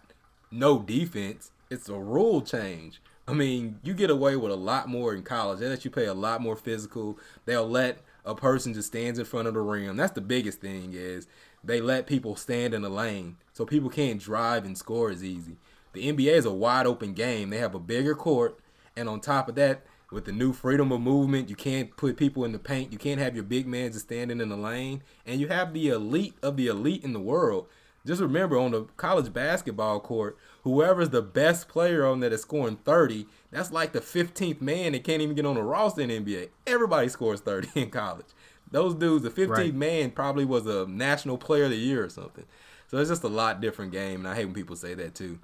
no 0.51 0.79
defense. 0.79 1.51
It's 1.69 1.89
a 1.89 1.95
rule 1.95 2.41
change. 2.41 3.01
I 3.27 3.33
mean, 3.33 3.79
you 3.83 3.93
get 3.93 4.09
away 4.09 4.37
with 4.37 4.51
a 4.51 4.55
lot 4.55 4.87
more 4.87 5.13
in 5.13 5.21
college. 5.21 5.59
They 5.59 5.67
let 5.67 5.83
you 5.83 5.91
play 5.91 6.05
a 6.05 6.13
lot 6.13 6.41
more 6.41 6.55
physical. 6.55 7.19
They'll 7.45 7.67
let 7.67 7.99
a 8.25 8.33
person 8.33 8.73
just 8.73 8.87
stands 8.87 9.19
in 9.19 9.25
front 9.25 9.47
of 9.47 9.53
the 9.53 9.59
rim. 9.59 9.97
That's 9.97 10.13
the 10.13 10.21
biggest 10.21 10.61
thing 10.61 10.93
is 10.93 11.27
they 11.67 11.81
let 11.81 12.07
people 12.07 12.35
stand 12.35 12.73
in 12.73 12.81
the 12.81 12.89
lane 12.89 13.37
so 13.53 13.65
people 13.65 13.89
can't 13.89 14.21
drive 14.21 14.65
and 14.65 14.77
score 14.77 15.09
as 15.09 15.23
easy. 15.23 15.57
The 15.93 16.11
NBA 16.11 16.33
is 16.33 16.45
a 16.45 16.51
wide 16.51 16.85
open 16.85 17.13
game. 17.13 17.49
They 17.49 17.57
have 17.57 17.75
a 17.75 17.79
bigger 17.79 18.15
court, 18.15 18.59
and 18.95 19.09
on 19.09 19.19
top 19.19 19.49
of 19.49 19.55
that, 19.55 19.85
with 20.11 20.25
the 20.25 20.31
new 20.31 20.53
freedom 20.53 20.91
of 20.91 21.01
movement, 21.01 21.49
you 21.49 21.55
can't 21.55 21.95
put 21.97 22.15
people 22.15 22.45
in 22.45 22.53
the 22.53 22.59
paint. 22.59 22.93
You 22.93 22.97
can't 22.97 23.19
have 23.19 23.35
your 23.35 23.43
big 23.43 23.67
man 23.67 23.91
just 23.91 24.05
standing 24.05 24.39
in 24.39 24.49
the 24.49 24.55
lane, 24.55 25.03
and 25.25 25.41
you 25.41 25.49
have 25.49 25.73
the 25.73 25.89
elite 25.89 26.35
of 26.41 26.55
the 26.55 26.67
elite 26.67 27.03
in 27.03 27.13
the 27.13 27.19
world. 27.19 27.67
Just 28.05 28.21
remember 28.21 28.57
on 28.57 28.71
the 28.71 28.83
college 28.95 29.33
basketball 29.33 29.99
court, 29.99 30.37
whoever's 30.63 31.09
the 31.09 31.21
best 31.21 31.67
player 31.67 32.05
on 32.05 32.21
that 32.21 32.31
is 32.31 32.41
scoring 32.41 32.77
30, 32.77 33.27
that's 33.51 33.71
like 33.73 33.91
the 33.91 33.99
15th 33.99 34.61
man 34.61 34.93
that 34.93 35.03
can't 35.03 35.21
even 35.21 35.35
get 35.35 35.45
on 35.45 35.55
the 35.55 35.61
roster 35.61 36.01
in 36.01 36.07
the 36.07 36.19
NBA. 36.19 36.49
Everybody 36.65 37.09
scores 37.09 37.41
30 37.41 37.69
in 37.75 37.89
college. 37.89 38.27
Those 38.71 38.95
dudes, 38.95 39.23
the 39.23 39.29
15th 39.29 39.57
Right. 39.57 39.73
man 39.73 40.11
probably 40.11 40.45
was 40.45 40.65
a 40.65 40.85
national 40.87 41.37
player 41.37 41.65
of 41.65 41.69
the 41.71 41.77
year 41.77 42.03
or 42.03 42.09
something. 42.09 42.45
So 42.87 42.97
it's 42.97 43.09
just 43.09 43.23
a 43.23 43.29
lot 43.29 43.61
different 43.61 43.91
game, 43.91 44.21
and 44.21 44.27
I 44.27 44.35
hate 44.35 44.45
when 44.45 44.53
people 44.53 44.75
say 44.75 44.93
that 44.93 45.15
too. 45.15 45.39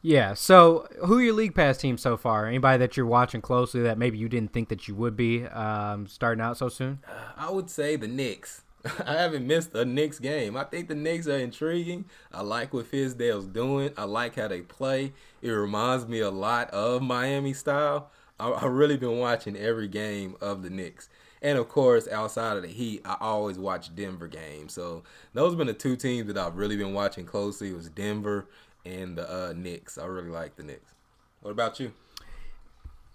Yeah. 0.00 0.34
So, 0.34 0.86
who 1.04 1.18
are 1.18 1.22
your 1.22 1.34
league 1.34 1.54
pass 1.54 1.76
team 1.76 1.98
so 1.98 2.16
far? 2.16 2.46
Anybody 2.46 2.78
that 2.78 2.96
you're 2.96 3.06
watching 3.06 3.40
closely 3.40 3.82
that 3.82 3.98
maybe 3.98 4.16
you 4.16 4.28
didn't 4.28 4.52
think 4.52 4.68
that 4.68 4.86
you 4.86 4.94
would 4.94 5.16
be 5.16 5.44
um, 5.46 6.06
starting 6.06 6.40
out 6.40 6.56
so 6.56 6.68
soon? 6.68 7.00
I 7.36 7.50
would 7.50 7.68
say 7.68 7.96
the 7.96 8.06
Knicks. 8.06 8.62
I 9.04 9.14
haven't 9.14 9.46
missed 9.46 9.74
a 9.74 9.84
Knicks 9.84 10.20
game. 10.20 10.56
I 10.56 10.62
think 10.64 10.86
the 10.88 10.94
Knicks 10.94 11.26
are 11.26 11.38
intriguing. 11.38 12.04
I 12.32 12.42
like 12.42 12.72
what 12.72 12.90
Fizdale's 12.90 13.46
doing. 13.46 13.90
I 13.96 14.04
like 14.04 14.36
how 14.36 14.46
they 14.46 14.60
play. 14.60 15.12
It 15.42 15.50
reminds 15.50 16.06
me 16.06 16.20
a 16.20 16.30
lot 16.30 16.70
of 16.70 17.02
Miami 17.02 17.52
style. 17.52 18.10
I, 18.38 18.56
have 18.60 18.70
really 18.70 18.96
been 18.96 19.18
watching 19.18 19.56
every 19.56 19.88
game 19.88 20.36
of 20.40 20.62
the 20.62 20.70
Knicks. 20.70 21.08
And 21.42 21.58
of 21.58 21.68
course, 21.68 22.08
outside 22.08 22.56
of 22.56 22.62
the 22.62 22.68
Heat, 22.68 23.02
I 23.04 23.16
always 23.20 23.58
watch 23.58 23.94
Denver 23.94 24.26
games. 24.26 24.72
So 24.72 25.04
those 25.34 25.52
have 25.52 25.58
been 25.58 25.66
the 25.66 25.74
two 25.74 25.96
teams 25.96 26.26
that 26.26 26.38
I've 26.38 26.56
really 26.56 26.76
been 26.76 26.94
watching 26.94 27.24
closely. 27.24 27.70
It 27.70 27.76
was 27.76 27.88
Denver 27.88 28.46
and 28.84 29.16
the 29.16 29.30
uh, 29.30 29.52
Knicks. 29.56 29.98
I 29.98 30.06
really 30.06 30.30
like 30.30 30.56
the 30.56 30.62
Knicks. 30.62 30.94
What 31.42 31.50
about 31.50 31.78
you? 31.78 31.92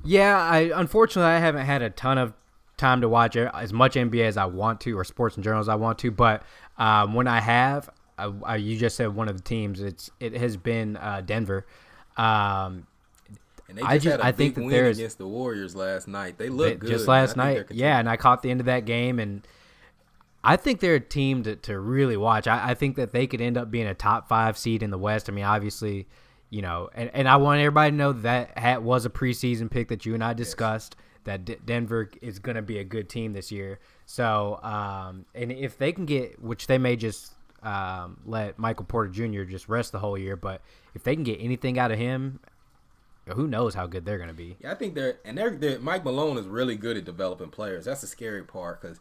Yeah, 0.04 0.38
I 0.38 0.72
unfortunately 0.76 1.32
I 1.32 1.40
haven't 1.40 1.66
had 1.66 1.82
a 1.82 1.90
ton 1.90 2.18
of 2.18 2.34
time 2.78 3.02
to 3.02 3.10
watch 3.10 3.36
as 3.38 3.72
much 3.72 3.96
NBA 3.96 4.26
as 4.26 4.38
I 4.38 4.46
want 4.46 4.82
to, 4.82 4.98
or 4.98 5.04
sports 5.04 5.36
and 5.36 5.44
journals 5.44 5.66
as 5.66 5.70
I 5.70 5.76
want 5.76 6.00
to. 6.00 6.12
But 6.12 6.44
um, 6.78 7.14
when 7.14 7.28
I 7.28 7.40
have, 7.40 7.90
I, 8.18 8.32
I, 8.44 8.56
you 8.58 8.78
just 8.78 8.96
said 8.96 9.16
one 9.16 9.30
of 9.30 9.38
the 9.38 9.44
teams. 9.44 9.82
It's 9.82 10.10
it 10.20 10.34
has 10.34 10.58
been 10.58 10.98
uh, 10.98 11.22
Denver. 11.26 11.66
Um, 12.18 12.86
and 13.74 13.80
they 13.80 13.82
just 13.82 13.92
I 13.92 13.98
just, 13.98 14.12
had 14.12 14.20
a 14.20 14.26
I 14.26 14.32
think 14.32 14.56
that 14.56 14.70
there's 14.70 15.00
against 15.00 15.18
the 15.18 15.28
Warriors 15.28 15.76
last 15.76 16.08
night. 16.08 16.38
They 16.38 16.50
look 16.50 16.80
good. 16.80 16.90
Just 16.90 17.08
last 17.08 17.36
night, 17.36 17.66
yeah. 17.72 18.00
And 18.00 18.08
I 18.08 18.18
caught 18.18 18.44
the 18.44 18.52
end 18.52 18.60
of 18.60 18.68
that 18.68 18.86
game, 18.86 19.20
and 19.20 19.48
I 20.44 20.58
think 20.58 20.80
they're 20.80 20.96
a 20.96 21.00
team 21.00 21.44
to, 21.44 21.56
to 21.56 21.80
really 21.80 22.18
watch. 22.18 22.48
I, 22.48 22.72
I 22.72 22.74
think 22.76 22.96
that 22.98 23.12
they 23.12 23.26
could 23.26 23.42
end 23.42 23.58
up 23.58 23.72
being 23.72 23.88
a 23.88 23.96
top 23.96 24.28
five 24.28 24.58
seed 24.58 24.84
in 24.84 24.92
the 24.92 24.98
West. 24.98 25.28
I 25.28 25.32
mean, 25.32 25.46
obviously, 25.46 26.08
you 26.50 26.62
know, 26.62 26.90
and, 26.94 27.10
and 27.14 27.28
I 27.28 27.38
want 27.38 27.60
everybody 27.60 27.92
to 27.92 27.98
know 27.98 28.14
that 28.14 28.58
hat 28.58 28.84
was 28.84 29.06
a 29.06 29.10
preseason 29.10 29.72
pick 29.72 29.88
that 29.88 30.06
you 30.06 30.14
and 30.14 30.24
I 30.24 30.34
discussed. 30.34 30.96
Yes. 30.98 31.08
That 31.26 31.46
D- 31.46 31.58
Denver 31.66 32.12
is 32.22 32.40
going 32.40 32.58
to 32.58 32.62
be 32.62 32.80
a 32.80 32.84
good 32.84 33.08
team 33.08 33.32
this 33.32 33.50
year. 33.50 33.80
So, 34.06 34.60
um, 34.62 35.26
and 35.34 35.54
if 35.54 35.78
they 35.78 35.94
can 35.94 36.06
get, 36.06 36.42
which 36.44 36.68
they 36.68 36.78
may 36.78 36.98
just 36.98 37.34
um, 37.64 38.20
let 38.26 38.60
Michael 38.60 38.84
Porter 38.86 39.10
Jr. 39.10 39.44
just 39.44 39.70
rest 39.70 39.94
the 39.94 40.00
whole 40.00 40.18
year, 40.18 40.36
but 40.36 40.62
if 40.94 41.04
they 41.04 41.16
can 41.16 41.24
get 41.24 41.40
anything 41.40 41.80
out 41.80 41.92
of 41.92 41.98
him, 41.98 42.42
who 43.28 43.48
knows 43.48 43.74
how 43.74 43.88
good 43.88 44.06
they're 44.06 44.18
going 44.18 44.30
to 44.30 44.36
be? 44.36 44.58
Yeah, 44.60 44.72
I 44.72 44.76
think 44.76 44.96
they're 44.96 45.18
and 45.24 45.38
they're, 45.38 45.52
they're, 45.52 45.80
Mike 45.80 46.04
Malone 46.04 46.38
is 46.38 46.48
really 46.48 46.76
good 46.76 46.98
at 46.98 47.06
developing 47.06 47.50
players. 47.50 47.86
That's 47.86 48.02
the 48.02 48.08
scary 48.08 48.44
part 48.44 48.82
because, 48.82 49.00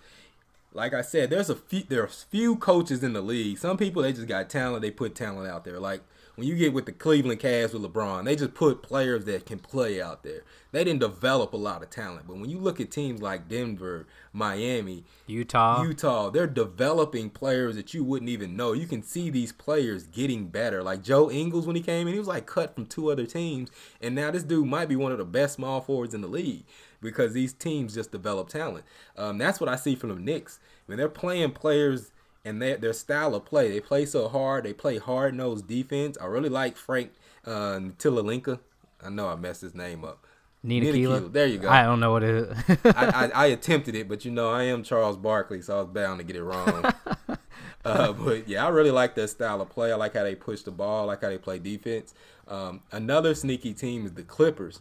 like 0.72 0.94
I 0.94 1.02
said, 1.02 1.30
there's 1.30 1.50
a 1.50 1.56
few 1.56 1.82
there's 1.88 2.24
few 2.24 2.56
coaches 2.56 3.02
in 3.02 3.12
the 3.12 3.22
league. 3.22 3.58
Some 3.58 3.76
people 3.76 4.02
they 4.02 4.12
just 4.12 4.28
got 4.28 4.48
talent. 4.48 4.82
They 4.82 4.90
put 4.90 5.14
talent 5.14 5.50
out 5.50 5.64
there. 5.64 5.80
Like 5.80 6.02
when 6.36 6.48
you 6.48 6.56
get 6.56 6.72
with 6.72 6.86
the 6.86 6.92
Cleveland 6.92 7.40
Cavs 7.40 7.74
with 7.74 7.82
LeBron, 7.82 8.24
they 8.24 8.36
just 8.36 8.54
put 8.54 8.82
players 8.82 9.26
that 9.26 9.44
can 9.44 9.58
play 9.58 10.00
out 10.00 10.22
there. 10.22 10.42
They 10.70 10.82
didn't 10.84 11.00
develop 11.00 11.52
a 11.52 11.58
lot 11.58 11.82
of 11.82 11.90
talent. 11.90 12.26
But 12.26 12.38
when 12.38 12.48
you 12.48 12.58
look 12.58 12.80
at 12.80 12.90
teams 12.90 13.20
like 13.20 13.48
Denver, 13.48 14.06
Miami, 14.32 15.04
Utah, 15.26 15.82
Utah, 15.82 16.30
they're 16.30 16.46
developing 16.46 17.28
players 17.28 17.76
that 17.76 17.92
you 17.92 18.02
wouldn't 18.02 18.30
even 18.30 18.56
know. 18.56 18.72
You 18.72 18.86
can 18.86 19.02
see 19.02 19.28
these 19.28 19.52
players 19.52 20.04
getting 20.04 20.46
better. 20.46 20.82
Like 20.82 21.02
Joe 21.02 21.30
Ingles 21.30 21.66
when 21.66 21.76
he 21.76 21.82
came 21.82 22.06
in, 22.06 22.14
he 22.14 22.18
was 22.18 22.28
like 22.28 22.46
cut 22.46 22.74
from 22.74 22.86
two 22.86 23.10
other 23.10 23.26
teams, 23.26 23.70
and 24.00 24.14
now 24.14 24.30
this 24.30 24.42
dude 24.42 24.66
might 24.66 24.88
be 24.88 24.96
one 24.96 25.12
of 25.12 25.18
the 25.18 25.24
best 25.24 25.56
small 25.56 25.82
forwards 25.82 26.14
in 26.14 26.22
the 26.22 26.28
league 26.28 26.64
because 27.02 27.34
these 27.34 27.52
teams 27.52 27.94
just 27.94 28.12
develop 28.12 28.48
talent. 28.48 28.84
Um, 29.18 29.36
that's 29.36 29.60
what 29.60 29.68
I 29.68 29.76
see 29.76 29.94
from 29.94 30.08
the 30.08 30.14
Knicks. 30.14 30.60
When 30.86 30.96
they're 30.96 31.08
playing 31.08 31.52
players 31.52 32.11
and 32.44 32.60
their 32.60 32.76
their 32.76 32.92
style 32.92 33.34
of 33.34 33.44
play. 33.44 33.70
They 33.70 33.80
play 33.80 34.06
so 34.06 34.28
hard. 34.28 34.64
They 34.64 34.72
play 34.72 34.98
hard 34.98 35.34
nosed 35.34 35.66
defense. 35.66 36.18
I 36.20 36.26
really 36.26 36.48
like 36.48 36.76
Frank 36.76 37.12
uh, 37.46 37.80
Tilalinka. 37.98 38.60
I 39.04 39.10
know 39.10 39.28
I 39.28 39.36
messed 39.36 39.62
his 39.62 39.74
name 39.74 40.04
up. 40.04 40.26
Nina, 40.62 40.86
Nina 40.86 40.96
Keela. 40.96 41.20
There 41.28 41.46
you 41.46 41.58
go. 41.58 41.68
I 41.68 41.82
don't 41.82 41.98
know 41.98 42.12
what 42.12 42.22
it 42.22 42.34
is. 42.34 42.58
I, 42.84 43.06
I, 43.06 43.30
I, 43.34 43.46
attempted 43.46 43.96
it, 43.96 44.08
but 44.08 44.24
you 44.24 44.30
know 44.30 44.48
I 44.48 44.64
am 44.64 44.84
Charles 44.84 45.16
Barkley, 45.16 45.60
so 45.60 45.78
I 45.78 45.80
was 45.80 45.88
bound 45.88 46.20
to 46.20 46.24
get 46.24 46.36
it 46.36 46.44
wrong. 46.44 46.92
uh, 47.84 48.12
but 48.12 48.48
yeah, 48.48 48.64
I 48.64 48.68
really 48.68 48.92
like 48.92 49.16
their 49.16 49.26
style 49.26 49.60
of 49.60 49.70
play. 49.70 49.90
I 49.90 49.96
like 49.96 50.14
how 50.14 50.22
they 50.22 50.36
push 50.36 50.62
the 50.62 50.70
ball. 50.70 51.02
I 51.02 51.06
like 51.06 51.22
how 51.22 51.30
they 51.30 51.38
play 51.38 51.58
defense. 51.58 52.14
Um, 52.46 52.80
another 52.92 53.34
sneaky 53.34 53.74
team 53.74 54.06
is 54.06 54.12
the 54.12 54.22
Clippers. 54.22 54.80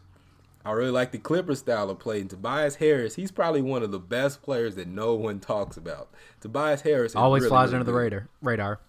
I 0.65 0.71
really 0.71 0.91
like 0.91 1.11
the 1.11 1.17
Clipper 1.17 1.55
style 1.55 1.89
of 1.89 1.99
play. 1.99 2.21
And 2.21 2.29
Tobias 2.29 2.75
Harris, 2.75 3.15
he's 3.15 3.31
probably 3.31 3.61
one 3.61 3.83
of 3.83 3.91
the 3.91 3.99
best 3.99 4.41
players 4.41 4.75
that 4.75 4.87
no 4.87 5.15
one 5.15 5.39
talks 5.39 5.77
about. 5.77 6.09
Tobias 6.39 6.81
Harris 6.81 7.15
always 7.15 7.41
really, 7.41 7.49
flies 7.49 7.67
really 7.69 7.79
under 7.79 7.85
good. 7.85 7.91
the 7.91 7.97
radar. 7.97 8.29
Radar. 8.41 8.79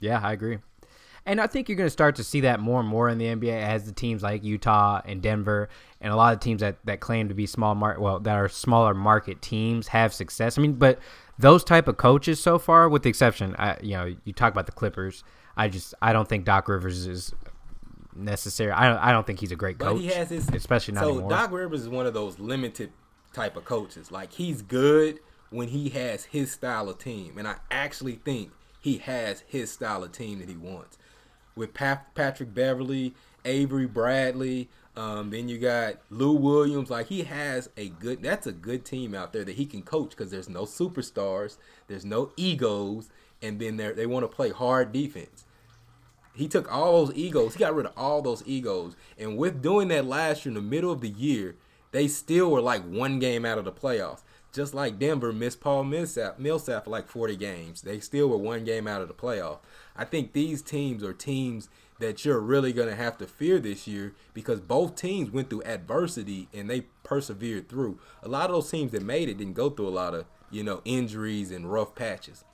Yeah, 0.00 0.20
I 0.22 0.32
agree. 0.32 0.58
And 1.24 1.40
I 1.40 1.46
think 1.46 1.68
you're 1.68 1.76
going 1.76 1.86
to 1.86 1.90
start 1.90 2.16
to 2.16 2.24
see 2.24 2.40
that 2.40 2.58
more 2.58 2.80
and 2.80 2.88
more 2.88 3.08
in 3.08 3.18
the 3.18 3.26
NBA 3.26 3.62
as 3.62 3.84
the 3.84 3.92
teams 3.92 4.24
like 4.24 4.42
Utah 4.42 5.00
and 5.04 5.22
Denver 5.22 5.68
and 6.00 6.12
a 6.12 6.16
lot 6.16 6.34
of 6.34 6.40
teams 6.40 6.60
that, 6.60 6.78
that 6.84 6.98
claim 6.98 7.28
to 7.28 7.34
be 7.34 7.46
small 7.46 7.76
market, 7.76 8.00
well, 8.00 8.18
that 8.18 8.34
are 8.34 8.48
smaller 8.48 8.92
market 8.92 9.40
teams 9.40 9.86
have 9.88 10.12
success. 10.12 10.58
I 10.58 10.62
mean, 10.62 10.72
but 10.72 10.98
those 11.38 11.62
type 11.62 11.86
of 11.86 11.96
coaches 11.96 12.42
so 12.42 12.58
far, 12.58 12.88
with 12.88 13.04
the 13.04 13.08
exception, 13.08 13.54
I, 13.56 13.76
you 13.80 13.96
know, 13.96 14.12
you 14.24 14.32
talk 14.32 14.52
about 14.52 14.66
the 14.66 14.72
Clippers. 14.72 15.22
I 15.56 15.68
just 15.68 15.94
I 16.02 16.12
don't 16.12 16.28
think 16.28 16.44
Doc 16.44 16.66
Rivers 16.68 17.06
is 17.06 17.32
necessary. 18.14 18.70
I 18.72 18.88
don't, 18.88 18.98
I 18.98 19.12
don't 19.12 19.26
think 19.26 19.40
he's 19.40 19.52
a 19.52 19.56
great 19.56 19.78
coach. 19.78 19.94
But 19.94 20.00
he 20.00 20.08
has 20.08 20.30
his, 20.30 20.48
especially 20.48 20.94
not 20.94 21.04
so 21.04 21.10
anymore. 21.10 21.30
Doc 21.30 21.52
Rivers 21.52 21.82
is 21.82 21.88
one 21.88 22.06
of 22.06 22.14
those 22.14 22.38
limited 22.38 22.92
type 23.32 23.56
of 23.56 23.64
coaches. 23.64 24.10
Like 24.10 24.32
he's 24.32 24.62
good 24.62 25.20
when 25.50 25.68
he 25.68 25.90
has 25.90 26.24
his 26.24 26.50
style 26.52 26.88
of 26.88 26.98
team, 26.98 27.38
and 27.38 27.46
I 27.46 27.56
actually 27.70 28.16
think 28.16 28.50
he 28.80 28.98
has 28.98 29.44
his 29.46 29.70
style 29.70 30.02
of 30.02 30.12
team 30.12 30.40
that 30.40 30.48
he 30.48 30.56
wants. 30.56 30.98
With 31.54 31.74
Pat, 31.74 32.14
Patrick 32.14 32.54
Beverley, 32.54 33.14
Avery 33.44 33.86
Bradley, 33.86 34.70
um, 34.96 35.30
then 35.30 35.48
you 35.48 35.58
got 35.58 35.96
Lou 36.10 36.32
Williams. 36.32 36.90
Like 36.90 37.06
he 37.06 37.22
has 37.22 37.70
a 37.76 37.88
good. 37.88 38.22
That's 38.22 38.46
a 38.46 38.52
good 38.52 38.84
team 38.84 39.14
out 39.14 39.32
there 39.32 39.44
that 39.44 39.56
he 39.56 39.66
can 39.66 39.82
coach 39.82 40.10
because 40.10 40.30
there's 40.30 40.48
no 40.48 40.62
superstars, 40.62 41.56
there's 41.88 42.04
no 42.04 42.32
egos, 42.36 43.08
and 43.40 43.58
then 43.58 43.76
they 43.76 43.92
they 43.92 44.06
want 44.06 44.24
to 44.24 44.34
play 44.34 44.50
hard 44.50 44.92
defense. 44.92 45.44
He 46.34 46.48
took 46.48 46.70
all 46.72 47.04
those 47.04 47.16
egos. 47.16 47.54
He 47.54 47.58
got 47.58 47.74
rid 47.74 47.86
of 47.86 47.92
all 47.96 48.22
those 48.22 48.42
egos. 48.46 48.96
And 49.18 49.36
with 49.36 49.62
doing 49.62 49.88
that 49.88 50.06
last 50.06 50.44
year 50.44 50.50
in 50.50 50.54
the 50.54 50.62
middle 50.62 50.90
of 50.90 51.00
the 51.00 51.10
year, 51.10 51.56
they 51.90 52.08
still 52.08 52.50
were 52.50 52.60
like 52.60 52.82
one 52.84 53.18
game 53.18 53.44
out 53.44 53.58
of 53.58 53.64
the 53.64 53.72
playoffs. 53.72 54.22
Just 54.52 54.74
like 54.74 54.98
Denver 54.98 55.32
missed 55.32 55.60
Paul 55.60 55.84
Millsap, 55.84 56.38
Millsap 56.38 56.84
for 56.84 56.90
like 56.90 57.08
40 57.08 57.36
games. 57.36 57.82
They 57.82 58.00
still 58.00 58.28
were 58.28 58.36
one 58.36 58.64
game 58.64 58.86
out 58.86 59.00
of 59.00 59.08
the 59.08 59.14
playoff. 59.14 59.58
I 59.96 60.04
think 60.04 60.32
these 60.32 60.60
teams 60.60 61.02
are 61.02 61.14
teams 61.14 61.68
that 61.98 62.24
you're 62.24 62.40
really 62.40 62.72
going 62.72 62.88
to 62.88 62.94
have 62.96 63.16
to 63.18 63.26
fear 63.26 63.58
this 63.58 63.86
year 63.86 64.14
because 64.34 64.60
both 64.60 64.94
teams 64.94 65.30
went 65.30 65.48
through 65.48 65.62
adversity 65.62 66.48
and 66.52 66.68
they 66.68 66.82
persevered 67.02 67.68
through. 67.68 67.98
A 68.22 68.28
lot 68.28 68.50
of 68.50 68.56
those 68.56 68.70
teams 68.70 68.92
that 68.92 69.02
made 69.02 69.28
it 69.28 69.38
didn't 69.38 69.54
go 69.54 69.70
through 69.70 69.88
a 69.88 69.90
lot 69.90 70.14
of, 70.14 70.26
you 70.50 70.62
know, 70.62 70.82
injuries 70.84 71.50
and 71.50 71.70
rough 71.70 71.94
patches. 71.94 72.44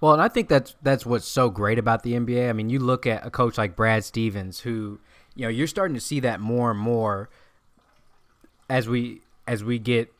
Well, 0.00 0.12
and 0.12 0.22
I 0.22 0.28
think 0.28 0.48
that's 0.48 0.76
that's 0.82 1.06
what's 1.06 1.26
so 1.26 1.50
great 1.50 1.78
about 1.78 2.02
the 2.02 2.12
NBA. 2.12 2.48
I 2.48 2.52
mean, 2.52 2.70
you 2.70 2.78
look 2.78 3.06
at 3.06 3.26
a 3.26 3.30
coach 3.30 3.58
like 3.58 3.76
Brad 3.76 4.04
Stevens, 4.04 4.60
who 4.60 5.00
you 5.34 5.42
know 5.42 5.48
you're 5.48 5.66
starting 5.66 5.94
to 5.94 6.00
see 6.00 6.20
that 6.20 6.40
more 6.40 6.70
and 6.70 6.80
more 6.80 7.30
as 8.68 8.88
we 8.88 9.22
as 9.46 9.62
we 9.62 9.78
get 9.78 10.12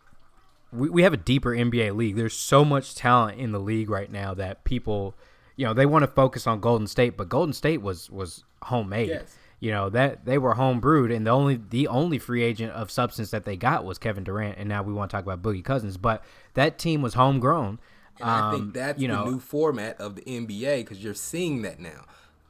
we, 0.75 0.89
we 0.89 1.03
have 1.03 1.13
a 1.13 1.19
deeper 1.19 1.51
NBA 1.51 1.95
league. 1.95 2.17
There's 2.17 2.37
so 2.37 2.65
much 2.65 2.95
talent 2.95 3.39
in 3.39 3.53
the 3.53 3.61
league 3.61 3.89
right 3.89 4.11
now 4.11 4.35
that 4.35 4.65
people, 4.65 5.15
you 5.57 5.65
know, 5.65 5.75
they 5.75 5.87
want 5.87 6.03
to 6.03 6.09
focus 6.09 6.47
on 6.47 6.61
Golden 6.61 6.87
State, 6.87 7.17
but 7.17 7.29
Golden 7.29 7.53
State 7.53 7.83
was 7.83 8.11
was 8.11 8.45
homemade. 8.63 9.09
Yes. 9.09 9.37
You 9.61 9.71
know 9.71 9.89
that 9.91 10.27
they 10.27 10.37
were 10.37 10.55
home 10.55 10.81
brewed, 10.81 11.11
and 11.11 11.27
the 11.27 11.31
only 11.31 11.59
the 11.71 11.89
only 11.89 12.19
free 12.19 12.43
agent 12.43 12.73
of 12.73 12.91
substance 12.91 13.31
that 13.31 13.45
they 13.45 13.57
got 13.57 13.85
was 13.85 13.99
Kevin 13.99 14.25
Durant, 14.25 14.59
and 14.59 14.69
now 14.69 14.83
we 14.83 14.93
want 14.93 15.11
to 15.11 15.17
talk 15.17 15.25
about 15.25 15.41
Boogie 15.41 15.65
Cousins. 15.65 15.97
But 15.97 16.23
that 16.53 16.79
team 16.79 17.01
was 17.01 17.15
homegrown, 17.15 17.79
and 18.21 18.29
um, 18.29 18.45
I 18.45 18.51
think 18.51 18.63
um, 18.63 18.73
that's 18.73 19.01
you 19.01 19.09
know, 19.09 19.25
the 19.25 19.31
new 19.33 19.41
format 19.41 20.01
of 20.01 20.17
the 20.17 20.23
NBA 20.23 20.79
because 20.79 21.03
you're 21.03 21.15
seeing 21.15 21.63
that 21.63 21.81
now. 21.81 22.05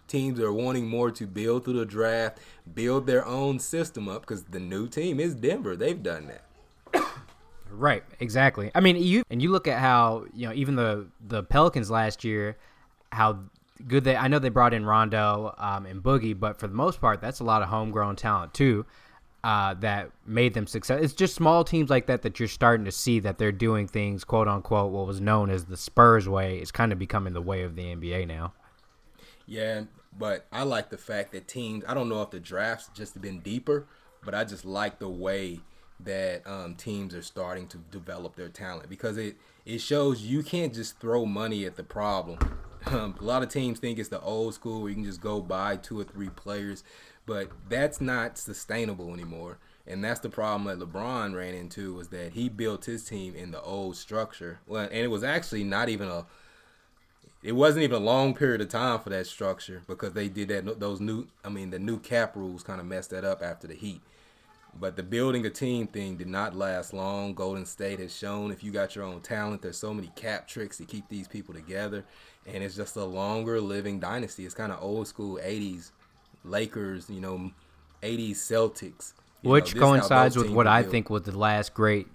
Teams 0.07 0.39
are 0.39 0.53
wanting 0.53 0.87
more 0.87 1.11
to 1.11 1.27
build 1.27 1.65
through 1.65 1.79
the 1.79 1.87
draft, 1.87 2.39
build 2.75 3.07
their 3.07 3.27
own 3.27 3.59
system 3.59 4.09
up 4.09 4.21
because 4.21 4.45
the 4.45 4.61
new 4.61 4.87
team 4.87 5.19
is 5.19 5.35
Denver. 5.35 5.75
They've 5.77 6.03
done 6.03 6.29
that. 6.29 7.07
Right, 7.71 8.05
exactly. 8.21 8.71
I 8.75 8.81
mean, 8.81 8.97
you 8.97 9.25
and 9.31 9.43
you 9.43 9.51
look 9.51 9.67
at 9.67 9.81
how 9.81 10.27
you 10.33 10.47
know 10.47 10.55
even 10.55 10.77
the 10.77 11.07
the 11.27 11.43
Pelicans 11.43 11.91
last 11.91 12.23
year, 12.23 12.57
how 13.11 13.41
good 13.89 14.05
they. 14.05 14.15
I 14.15 14.29
know 14.29 14.39
they 14.39 14.51
brought 14.51 14.75
in 14.75 14.85
Rondo 14.87 15.55
um, 15.59 15.87
and 15.87 16.01
Boogie, 16.01 16.39
but 16.39 16.61
for 16.61 16.69
the 16.69 16.75
most 16.75 17.01
part, 17.01 17.21
that's 17.21 17.41
a 17.41 17.45
lot 17.45 17.62
of 17.62 17.69
homegrown 17.69 18.17
talent 18.17 18.55
too 18.55 18.87
uh, 19.45 19.75
that 19.75 20.11
made 20.27 20.55
them 20.55 20.67
success. 20.67 21.03
It's 21.03 21.13
just 21.13 21.35
small 21.35 21.65
teams 21.65 21.91
like 21.91 22.07
that 22.07 22.23
that 22.23 22.41
you're 22.41 22.49
starting 22.49 22.87
to 22.87 22.91
see 22.91 23.21
that 23.21 23.37
they're 23.37 23.53
doing 23.53 23.87
things, 23.87 24.25
quote 24.25 24.49
unquote, 24.49 24.91
what 24.91 25.07
was 25.07 25.21
known 25.21 25.51
as 25.51 25.67
the 25.67 25.77
Spurs 25.77 26.27
way 26.27 26.57
is 26.57 26.73
kind 26.73 26.93
of 26.93 26.99
becoming 26.99 27.35
the 27.35 27.43
way 27.43 27.63
of 27.63 27.77
the 27.77 27.83
NBA 27.83 28.27
now. 28.27 28.55
Yeah, 29.47 29.83
but 30.19 30.47
I 30.51 30.63
like 30.63 30.89
the 30.89 30.97
fact 30.97 31.33
that 31.33 31.47
teams. 31.47 31.85
I 31.87 31.93
don't 31.93 32.09
know 32.09 32.23
if 32.23 32.31
the 32.31 32.41
drafts 32.41 32.89
just 32.95 33.21
been 33.21 33.41
deeper, 33.41 33.87
but 34.25 34.35
I 34.35 34.45
just 34.45 34.65
like 34.65 34.99
the 34.99 35.11
way 35.11 35.61
that 36.01 36.47
um, 36.47 36.75
teams 36.75 37.15
are 37.15 37.23
starting 37.23 37.69
to 37.69 37.77
develop 37.77 38.37
their 38.37 38.49
talent 38.49 38.89
because 38.89 39.19
it 39.19 39.37
it 39.67 39.83
shows 39.83 40.23
you 40.23 40.43
can't 40.43 40.73
just 40.73 40.99
throw 41.01 41.27
money 41.27 41.67
at 41.67 41.77
the 41.77 41.85
problem. 41.85 42.39
Um, 42.87 43.14
a 43.18 43.24
lot 43.24 43.43
of 43.43 43.49
teams 43.49 43.78
think 43.78 43.99
it's 43.99 44.11
the 44.11 44.20
old 44.20 44.55
school 44.55 44.80
where 44.80 44.91
you 44.91 44.95
can 44.95 45.05
just 45.05 45.20
go 45.20 45.41
buy 45.41 45.76
two 45.76 45.99
or 45.99 46.05
three 46.05 46.28
players. 46.28 46.85
But 47.26 47.51
that's 47.68 48.01
not 48.01 48.37
sustainable 48.37 49.14
anymore. 49.14 49.59
And 49.87 50.03
that's 50.03 50.20
the 50.20 50.28
problem 50.28 50.64
that 50.64 50.85
LeBron 50.85 51.35
ran 51.35 51.55
into 51.55 51.95
was 51.95 52.09
that 52.09 52.32
he 52.32 52.49
built 52.49 52.85
his 52.85 53.05
team 53.05 53.35
in 53.35 53.51
the 53.51 53.61
old 53.62 53.97
structure. 53.97 54.61
Well, 54.66 54.82
and 54.85 54.93
it 54.93 55.11
was 55.11 55.24
actually 55.24 55.64
not 55.64 55.89
even 55.89 56.09
a 56.09 56.26
it 57.43 57.53
wasn't 57.53 57.85
even 57.85 58.01
a 58.01 58.05
long 58.05 58.35
period 58.35 58.62
of 58.62 58.70
time 58.70 58.99
for 59.01 59.11
that 59.11 59.26
structure 59.26 59.82
because 59.87 60.14
they 60.14 60.28
did 60.28 60.49
that 60.49 60.80
those 60.80 61.01
new 61.01 61.26
I 61.45 61.51
mean 61.51 61.70
the 61.70 61.78
new 61.78 61.99
cap 61.99 62.35
rules 62.35 62.62
kind 62.62 62.80
of 62.80 62.87
messed 62.87 63.11
that 63.11 63.24
up 63.24 63.43
after 63.43 63.66
the 63.66 63.74
Heat. 63.74 64.01
But 64.79 64.97
the 64.97 65.03
building 65.03 65.47
a 65.47 65.51
team 65.51 65.87
thing 65.87 66.16
did 66.16 66.27
not 66.27 66.57
last 66.57 66.93
long. 66.93 67.35
Golden 67.35 67.64
State 67.64 68.01
has 68.01 68.14
shown 68.14 68.51
if 68.51 68.64
you 68.64 68.72
got 68.72 68.97
your 68.97 69.05
own 69.05 69.20
talent, 69.20 69.62
there's 69.62 69.79
so 69.79 69.95
many 69.95 70.11
cap 70.16 70.49
tricks 70.49 70.79
to 70.79 70.85
keep 70.85 71.09
these 71.09 71.29
people 71.29 71.55
together, 71.55 72.05
and 72.47 72.62
it's 72.62 72.77
just 72.77 72.97
a 72.97 73.05
longer 73.05 73.61
living 73.61 74.01
dynasty. 74.01 74.45
It's 74.45 74.55
kind 74.55 74.72
of 74.72 74.83
old 74.83 75.07
school 75.07 75.39
'80s 75.43 75.93
Lakers, 76.45 77.09
you 77.09 77.20
know, 77.20 77.53
'80s 78.03 78.33
Celtics, 78.33 79.12
which 79.43 79.75
know, 79.75 79.81
coincides 79.81 80.37
with 80.37 80.51
what 80.51 80.66
I 80.66 80.83
built. 80.83 80.93
think 80.93 81.11
was 81.11 81.22
the 81.22 81.39
last 81.39 81.72
great 81.75 82.09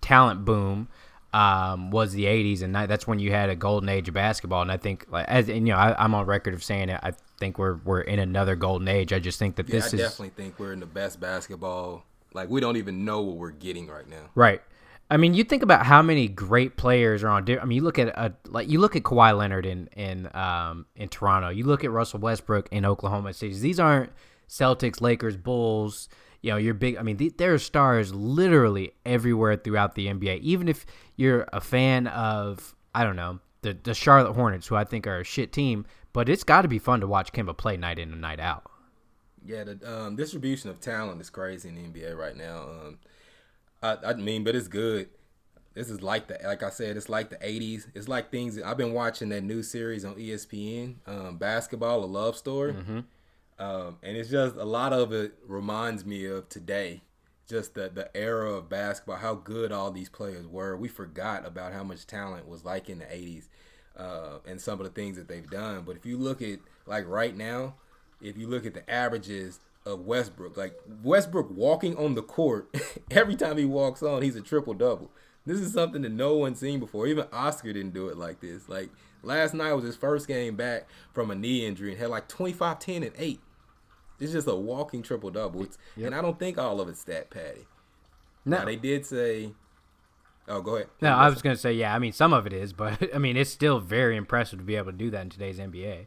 talent 0.00 0.44
boom. 0.44 0.88
Um, 1.32 1.90
was 1.90 2.12
the 2.12 2.26
'80s, 2.26 2.62
and 2.62 2.74
that's 2.74 3.08
when 3.08 3.18
you 3.18 3.32
had 3.32 3.50
a 3.50 3.56
golden 3.56 3.88
age 3.88 4.06
of 4.06 4.14
basketball. 4.14 4.62
And 4.62 4.70
I 4.70 4.76
think, 4.76 5.06
like, 5.10 5.26
as 5.26 5.48
and, 5.48 5.66
you 5.66 5.74
know, 5.74 5.78
I, 5.80 6.04
I'm 6.04 6.14
on 6.14 6.26
record 6.26 6.54
of 6.54 6.62
saying 6.62 6.90
it. 6.90 7.00
I 7.02 7.12
think 7.44 7.58
we're 7.58 7.76
we're 7.84 8.00
in 8.00 8.18
another 8.18 8.56
golden 8.56 8.88
age. 8.88 9.12
I 9.12 9.18
just 9.18 9.38
think 9.38 9.56
that 9.56 9.68
Yeah, 9.68 9.76
this 9.76 9.84
I 9.92 9.96
is 9.96 10.02
definitely 10.02 10.30
think 10.30 10.58
we're 10.58 10.72
in 10.72 10.80
the 10.80 10.86
best 10.86 11.20
basketball. 11.20 12.04
Like 12.32 12.48
we 12.48 12.60
don't 12.60 12.78
even 12.78 13.04
know 13.04 13.20
what 13.20 13.36
we're 13.36 13.50
getting 13.50 13.86
right 13.88 14.08
now. 14.08 14.30
Right. 14.34 14.62
I 15.10 15.18
mean, 15.18 15.34
you 15.34 15.44
think 15.44 15.62
about 15.62 15.84
how 15.84 16.00
many 16.00 16.28
great 16.28 16.78
players 16.78 17.22
are 17.22 17.28
on. 17.28 17.44
I 17.60 17.64
mean, 17.66 17.76
you 17.76 17.82
look 17.82 17.98
at 17.98 18.08
a, 18.08 18.32
like 18.46 18.70
you 18.70 18.80
look 18.80 18.96
at 18.96 19.02
Kawhi 19.02 19.36
Leonard 19.36 19.66
in 19.66 19.88
in 19.88 20.34
um 20.34 20.86
in 20.96 21.10
Toronto. 21.10 21.50
You 21.50 21.64
look 21.64 21.84
at 21.84 21.90
Russell 21.90 22.20
Westbrook 22.20 22.68
in 22.72 22.86
Oklahoma 22.86 23.34
City. 23.34 23.54
These 23.54 23.78
aren't 23.78 24.10
Celtics, 24.48 25.02
Lakers, 25.02 25.36
Bulls. 25.36 26.08
You 26.40 26.52
know, 26.52 26.56
you're 26.56 26.74
big. 26.74 26.96
I 26.96 27.02
mean, 27.02 27.18
th- 27.18 27.36
there 27.36 27.52
are 27.52 27.58
stars 27.58 28.14
literally 28.14 28.92
everywhere 29.04 29.56
throughout 29.56 29.94
the 29.94 30.06
NBA. 30.06 30.40
Even 30.40 30.68
if 30.68 30.86
you're 31.16 31.46
a 31.52 31.60
fan 31.60 32.06
of, 32.06 32.74
I 32.94 33.04
don't 33.04 33.16
know, 33.16 33.40
the 33.60 33.76
the 33.82 33.92
Charlotte 33.94 34.32
Hornets, 34.32 34.66
who 34.66 34.76
I 34.76 34.84
think 34.84 35.06
are 35.06 35.20
a 35.20 35.24
shit 35.24 35.52
team, 35.52 35.84
but 36.14 36.30
it's 36.30 36.44
got 36.44 36.62
to 36.62 36.68
be 36.68 36.78
fun 36.78 37.00
to 37.00 37.06
watch 37.06 37.32
Kemba 37.32 37.54
play 37.54 37.76
night 37.76 37.98
in 37.98 38.10
and 38.12 38.22
night 38.22 38.40
out. 38.40 38.70
Yeah, 39.44 39.64
the 39.64 39.78
um, 39.84 40.16
distribution 40.16 40.70
of 40.70 40.80
talent 40.80 41.20
is 41.20 41.28
crazy 41.28 41.68
in 41.68 41.74
the 41.74 41.82
NBA 41.82 42.16
right 42.16 42.34
now. 42.34 42.62
Um, 42.62 42.98
I, 43.82 43.96
I 44.06 44.14
mean, 44.14 44.42
but 44.42 44.56
it's 44.56 44.68
good. 44.68 45.10
This 45.74 45.90
is 45.90 46.02
like 46.02 46.28
the 46.28 46.38
like 46.44 46.62
I 46.62 46.70
said, 46.70 46.96
it's 46.96 47.08
like 47.10 47.28
the 47.30 47.36
'80s. 47.36 47.88
It's 47.94 48.08
like 48.08 48.30
things 48.30 48.62
I've 48.62 48.78
been 48.78 48.94
watching 48.94 49.28
that 49.30 49.42
new 49.42 49.62
series 49.62 50.04
on 50.04 50.14
ESPN, 50.14 50.94
um, 51.06 51.36
basketball, 51.36 52.04
a 52.04 52.06
love 52.06 52.36
story, 52.36 52.74
um, 53.58 53.98
and 54.02 54.16
it's 54.16 54.30
just 54.30 54.54
a 54.54 54.64
lot 54.64 54.92
of 54.92 55.12
it 55.12 55.34
reminds 55.46 56.06
me 56.06 56.26
of 56.26 56.48
today, 56.48 57.02
just 57.48 57.74
the 57.74 57.90
the 57.92 58.16
era 58.16 58.52
of 58.52 58.68
basketball, 58.68 59.16
how 59.16 59.34
good 59.34 59.72
all 59.72 59.90
these 59.90 60.08
players 60.08 60.46
were. 60.46 60.76
We 60.76 60.86
forgot 60.88 61.44
about 61.44 61.72
how 61.72 61.82
much 61.82 62.06
talent 62.06 62.48
was 62.48 62.64
like 62.64 62.88
in 62.88 63.00
the 63.00 63.06
'80s, 63.06 63.48
uh, 63.96 64.38
and 64.46 64.60
some 64.60 64.80
of 64.80 64.84
the 64.84 64.92
things 64.92 65.16
that 65.16 65.28
they've 65.28 65.48
done. 65.48 65.82
But 65.86 65.96
if 65.96 66.06
you 66.06 66.18
look 66.18 66.42
at 66.42 66.58
like 66.86 67.06
right 67.08 67.36
now, 67.36 67.74
if 68.20 68.36
you 68.36 68.48
look 68.48 68.66
at 68.66 68.74
the 68.74 68.88
averages 68.90 69.60
of 69.86 70.00
Westbrook, 70.00 70.56
like 70.56 70.78
Westbrook 71.02 71.50
walking 71.50 71.96
on 71.96 72.14
the 72.14 72.22
court, 72.22 72.74
every 73.10 73.36
time 73.36 73.58
he 73.58 73.64
walks 73.64 74.02
on, 74.02 74.22
he's 74.22 74.36
a 74.36 74.40
triple 74.40 74.74
double. 74.74 75.10
This 75.46 75.60
is 75.60 75.72
something 75.72 76.02
that 76.02 76.12
no 76.12 76.34
one's 76.34 76.58
seen 76.58 76.80
before. 76.80 77.06
Even 77.06 77.26
Oscar 77.32 77.72
didn't 77.72 77.92
do 77.92 78.08
it 78.08 78.16
like 78.16 78.40
this. 78.40 78.68
Like 78.68 78.90
last 79.22 79.52
night 79.52 79.74
was 79.74 79.84
his 79.84 79.96
first 79.96 80.26
game 80.26 80.56
back 80.56 80.88
from 81.12 81.30
a 81.30 81.34
knee 81.34 81.66
injury 81.66 81.90
and 81.90 82.00
had 82.00 82.08
like 82.08 82.28
25, 82.28 82.78
10, 82.78 83.02
and 83.02 83.12
8. 83.16 83.40
It's 84.20 84.32
just 84.32 84.48
a 84.48 84.54
walking 84.54 85.02
triple 85.02 85.30
double. 85.30 85.64
It's 85.64 85.76
And 85.96 86.14
I 86.14 86.22
don't 86.22 86.38
think 86.38 86.56
all 86.56 86.80
of 86.80 86.88
it's 86.88 87.00
stat 87.00 87.30
patty. 87.30 87.66
No, 88.44 88.58
Now, 88.58 88.64
they 88.64 88.76
did 88.76 89.04
say. 89.04 89.52
Oh, 90.46 90.60
go 90.60 90.76
ahead. 90.76 90.88
no, 91.00 91.10
I 91.10 91.28
was 91.30 91.40
gonna 91.42 91.56
say 91.56 91.72
yeah. 91.72 91.94
I 91.94 91.98
mean, 91.98 92.12
some 92.12 92.32
of 92.32 92.46
it 92.46 92.52
is, 92.52 92.72
but 92.72 92.98
I 93.14 93.18
mean, 93.18 93.36
it's 93.36 93.50
still 93.50 93.80
very 93.80 94.16
impressive 94.16 94.58
to 94.58 94.64
be 94.64 94.76
able 94.76 94.92
to 94.92 94.98
do 94.98 95.10
that 95.10 95.22
in 95.22 95.30
today's 95.30 95.58
NBA. 95.58 96.06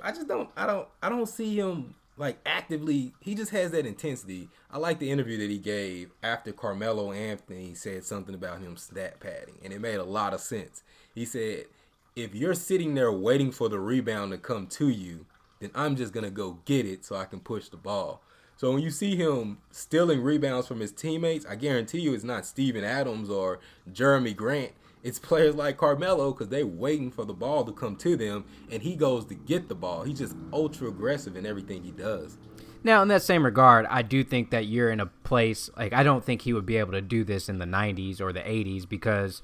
I 0.00 0.12
just 0.12 0.28
don't 0.28 0.50
I 0.56 0.66
don't 0.66 0.88
I 1.02 1.08
don't 1.08 1.28
see 1.28 1.58
him 1.58 1.94
like 2.18 2.38
actively 2.46 3.12
he 3.20 3.34
just 3.34 3.50
has 3.50 3.70
that 3.72 3.86
intensity. 3.86 4.48
I 4.70 4.78
like 4.78 4.98
the 4.98 5.10
interview 5.10 5.38
that 5.38 5.50
he 5.50 5.58
gave 5.58 6.12
after 6.22 6.52
Carmelo 6.52 7.12
Anthony 7.12 7.74
said 7.74 8.04
something 8.04 8.34
about 8.34 8.60
him 8.60 8.76
stat 8.76 9.20
padding 9.20 9.58
and 9.62 9.72
it 9.72 9.80
made 9.80 9.96
a 9.96 10.04
lot 10.04 10.34
of 10.34 10.40
sense. 10.40 10.82
He 11.14 11.24
said 11.24 11.66
if 12.14 12.34
you're 12.34 12.54
sitting 12.54 12.94
there 12.94 13.12
waiting 13.12 13.52
for 13.52 13.68
the 13.68 13.78
rebound 13.78 14.32
to 14.32 14.38
come 14.38 14.66
to 14.68 14.88
you, 14.88 15.26
then 15.60 15.70
I'm 15.74 15.96
just 15.96 16.12
going 16.12 16.24
to 16.24 16.30
go 16.30 16.58
get 16.64 16.86
it 16.86 17.04
so 17.04 17.14
I 17.14 17.26
can 17.26 17.40
push 17.40 17.68
the 17.68 17.76
ball. 17.76 18.22
So 18.56 18.72
when 18.72 18.82
you 18.82 18.90
see 18.90 19.16
him 19.16 19.58
stealing 19.70 20.22
rebounds 20.22 20.66
from 20.66 20.80
his 20.80 20.90
teammates, 20.90 21.44
I 21.44 21.56
guarantee 21.56 22.00
you 22.00 22.14
it's 22.14 22.24
not 22.24 22.46
Steven 22.46 22.84
Adams 22.84 23.28
or 23.28 23.60
Jerami 23.92 24.34
Grant. 24.34 24.72
It's 25.02 25.18
players 25.18 25.54
like 25.54 25.76
Carmelo 25.76 26.32
because 26.32 26.48
they 26.48 26.64
waiting 26.64 27.10
for 27.10 27.24
the 27.24 27.34
ball 27.34 27.64
to 27.64 27.72
come 27.72 27.96
to 27.96 28.16
them, 28.16 28.44
and 28.70 28.82
he 28.82 28.96
goes 28.96 29.26
to 29.26 29.34
get 29.34 29.68
the 29.68 29.74
ball. 29.74 30.02
He's 30.02 30.18
just 30.18 30.34
ultra 30.52 30.88
aggressive 30.88 31.36
in 31.36 31.44
everything 31.44 31.84
he 31.84 31.90
does. 31.90 32.38
Now, 32.82 33.02
in 33.02 33.08
that 33.08 33.22
same 33.22 33.44
regard, 33.44 33.86
I 33.86 34.02
do 34.02 34.24
think 34.24 34.50
that 34.50 34.66
you're 34.66 34.90
in 34.90 35.00
a 35.00 35.06
place 35.06 35.68
like 35.76 35.92
I 35.92 36.02
don't 36.02 36.24
think 36.24 36.42
he 36.42 36.52
would 36.52 36.66
be 36.66 36.78
able 36.78 36.92
to 36.92 37.02
do 37.02 37.24
this 37.24 37.48
in 37.48 37.58
the 37.58 37.66
'90s 37.66 38.20
or 38.20 38.32
the 38.32 38.40
'80s 38.40 38.88
because 38.88 39.42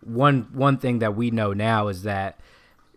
one 0.00 0.48
one 0.52 0.78
thing 0.78 1.00
that 1.00 1.16
we 1.16 1.30
know 1.30 1.52
now 1.52 1.88
is 1.88 2.04
that 2.04 2.38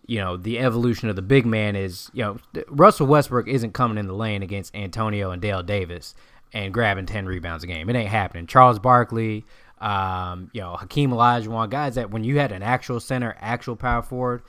you 0.08 0.20
know 0.20 0.38
the 0.38 0.58
evolution 0.58 1.10
of 1.10 1.16
the 1.16 1.22
big 1.22 1.45
man 1.45 1.76
is 1.76 2.10
you 2.14 2.24
know 2.24 2.38
Russell 2.70 3.08
Westbrook 3.08 3.47
isn't 3.47 3.74
coming 3.74 3.97
in 3.97 4.08
the 4.08 4.14
lane 4.14 4.41
against 4.41 4.76
Antonio 4.76 5.32
and 5.32 5.41
Dale 5.41 5.62
Davis 5.62 6.16
and 6.53 6.74
grabbing 6.74 7.05
ten 7.05 7.26
rebounds 7.26 7.64
a 7.64 7.68
game. 7.68 7.89
It 7.89 7.95
ain't 7.95 8.10
happening. 8.10 8.47
Charles 8.47 8.80
Barkley, 8.80 9.45
um, 9.80 10.49
you 10.53 10.62
know 10.62 10.78
Hakeem 10.78 11.12
Olajuwon, 11.12 11.70
guys 11.70 11.95
that 11.95 12.10
when 12.10 12.24
you 12.24 12.39
had 12.39 12.51
an 12.51 12.64
actual 12.64 12.99
center, 12.99 13.36
actual 13.39 13.76
power 13.76 14.01
forward, 14.01 14.41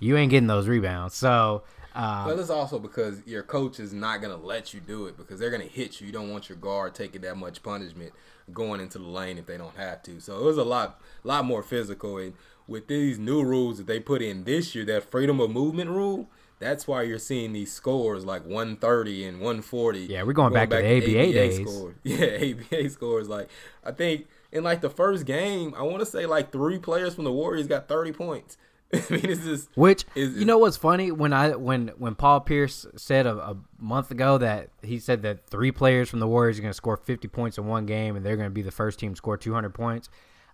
you 0.00 0.16
ain't 0.16 0.30
getting 0.30 0.48
those 0.48 0.68
rebounds. 0.68 1.14
So. 1.14 1.62
Um, 1.92 2.24
But 2.28 2.38
it's 2.38 2.50
also 2.50 2.78
because 2.78 3.20
your 3.26 3.42
coach 3.42 3.80
is 3.80 3.92
not 3.92 4.22
gonna 4.22 4.36
let 4.36 4.72
you 4.72 4.78
do 4.78 5.06
it 5.06 5.16
because 5.16 5.40
they're 5.40 5.50
gonna 5.50 5.64
hit 5.64 6.00
you. 6.00 6.06
You 6.06 6.12
don't 6.12 6.30
want 6.30 6.48
your 6.48 6.56
guard 6.56 6.94
taking 6.94 7.22
that 7.22 7.36
much 7.36 7.64
punishment 7.64 8.12
going 8.52 8.80
into 8.80 8.98
the 8.98 9.08
lane 9.08 9.38
if 9.38 9.46
they 9.46 9.58
don't 9.58 9.76
have 9.76 10.00
to. 10.04 10.20
So 10.20 10.38
it 10.38 10.44
was 10.44 10.56
a 10.56 10.62
lot, 10.62 11.00
lot 11.24 11.44
more 11.44 11.64
physical. 11.64 12.18
And 12.18 12.34
with 12.70 12.86
these 12.86 13.18
new 13.18 13.42
rules 13.42 13.78
that 13.78 13.86
they 13.88 13.98
put 14.00 14.22
in 14.22 14.44
this 14.44 14.74
year, 14.74 14.84
that 14.84 15.10
freedom 15.10 15.40
of 15.40 15.50
movement 15.50 15.90
rule, 15.90 16.28
that's 16.60 16.86
why 16.86 17.02
you're 17.02 17.18
seeing 17.18 17.52
these 17.52 17.72
scores 17.72 18.24
like 18.24 18.42
130 18.46 19.24
and 19.26 19.38
140. 19.38 20.00
Yeah, 20.00 20.22
we're 20.22 20.32
going 20.32 20.52
back 20.52 20.70
to 20.70 20.76
the 20.76 20.96
ABA 20.98 21.32
days. 21.32 21.68
Scores. 21.68 21.94
Yeah, 22.04 22.52
ABA 22.52 22.90
scores. 22.90 23.28
Like 23.28 23.48
I 23.84 23.90
think 23.90 24.28
in 24.52 24.62
like 24.62 24.80
the 24.80 24.90
first 24.90 25.26
game, 25.26 25.74
I 25.76 25.82
want 25.82 25.98
to 26.00 26.06
say 26.06 26.26
like 26.26 26.52
three 26.52 26.78
players 26.78 27.14
from 27.14 27.24
the 27.24 27.32
Warriors 27.32 27.66
got 27.66 27.88
30 27.88 28.12
points. 28.12 28.56
I 28.92 28.98
mean, 29.10 29.20
it's 29.24 29.44
just 29.44 29.68
Which 29.76 30.04
is- 30.14 30.36
you 30.36 30.44
know 30.44 30.58
what's 30.58 30.76
funny 30.76 31.10
when 31.10 31.32
I 31.32 31.56
when 31.56 31.88
when 31.98 32.14
Paul 32.14 32.40
Pierce 32.40 32.86
said 32.96 33.26
a, 33.26 33.36
a 33.36 33.56
month 33.78 34.10
ago 34.10 34.38
that 34.38 34.68
he 34.82 34.98
said 34.98 35.22
that 35.22 35.46
three 35.48 35.72
players 35.72 36.08
from 36.08 36.20
the 36.20 36.26
Warriors 36.28 36.58
are 36.58 36.62
going 36.62 36.70
to 36.70 36.76
score 36.76 36.96
50 36.96 37.26
points 37.28 37.58
in 37.58 37.66
one 37.66 37.86
game 37.86 38.16
and 38.16 38.24
they're 38.24 38.36
going 38.36 38.48
to 38.48 38.54
be 38.54 38.62
the 38.62 38.70
first 38.70 38.98
team 39.00 39.12
to 39.12 39.16
score 39.16 39.36
200 39.36 39.72
points. 39.74 40.08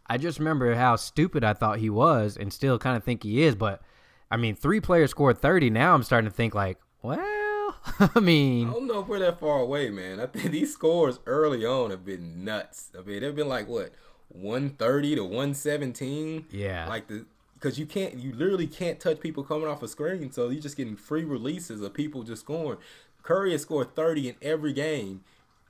I 0.09 0.19
just 0.19 0.39
remember 0.39 0.75
how 0.75 0.97
stupid 0.97 1.45
I 1.45 1.53
thought 1.53 1.79
he 1.79 1.91
was 1.91 2.37
and 2.37 2.53
still 2.53 2.79
kind 2.79 2.97
of 2.97 3.05
think 3.05 3.23
he 3.23 3.43
is, 3.43 3.55
but 3.55 3.83
I 4.31 4.37
mean, 4.37 4.55
three 4.55 4.81
players 4.81 5.11
scored 5.11 5.39
30. 5.39 5.71
Now 5.71 5.95
I'm 5.95 6.03
starting 6.03 6.31
to 6.31 6.35
think 6.35 6.55
like, 6.55 6.79
well, 7.03 7.77
I 8.15 8.21
mean, 8.21 8.69
I 8.69 8.73
don't 8.73 8.87
know 8.87 9.01
if 9.01 9.09
we're 9.09 9.19
that 9.21 9.41
far 9.41 9.61
away, 9.61 9.91
man. 9.91 10.21
I 10.21 10.27
think 10.27 10.51
these 10.51 10.73
scores 10.73 11.21
early 11.27 11.65
on 11.65 11.91
have 11.91 12.05
been 12.05 12.45
nuts. 12.45 12.91
I 12.97 13.03
mean, 13.03 13.21
they've 13.21 13.35
been 13.35 13.49
like 13.49 13.69
what, 13.69 13.93
one 14.29 14.71
thirty 14.71 15.15
to 15.15 15.25
one 15.25 15.55
seventeen. 15.55 16.47
Yeah. 16.51 16.89
Like 16.89 17.07
the 17.09 17.27
because 17.55 17.79
you 17.79 17.87
can't, 17.87 18.19
you 18.19 18.33
literally 18.35 18.67
can't 18.67 19.01
touch 19.01 19.19
people 19.19 19.43
coming 19.43 19.67
off 19.67 19.83
a 19.83 19.89
screen, 19.89 20.31
so 20.31 20.51
you're 20.51 20.61
just 20.61 20.77
getting 20.77 20.95
free 20.95 21.25
releases 21.25 21.81
of 21.81 21.95
people 21.95 22.23
just 22.23 22.43
scoring. 22.43 22.79
Curry 23.23 23.53
has 23.53 23.63
scored 23.63 23.95
thirty 23.95 24.29
in 24.29 24.35
every 24.43 24.73
game. 24.73 25.23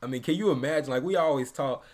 I 0.02 0.06
mean, 0.06 0.22
can 0.22 0.34
you 0.34 0.50
imagine? 0.50 0.90
Like 0.90 1.02
we 1.02 1.16
always 1.16 1.52
talk 1.52 1.84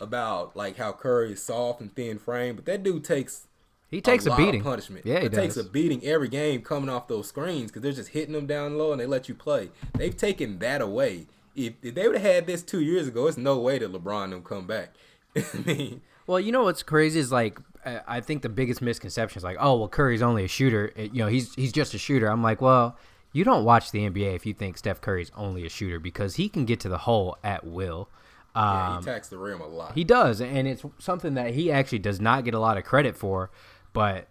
about 0.00 0.56
like 0.56 0.76
how 0.76 0.92
Curry 0.92 1.32
is 1.32 1.42
soft 1.42 1.80
and 1.80 1.94
thin 1.94 2.18
frame, 2.18 2.56
but 2.56 2.64
that 2.66 2.82
dude 2.82 3.04
takes 3.04 3.46
he 3.88 4.00
takes 4.00 4.24
a, 4.26 4.30
lot 4.30 4.38
of 4.40 4.46
beating. 4.46 4.62
punishment. 4.62 5.04
Yeah, 5.04 5.20
he 5.20 5.26
it 5.26 5.32
takes 5.32 5.56
a 5.56 5.64
beating 5.64 6.04
every 6.04 6.28
game 6.28 6.62
coming 6.62 6.88
off 6.88 7.08
those 7.08 7.26
screens 7.28 7.70
because 7.70 7.82
they're 7.82 7.92
just 7.92 8.10
hitting 8.10 8.34
them 8.34 8.46
down 8.46 8.78
low 8.78 8.92
and 8.92 9.00
they 9.00 9.06
let 9.06 9.28
you 9.28 9.34
play. 9.34 9.70
They've 9.94 10.16
taken 10.16 10.58
that 10.60 10.80
away. 10.80 11.26
If, 11.56 11.74
if 11.82 11.94
they 11.96 12.06
would 12.06 12.16
have 12.18 12.34
had 12.34 12.46
this 12.46 12.62
two 12.62 12.80
years 12.80 13.08
ago, 13.08 13.26
it's 13.26 13.36
no 13.36 13.58
way 13.58 13.78
that 13.80 13.92
LeBron 13.92 14.30
them 14.30 14.42
come 14.42 14.66
back. 14.68 14.94
I 15.36 15.42
mean, 15.66 16.02
Well, 16.26 16.38
you 16.38 16.52
know 16.52 16.62
what's 16.62 16.82
crazy 16.84 17.18
is 17.18 17.32
like 17.32 17.58
I 17.84 18.20
think 18.20 18.42
the 18.42 18.48
biggest 18.48 18.80
misconception 18.82 19.38
is 19.38 19.44
like, 19.44 19.56
oh, 19.58 19.76
well, 19.78 19.88
Curry's 19.88 20.22
only 20.22 20.44
a 20.44 20.48
shooter. 20.48 20.92
It- 20.96 21.12
you 21.12 21.18
know, 21.18 21.28
he's 21.28 21.54
he's 21.54 21.72
just 21.72 21.92
a 21.94 21.98
shooter. 21.98 22.28
I'm 22.28 22.42
like, 22.42 22.60
well, 22.60 22.96
you 23.32 23.42
don't 23.42 23.64
watch 23.64 23.90
the 23.90 24.08
NBA 24.08 24.34
if 24.36 24.46
you 24.46 24.54
think 24.54 24.76
Steph 24.78 25.00
Curry's 25.00 25.32
only 25.36 25.64
a 25.66 25.68
shooter 25.68 25.98
because 25.98 26.36
he 26.36 26.48
can 26.48 26.64
get 26.64 26.78
to 26.80 26.88
the 26.88 26.98
hole 26.98 27.36
at 27.42 27.66
will. 27.66 28.08
Yeah, 28.54 28.88
Um, 28.96 29.02
he 29.02 29.10
attacks 29.10 29.28
the 29.28 29.38
rim 29.38 29.60
a 29.60 29.66
lot. 29.66 29.94
he 29.94 30.04
does, 30.04 30.40
and 30.40 30.66
it's 30.68 30.84
something 30.98 31.34
that 31.34 31.54
he 31.54 31.70
actually 31.70 32.00
does 32.00 32.20
not 32.20 32.44
get 32.44 32.54
a 32.54 32.58
lot 32.58 32.76
of 32.78 32.84
credit 32.84 33.16
for. 33.16 33.50
But 33.92 34.28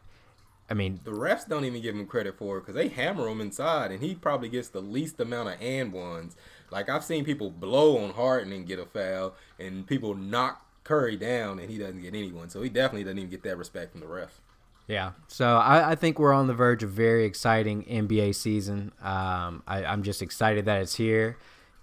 I 0.70 0.74
mean, 0.74 1.00
the 1.04 1.12
refs 1.12 1.48
don't 1.48 1.66
even 1.66 1.82
give 1.82 1.96
him 1.96 2.06
credit 2.06 2.38
for 2.38 2.60
because 2.60 2.76
they 2.76 2.90
hammer 2.90 3.28
him 3.28 3.42
inside, 3.42 3.92
and 3.92 4.02
he 4.04 4.16
probably 4.16 4.50
gets 4.50 4.70
the 4.70 4.82
least 4.82 5.20
amount 5.20 5.50
of 5.50 5.56
and 5.62 5.92
ones. 5.92 6.36
Like 6.72 6.90
I've 6.90 7.04
seen 7.04 7.26
people 7.26 7.50
blow 7.50 7.98
on 7.98 8.12
Harden 8.14 8.54
and 8.54 8.68
get 8.68 8.80
a 8.80 8.86
foul, 8.86 9.34
and 9.58 9.88
people 9.88 10.14
knock 10.16 10.66
Curry 10.84 11.16
down, 11.18 11.60
and 11.60 11.70
he 11.70 11.78
doesn't 11.78 12.02
get 12.02 12.14
anyone. 12.14 12.50
So 12.50 12.62
he 12.62 12.70
definitely 12.70 13.04
doesn't 13.04 13.18
even 13.18 13.30
get 13.32 13.44
that 13.44 13.58
respect 13.58 13.92
from 13.92 14.02
the 14.02 14.08
refs. 14.08 14.40
Yeah, 14.88 15.12
so 15.28 15.58
I, 15.58 15.92
I 15.92 15.96
think 15.96 16.18
we're 16.18 16.34
on 16.34 16.48
the 16.48 16.54
verge 16.56 16.82
of 16.82 16.90
very 16.90 17.26
exciting 17.26 17.84
NBA 17.84 18.34
season. 18.34 18.92
Um, 19.02 19.62
I, 19.68 19.86
I'm 19.86 20.02
just 20.02 20.24
excited 20.24 20.66
that 20.66 20.82
it's 20.82 20.96
here. 20.96 21.38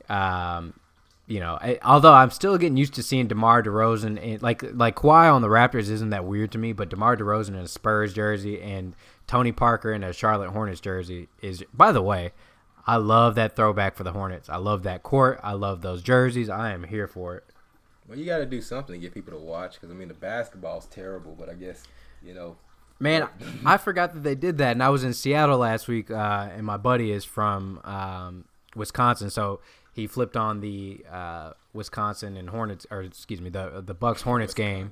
Um, 0.09 0.75
you 1.27 1.41
know, 1.41 1.59
I, 1.61 1.79
although 1.85 2.13
I'm 2.13 2.31
still 2.31 2.57
getting 2.57 2.77
used 2.77 2.95
to 2.95 3.03
seeing 3.03 3.27
DeMar 3.27 3.63
DeRozan 3.65 4.23
and 4.23 4.43
like 4.43 4.63
like 4.75 4.97
Kawhi 4.97 5.33
on 5.33 5.43
the 5.43 5.49
Raptors 5.49 5.91
isn't 5.91 6.11
that 6.11 6.25
weird 6.25 6.53
to 6.53 6.59
me, 6.59 6.73
but 6.73 6.89
DeMar 6.89 7.17
DeRozan 7.17 7.49
in 7.49 7.57
a 7.57 7.69
Spurs 7.69 8.15
jersey 8.15 8.61
and 8.61 8.95
Tony 9.27 9.51
Parker 9.51 9.93
in 9.93 10.05
a 10.05 10.13
Charlotte 10.13 10.51
Hornets 10.51 10.81
jersey 10.81 11.29
is. 11.43 11.65
By 11.75 11.91
the 11.91 12.03
way, 12.03 12.33
I 12.87 12.97
love 12.97 13.35
that 13.35 13.57
throwback 13.57 13.97
for 13.97 14.05
the 14.05 14.13
Hornets. 14.13 14.49
I 14.49 14.57
love 14.57 14.85
that 14.85 15.03
court. 15.03 15.41
I 15.43 15.53
love 15.55 15.83
those 15.83 16.03
jerseys. 16.03 16.49
I 16.49 16.73
am 16.73 16.85
here 16.85 17.09
for 17.09 17.35
it. 17.35 17.45
Well, 18.09 18.17
you 18.17 18.25
got 18.25 18.39
to 18.39 18.47
do 18.47 18.63
something 18.63 18.95
to 18.95 19.01
get 19.01 19.13
people 19.13 19.33
to 19.33 19.45
watch 19.45 19.75
because 19.75 19.91
I 19.91 19.95
mean 19.95 20.09
the 20.09 20.15
basketball's 20.15 20.87
terrible, 20.87 21.35
but 21.37 21.49
I 21.49 21.55
guess 21.55 21.83
you 22.23 22.35
know. 22.35 22.57
Man, 22.99 23.29
I 23.65 23.77
forgot 23.77 24.15
that 24.15 24.23
they 24.23 24.35
did 24.35 24.57
that, 24.59 24.73
and 24.73 24.83
I 24.83 24.89
was 24.89 25.05
in 25.05 25.13
Seattle 25.13 25.59
last 25.59 25.87
week, 25.87 26.11
uh, 26.11 26.49
and 26.57 26.65
my 26.65 26.79
buddy 26.79 27.11
is 27.11 27.27
from 27.27 27.79
um, 27.85 28.47
Wisconsin, 28.75 29.29
so 29.29 29.61
he 29.97 30.07
flipped 30.07 30.37
on 30.37 30.61
the 30.61 31.05
uh, 31.11 31.53
Wisconsin 31.73 32.37
and 32.37 32.51
Hornets, 32.51 32.87
or 32.91 33.01
excuse 33.01 33.41
me, 33.41 33.49
the 33.49 33.83
the 33.85 33.95
Bucks 33.95 34.21
Hornets 34.21 34.53
game, 34.53 34.91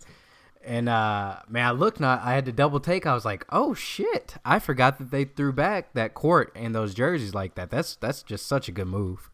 and 0.64 0.88
uh, 0.88 1.36
man, 1.46 1.66
I 1.66 1.70
looked, 1.72 2.00
not 2.00 2.22
I 2.22 2.32
had 2.32 2.46
to 2.46 2.52
double 2.52 2.80
take. 2.80 3.06
I 3.06 3.12
was 3.12 3.26
like, 3.26 3.44
oh 3.50 3.74
shit, 3.74 4.36
I 4.46 4.58
forgot 4.58 4.96
that 4.98 5.10
they 5.10 5.24
threw 5.24 5.52
back 5.52 5.92
that 5.92 6.14
court 6.14 6.50
and 6.56 6.74
those 6.74 6.94
jerseys 6.94 7.34
like 7.34 7.54
that. 7.54 7.68
That's 7.68 7.96
that's 7.96 8.22
just 8.22 8.46
such 8.46 8.66
a 8.66 8.72
good 8.72 8.86
move. 8.86 9.30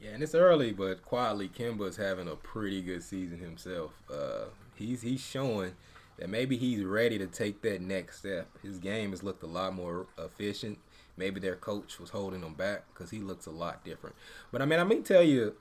Yeah, 0.00 0.10
and 0.10 0.22
it's 0.22 0.36
early, 0.36 0.70
but 0.70 1.02
quietly, 1.04 1.48
Kemba's 1.48 1.96
having 1.96 2.28
a 2.28 2.36
pretty 2.36 2.80
good 2.80 3.02
season 3.02 3.40
himself. 3.40 3.90
Uh, 4.08 4.44
he's 4.76 5.02
he's 5.02 5.20
showing 5.20 5.72
that 6.18 6.28
maybe 6.28 6.56
he's 6.56 6.84
ready 6.84 7.18
to 7.18 7.26
take 7.26 7.60
that 7.62 7.80
next 7.80 8.20
step. 8.20 8.46
His 8.62 8.78
game 8.78 9.10
has 9.10 9.24
looked 9.24 9.42
a 9.42 9.48
lot 9.48 9.74
more 9.74 10.06
efficient. 10.16 10.78
Maybe 11.22 11.38
their 11.38 11.54
coach 11.54 12.00
was 12.00 12.10
holding 12.10 12.42
him 12.42 12.54
back 12.54 12.82
because 12.92 13.12
he 13.12 13.20
looks 13.20 13.46
a 13.46 13.52
lot 13.52 13.84
different. 13.84 14.16
But 14.50 14.60
I 14.60 14.64
mean, 14.64 14.80
I 14.80 14.84
mean, 14.84 15.04
tell 15.04 15.22
you, 15.22 15.54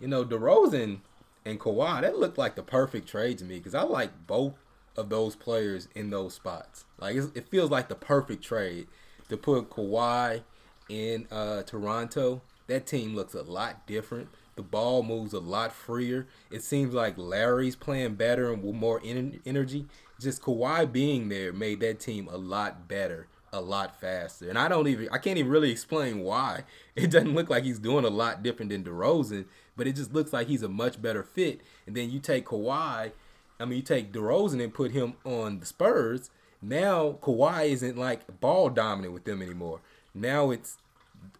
you 0.00 0.08
know, 0.08 0.24
DeRozan 0.24 0.98
and 1.44 1.60
Kawhi, 1.60 2.00
that 2.00 2.18
looked 2.18 2.36
like 2.36 2.56
the 2.56 2.64
perfect 2.64 3.08
trade 3.08 3.38
to 3.38 3.44
me 3.44 3.58
because 3.58 3.76
I 3.76 3.82
like 3.82 4.26
both 4.26 4.54
of 4.96 5.10
those 5.10 5.36
players 5.36 5.86
in 5.94 6.10
those 6.10 6.34
spots. 6.34 6.84
Like 6.98 7.14
it 7.14 7.48
feels 7.48 7.70
like 7.70 7.88
the 7.88 7.94
perfect 7.94 8.42
trade 8.42 8.88
to 9.28 9.36
put 9.36 9.70
Kawhi 9.70 10.42
in 10.88 11.28
uh, 11.30 11.62
Toronto. 11.62 12.42
That 12.66 12.84
team 12.84 13.14
looks 13.14 13.34
a 13.34 13.42
lot 13.42 13.86
different. 13.86 14.30
The 14.56 14.62
ball 14.62 15.04
moves 15.04 15.32
a 15.32 15.38
lot 15.38 15.72
freer. 15.72 16.26
It 16.50 16.64
seems 16.64 16.92
like 16.92 17.16
Lowry's 17.16 17.76
playing 17.76 18.14
better 18.14 18.52
and 18.52 18.64
with 18.64 18.74
more 18.74 19.00
energy. 19.04 19.86
Just 20.20 20.42
Kawhi 20.42 20.90
being 20.90 21.28
there 21.28 21.52
made 21.52 21.80
that 21.80 22.00
team 22.00 22.28
a 22.30 22.36
lot 22.36 22.88
better, 22.88 23.28
a 23.54 23.60
lot 23.60 23.98
faster. 24.00 24.48
And 24.48 24.58
I 24.58 24.68
don't 24.68 24.88
even, 24.88 25.08
I 25.10 25.18
can't 25.18 25.38
even 25.38 25.50
really 25.50 25.70
explain 25.70 26.20
why. 26.20 26.64
It 26.96 27.10
doesn't 27.10 27.34
look 27.34 27.50
like 27.50 27.64
he's 27.64 27.80
doing 27.80 28.04
a 28.04 28.08
lot 28.08 28.44
different 28.44 28.70
than 28.70 28.84
DeRozan, 28.84 29.46
but 29.76 29.88
it 29.88 29.96
just 29.96 30.14
looks 30.14 30.32
like 30.32 30.46
he's 30.46 30.62
a 30.62 30.68
much 30.68 31.02
better 31.02 31.24
fit. 31.24 31.60
And 31.88 31.96
then 31.96 32.08
you 32.08 32.20
take 32.20 32.46
Kawhi, 32.46 33.10
I 33.58 33.64
mean, 33.64 33.78
you 33.78 33.82
take 33.82 34.12
DeRozan 34.12 34.62
and 34.62 34.72
put 34.72 34.92
him 34.92 35.14
on 35.24 35.58
the 35.58 35.66
Spurs. 35.66 36.30
Now 36.62 37.18
Kawhi 37.20 37.70
isn't 37.70 37.98
like 37.98 38.40
ball 38.40 38.70
dominant 38.70 39.12
with 39.12 39.24
them 39.24 39.42
anymore. 39.42 39.80
Now 40.14 40.52
it's 40.52 40.78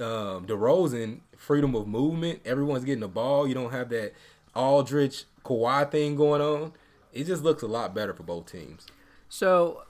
um, 0.01 0.45
DeRozan, 0.47 1.21
freedom 1.37 1.77
of 1.77 1.87
movement. 1.87 2.41
Everyone's 2.45 2.85
getting 2.85 3.01
the 3.01 3.09
ball. 3.09 3.47
You 3.47 3.55
don't 3.55 3.71
have 3.71 3.91
that 3.91 4.13
Aldridge 4.57 5.27
Kawhi 5.45 5.89
thing 5.89 6.17
going 6.17 6.41
on. 6.41 6.73
It 7.13 7.25
just 7.25 7.45
looks 7.45 7.63
a 7.63 7.69
lot 7.69 7.95
better 7.95 8.13
for 8.13 8.25
both 8.25 8.51
teams. 8.51 8.87
So, 9.29 9.85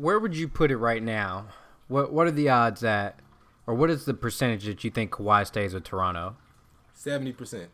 where 0.00 0.18
would 0.18 0.36
you 0.36 0.48
put 0.48 0.70
it 0.70 0.78
right 0.78 1.02
now? 1.02 1.46
What 1.88 2.12
What 2.12 2.26
are 2.26 2.32
the 2.32 2.48
odds 2.48 2.80
that, 2.80 3.18
or 3.66 3.74
what 3.74 3.90
is 3.90 4.04
the 4.04 4.14
percentage 4.14 4.64
that 4.64 4.82
you 4.84 4.90
think 4.90 5.10
Kawhi 5.10 5.46
stays 5.46 5.74
with 5.74 5.84
Toronto? 5.84 6.36
Seventy 6.94 7.32
percent. 7.32 7.70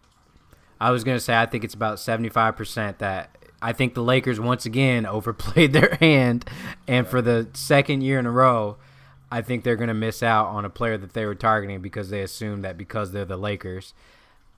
I 0.81 0.91
was 0.91 1.05
gonna 1.05 1.21
say 1.21 1.37
I 1.37 1.47
think 1.47 1.65
it's 1.65 1.75
about 1.75 2.01
seventy 2.01 2.29
five 2.29 2.57
percent 2.57 2.99
that 2.99 3.37
I 3.63 3.73
think 3.73 3.95
the 3.95 4.03
Lakers 4.03 4.39
once 4.41 4.67
again 4.67 5.07
overplayed 5.07 5.73
their 5.73 5.97
hand, 6.01 6.49
and 6.87 7.07
for 7.07 7.23
the 7.23 7.49
second 7.55 8.03
year 8.03 8.19
in 8.19 8.27
a 8.27 8.31
row, 8.31 8.77
I 9.31 9.43
think 9.43 9.65
they're 9.65 9.77
going 9.77 9.89
to 9.89 9.95
miss 9.95 10.23
out 10.23 10.47
on 10.47 10.65
a 10.65 10.71
player 10.71 10.97
that 10.99 11.13
they 11.13 11.27
were 11.27 11.35
targeting 11.35 11.81
because 11.81 12.11
they 12.11 12.23
assume 12.23 12.63
that 12.63 12.79
because 12.79 13.13
they're 13.13 13.25
the 13.25 13.37
Lakers, 13.37 13.93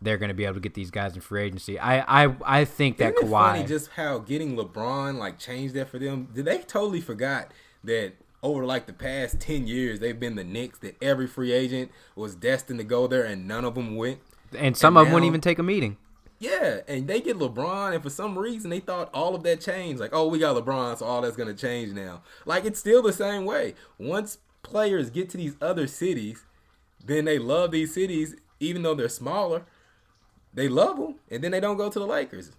they're 0.01 0.19
going 0.19 0.29
to 0.29 0.35
be 0.35 0.45
able 0.45 0.55
to 0.55 0.61
get 0.61 0.75
these 0.75 0.91
guys 0.91 1.15
in 1.15 1.21
free 1.21 1.43
agency. 1.43 1.79
I 1.79 2.25
I, 2.25 2.35
I 2.45 2.65
think 2.65 2.99
that 2.99 3.15
Isn't 3.15 3.29
Kawhi. 3.29 3.53
funny 3.53 3.65
just 3.65 3.91
how 3.93 4.19
getting 4.19 4.57
LeBron 4.57 5.19
like 5.19 5.39
changed 5.39 5.75
that 5.75 5.89
for 5.89 5.99
them. 5.99 6.29
Did 6.35 6.45
they 6.45 6.59
totally 6.59 7.01
forgot 7.01 7.53
that 7.85 8.15
over 8.43 8.65
like 8.65 8.87
the 8.87 8.93
past 8.93 9.41
ten 9.41 9.67
years 9.67 9.99
they've 10.01 10.19
been 10.19 10.37
the 10.37 10.45
Knicks 10.45 10.79
that 10.81 10.97
every 11.03 11.27
free 11.27 11.53
agent 11.53 11.91
was 12.15 12.35
destined 12.35 12.79
to 12.79 12.85
go 12.85 13.07
there 13.07 13.25
and 13.25 13.49
none 13.49 13.65
of 13.65 13.75
them 13.75 13.97
went. 13.97 14.21
And 14.57 14.77
some 14.77 14.97
and 14.97 15.03
of 15.03 15.07
them 15.07 15.15
wouldn't 15.15 15.29
even 15.29 15.41
take 15.41 15.59
a 15.59 15.63
meeting. 15.63 15.97
Yeah, 16.41 16.83
and 16.87 17.09
they 17.09 17.21
get 17.21 17.37
LeBron, 17.37 17.95
and 17.95 18.03
for 18.03 18.11
some 18.11 18.39
reason 18.39 18.71
they 18.71 18.79
thought 18.79 19.11
all 19.13 19.35
of 19.35 19.43
that 19.43 19.61
changed. 19.61 20.01
Like, 20.01 20.11
oh, 20.13 20.29
we 20.29 20.39
got 20.39 20.55
LeBron, 20.57 20.99
so 20.99 21.05
all 21.07 21.21
that's 21.21 21.37
gonna 21.37 21.53
change 21.53 21.93
now. 21.93 22.23
Like, 22.47 22.65
it's 22.65 22.79
still 22.79 23.03
the 23.03 23.13
same 23.13 23.45
way. 23.45 23.75
Once 23.99 24.39
players 24.63 25.11
get 25.11 25.29
to 25.31 25.37
these 25.37 25.57
other 25.61 25.89
cities, 25.89 26.45
then 27.05 27.25
they 27.25 27.39
love 27.41 27.73
these 27.73 27.93
cities, 27.93 28.37
even 28.61 28.83
though 28.83 28.95
they're 28.95 29.09
smaller. 29.09 29.65
They 30.59 30.69
love 30.69 30.97
them, 30.97 31.15
and 31.31 31.43
then 31.43 31.53
they 31.53 31.61
don't 31.61 31.77
go 31.77 31.89
to 31.89 31.99
the 31.99 32.07
Lakers. 32.07 32.51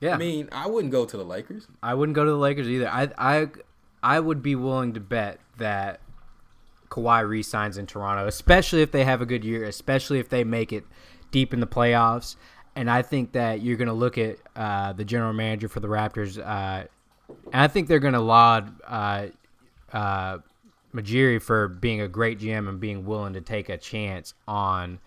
Yeah, 0.00 0.14
I 0.14 0.18
mean, 0.18 0.48
I 0.50 0.66
wouldn't 0.66 0.90
go 0.92 1.04
to 1.04 1.16
the 1.16 1.24
Lakers. 1.24 1.68
I 1.80 1.94
wouldn't 1.94 2.16
go 2.16 2.24
to 2.24 2.30
the 2.30 2.36
Lakers 2.36 2.68
either. 2.68 2.88
I 2.88 3.08
I 3.16 3.48
I 4.02 4.18
would 4.18 4.42
be 4.42 4.56
willing 4.56 4.94
to 4.94 5.00
bet 5.00 5.38
that 5.58 6.00
Kawhi 6.88 7.26
resigns 7.26 7.78
in 7.78 7.86
Toronto, 7.86 8.26
especially 8.26 8.82
if 8.82 8.90
they 8.90 9.04
have 9.04 9.20
a 9.20 9.26
good 9.26 9.44
year, 9.44 9.64
especially 9.64 10.18
if 10.18 10.28
they 10.28 10.42
make 10.42 10.72
it 10.72 10.84
deep 11.30 11.54
in 11.54 11.60
the 11.60 11.68
playoffs. 11.68 12.34
And 12.74 12.90
I 12.90 13.02
think 13.02 13.32
that 13.32 13.62
you're 13.62 13.76
going 13.76 13.88
to 13.88 13.94
look 13.94 14.18
at 14.18 14.38
uh, 14.56 14.92
the 14.92 15.04
general 15.04 15.32
manager 15.32 15.68
for 15.68 15.78
the 15.78 15.88
Raptors, 15.88 16.38
uh, 16.38 16.86
and 17.52 17.62
I 17.62 17.68
think 17.68 17.86
they're 17.86 18.00
going 18.00 18.14
to 18.14 18.20
laud 18.20 18.74
uh, 18.84 19.26
uh 19.92 20.38
Majiri 20.92 21.40
for 21.40 21.68
being 21.68 22.00
a 22.00 22.08
great 22.08 22.40
GM 22.40 22.68
and 22.68 22.80
being 22.80 23.04
willing 23.04 23.34
to 23.34 23.40
take 23.40 23.68
a 23.68 23.76
chance 23.76 24.34
on, 24.48 24.98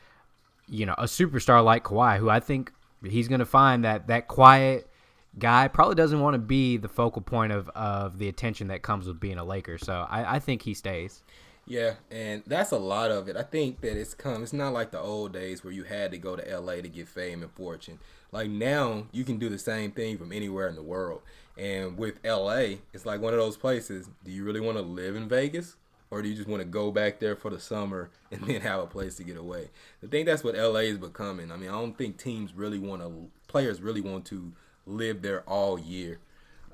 you 0.70 0.86
know, 0.86 0.95
a 0.97 1.05
superstar 1.05 1.63
like 1.63 1.84
Kawhi, 1.84 2.17
who 2.17 2.30
I 2.30 2.39
think 2.39 2.72
he's 3.03 3.28
going 3.28 3.39
to 3.39 3.45
find 3.45 3.84
that 3.86 4.07
that 4.07 4.28
quiet 4.28 4.89
guy 5.38 5.67
probably 5.67 5.95
doesn't 5.95 6.20
want 6.20 6.34
to 6.34 6.39
be 6.39 6.78
the 6.78 6.88
focal 6.88 7.22
point 7.22 7.51
of, 7.51 7.70
of 7.70 8.17
the 8.17 8.28
attention 8.28 8.67
that 8.67 8.82
comes 8.82 9.07
with 9.07 9.20
being 9.20 9.38
a 9.38 9.43
Laker. 9.43 9.78
So 9.78 10.05
I, 10.09 10.36
I 10.36 10.39
think 10.39 10.63
he 10.63 10.74
stays. 10.74 11.24
Yeah, 11.65 11.93
and 12.09 12.41
that's 12.47 12.72
a 12.72 12.80
lot 12.80 13.11
of 13.11 13.30
it. 13.30 13.38
I 13.38 13.43
think 13.43 13.82
that 13.82 13.95
it's 13.95 14.15
come. 14.15 14.41
It's 14.41 14.53
not 14.53 14.74
like 14.74 14.89
the 14.89 14.99
old 14.99 15.34
days 15.34 15.63
where 15.63 15.72
you 15.72 15.84
had 15.84 16.11
to 16.11 16.17
go 16.17 16.36
to 16.36 16.59
LA 16.59 16.76
to 16.76 16.89
get 16.89 17.07
fame 17.07 17.43
and 17.43 17.51
fortune. 17.51 17.99
Like 18.32 18.49
now, 18.49 19.05
you 19.11 19.24
can 19.24 19.38
do 19.38 19.49
the 19.49 19.59
same 19.59 19.91
thing 19.91 20.17
from 20.17 20.32
anywhere 20.32 20.67
in 20.67 20.76
the 20.76 20.82
world. 20.82 21.22
And 21.57 21.95
with 21.97 22.20
LA, 22.24 22.78
it's 22.91 23.05
like 23.05 23.22
one 23.22 23.34
of 23.34 23.39
those 23.39 23.57
places. 23.57 24.09
Do 24.24 24.32
you 24.32 24.43
really 24.43 24.59
want 24.59 24.78
to 24.78 24.84
live 24.84 25.15
in 25.15 25.30
Vegas? 25.30 25.76
Or 26.12 26.22
do 26.22 26.28
you 26.28 26.36
just 26.36 26.47
want 26.47 26.62
to 26.62 26.68
go 26.68 26.91
back 26.91 27.20
there 27.20 27.36
for 27.36 27.51
the 27.51 27.60
summer 27.60 28.10
and 28.32 28.41
then 28.41 28.62
have 28.62 28.82
a 28.82 28.88
place 28.88 29.16
to 29.16 29.24
get 29.24 29.38
away? 29.38 29.70
I 30.03 30.07
think 30.07 30.26
that's 30.26 30.43
what 30.43 30.55
LA 30.55 30.82
is 30.82 30.97
becoming. 30.97 31.51
I 31.51 31.57
mean, 31.57 31.70
I 31.70 31.74
don't 31.74 31.97
think 31.97 32.18
teams 32.18 32.53
really 32.53 32.80
want 32.80 33.01
to, 33.01 33.30
players 33.47 33.82
really 33.82 34.01
want 34.01 34.26
to 34.26 34.51
live 34.86 35.22
there 35.22 35.41
all 35.41 35.80
year. 35.80 36.20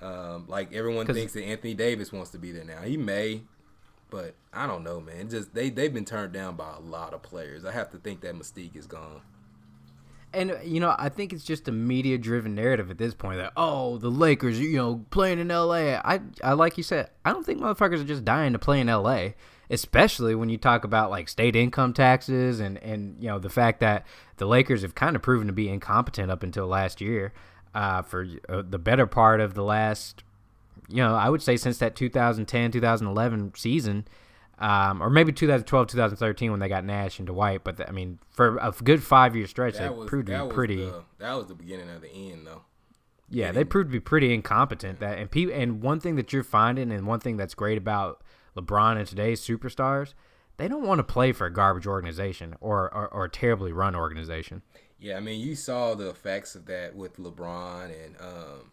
Um, 0.01 0.45
like 0.47 0.73
everyone 0.73 1.07
thinks 1.07 1.33
that 1.33 1.43
Anthony 1.43 1.73
Davis 1.73 2.11
wants 2.11 2.29
to 2.31 2.38
be 2.38 2.51
there 2.51 2.63
now. 2.65 2.81
He 2.81 2.97
may, 2.97 3.41
but 4.09 4.36
I 4.53 4.67
don't 4.67 4.83
know, 4.83 4.99
man. 4.99 5.29
Just 5.29 5.53
they 5.53 5.69
they've 5.69 5.93
been 5.93 6.05
turned 6.05 6.33
down 6.33 6.55
by 6.55 6.75
a 6.75 6.79
lot 6.79 7.13
of 7.13 7.23
players. 7.23 7.63
I 7.63 7.71
have 7.71 7.91
to 7.91 7.97
think 7.97 8.21
that 8.21 8.36
mystique 8.36 8.75
is 8.75 8.88
gone 8.88 9.21
and 10.36 10.57
you 10.63 10.79
know, 10.79 10.95
I 10.97 11.09
think 11.09 11.33
it's 11.33 11.43
just 11.43 11.67
a 11.67 11.71
media-driven 11.71 12.53
narrative 12.55 12.91
at 12.91 12.97
this 12.97 13.13
point 13.13 13.38
that 13.38 13.53
oh, 13.55 13.97
the 13.97 14.09
Lakers, 14.09 14.59
you 14.59 14.77
know, 14.77 15.05
playing 15.09 15.39
in 15.39 15.49
L.A. 15.49 15.95
I, 15.95 16.19
I 16.43 16.53
like 16.53 16.77
you 16.77 16.83
said, 16.83 17.09
I 17.23 17.31
don't 17.31 17.45
think 17.45 17.59
motherfuckers 17.59 18.01
are 18.01 18.05
just 18.05 18.25
dying 18.25 18.53
to 18.53 18.59
play 18.59 18.79
in 18.79 18.89
L.A. 18.89 19.36
Especially 19.69 20.36
when 20.36 20.49
you 20.49 20.57
talk 20.57 20.83
about 20.83 21.09
like 21.09 21.27
state 21.27 21.55
income 21.55 21.93
taxes 21.93 22.59
and 22.59 22.77
and 22.79 23.17
you 23.19 23.27
know 23.27 23.39
the 23.39 23.49
fact 23.49 23.79
that 23.79 24.05
the 24.38 24.45
Lakers 24.45 24.83
have 24.83 24.93
kind 24.93 25.15
of 25.15 25.21
proven 25.21 25.47
to 25.47 25.53
be 25.53 25.69
incompetent 25.69 26.29
up 26.29 26.43
until 26.43 26.67
last 26.67 27.01
year, 27.01 27.33
uh, 27.73 28.01
for 28.01 28.27
uh, 28.47 28.61
the 28.67 28.77
better 28.77 29.07
part 29.07 29.41
of 29.41 29.53
the 29.53 29.63
last, 29.63 30.23
you 30.88 30.97
know, 30.97 31.15
I 31.15 31.29
would 31.29 31.41
say 31.41 31.57
since 31.57 31.77
that 31.79 31.95
2010 31.95 32.71
2011 32.71 33.53
season 33.55 34.07
um, 34.59 35.01
or 35.01 35.09
maybe 35.09 35.31
2012, 35.31 35.87
2013 35.87 36.51
when 36.51 36.59
they 36.59 36.69
got 36.69 36.85
Nash 36.85 37.19
and 37.19 37.27
Dwight. 37.27 37.63
But 37.63 37.77
the, 37.77 37.87
I 37.87 37.91
mean, 37.91 38.19
for 38.29 38.57
a 38.57 38.71
good 38.71 39.03
five 39.03 39.35
year 39.35 39.47
stretch, 39.47 39.73
that 39.75 39.83
they 39.83 39.89
was, 39.89 40.09
proved 40.09 40.27
to 40.27 40.45
be 40.45 40.53
pretty. 40.53 40.85
The, 40.85 41.03
that 41.19 41.33
was 41.33 41.47
the 41.47 41.55
beginning 41.55 41.89
of 41.89 42.01
the 42.01 42.11
end, 42.11 42.47
though. 42.47 42.61
Yeah, 43.29 43.51
they 43.51 43.63
proved 43.63 43.89
to 43.89 43.91
be 43.91 43.99
pretty 43.99 44.33
incompetent. 44.33 44.99
That 44.99 45.17
and 45.17 45.31
pe- 45.31 45.51
and 45.51 45.81
one 45.81 45.99
thing 45.99 46.15
that 46.15 46.31
you're 46.31 46.43
finding, 46.43 46.91
and 46.91 47.07
one 47.07 47.19
thing 47.19 47.37
that's 47.37 47.55
great 47.55 47.77
about 47.77 48.21
LeBron 48.55 48.97
and 48.97 49.07
today's 49.07 49.41
superstars, 49.41 50.13
they 50.57 50.67
don't 50.67 50.85
want 50.85 50.99
to 50.99 51.03
play 51.03 51.31
for 51.31 51.47
a 51.47 51.53
garbage 51.53 51.87
organization 51.87 52.55
or, 52.61 52.93
or, 52.93 53.07
or 53.07 53.25
a 53.25 53.29
terribly 53.29 53.71
run 53.71 53.95
organization. 53.95 54.61
Yeah, 54.99 55.17
I 55.17 55.19
mean, 55.19 55.41
you 55.41 55.55
saw 55.55 55.95
the 55.95 56.09
effects 56.09 56.55
of 56.55 56.65
that 56.67 56.95
with 56.95 57.17
LeBron, 57.17 57.85
and 57.85 58.15
um, 58.19 58.71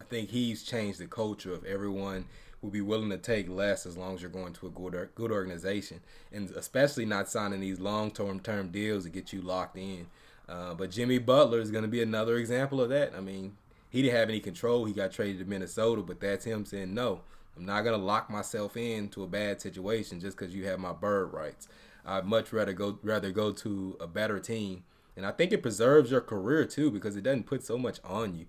I 0.00 0.04
think 0.04 0.30
he's 0.30 0.62
changed 0.62 0.98
the 0.98 1.06
culture 1.06 1.54
of 1.54 1.64
everyone 1.64 2.26
will 2.62 2.70
be 2.70 2.80
willing 2.80 3.10
to 3.10 3.18
take 3.18 3.48
less 3.48 3.84
as 3.84 3.96
long 3.96 4.14
as 4.14 4.22
you're 4.22 4.30
going 4.30 4.52
to 4.54 4.66
a 4.66 4.70
good 4.70 5.08
good 5.14 5.32
organization, 5.32 6.00
and 6.32 6.50
especially 6.52 7.04
not 7.04 7.28
signing 7.28 7.60
these 7.60 7.80
long 7.80 8.10
term 8.10 8.40
term 8.40 8.70
deals 8.70 9.04
to 9.04 9.10
get 9.10 9.32
you 9.32 9.42
locked 9.42 9.76
in. 9.76 10.06
Uh, 10.48 10.74
but 10.74 10.90
Jimmy 10.90 11.18
Butler 11.18 11.60
is 11.60 11.70
going 11.70 11.82
to 11.82 11.88
be 11.88 12.02
another 12.02 12.36
example 12.36 12.80
of 12.80 12.88
that. 12.90 13.12
I 13.16 13.20
mean, 13.20 13.56
he 13.90 14.02
didn't 14.02 14.16
have 14.16 14.28
any 14.28 14.40
control. 14.40 14.84
He 14.84 14.92
got 14.92 15.12
traded 15.12 15.40
to 15.40 15.44
Minnesota, 15.44 16.02
but 16.02 16.20
that's 16.20 16.44
him 16.44 16.64
saying, 16.64 16.94
no, 16.94 17.20
I'm 17.56 17.66
not 17.66 17.82
going 17.82 17.98
to 17.98 18.04
lock 18.04 18.30
myself 18.30 18.76
into 18.76 19.22
a 19.22 19.28
bad 19.28 19.60
situation 19.60 20.20
just 20.20 20.36
because 20.36 20.54
you 20.54 20.66
have 20.66 20.78
my 20.78 20.92
bird 20.92 21.32
rights. 21.32 21.68
I'd 22.04 22.24
much 22.24 22.52
rather 22.52 22.72
go 22.72 22.98
rather 23.02 23.30
go 23.30 23.52
to 23.52 23.96
a 24.00 24.06
better 24.06 24.40
team, 24.40 24.84
and 25.16 25.26
I 25.26 25.30
think 25.30 25.52
it 25.52 25.62
preserves 25.62 26.10
your 26.10 26.20
career 26.20 26.64
too 26.64 26.90
because 26.90 27.16
it 27.16 27.22
doesn't 27.22 27.46
put 27.46 27.64
so 27.64 27.78
much 27.78 27.98
on 28.04 28.34
you. 28.34 28.46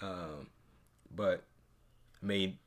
Um, 0.00 0.48
but 1.14 1.44
I 2.22 2.26
mean, 2.26 2.58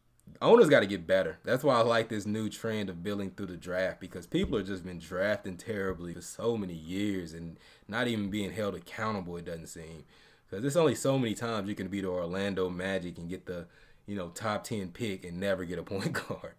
owners 0.42 0.70
got 0.70 0.82
to 0.82 0.88
get 0.88 1.08
better. 1.08 1.38
That's 1.44 1.64
why 1.64 1.76
I 1.76 1.82
like 1.82 2.10
this 2.10 2.26
new 2.26 2.50
trend 2.50 2.90
of 2.90 3.04
building 3.04 3.32
through 3.32 3.48
the 3.48 3.58
draft 3.58 4.00
because 4.00 4.28
people 4.28 4.58
have 4.58 4.68
just 4.68 4.86
been 4.86 5.00
drafting 5.00 5.58
terribly 5.58 6.14
for 6.14 6.22
so 6.22 6.58
many 6.58 6.74
years 6.74 7.34
and 7.34 7.58
not 7.88 8.08
even 8.08 8.30
being 8.30 8.52
held 8.52 8.76
accountable. 8.76 9.38
It 9.38 9.46
doesn't 9.46 9.68
seem 9.68 10.06
because 10.46 10.62
there's 10.62 10.78
only 10.78 10.96
so 10.96 11.18
many 11.18 11.34
times 11.34 11.70
you 11.70 11.76
can 11.76 11.88
be 11.88 12.02
the 12.02 12.08
Orlando 12.08 12.70
Magic 12.70 13.18
and 13.18 13.30
get 13.30 13.46
the 13.46 13.68
you 14.06 14.16
know 14.16 14.30
top 14.30 14.64
ten 14.64 14.90
pick 14.90 15.26
and 15.26 15.40
never 15.40 15.66
get 15.66 15.80
a 15.80 15.84
point 15.84 16.14
guard. 16.14 16.54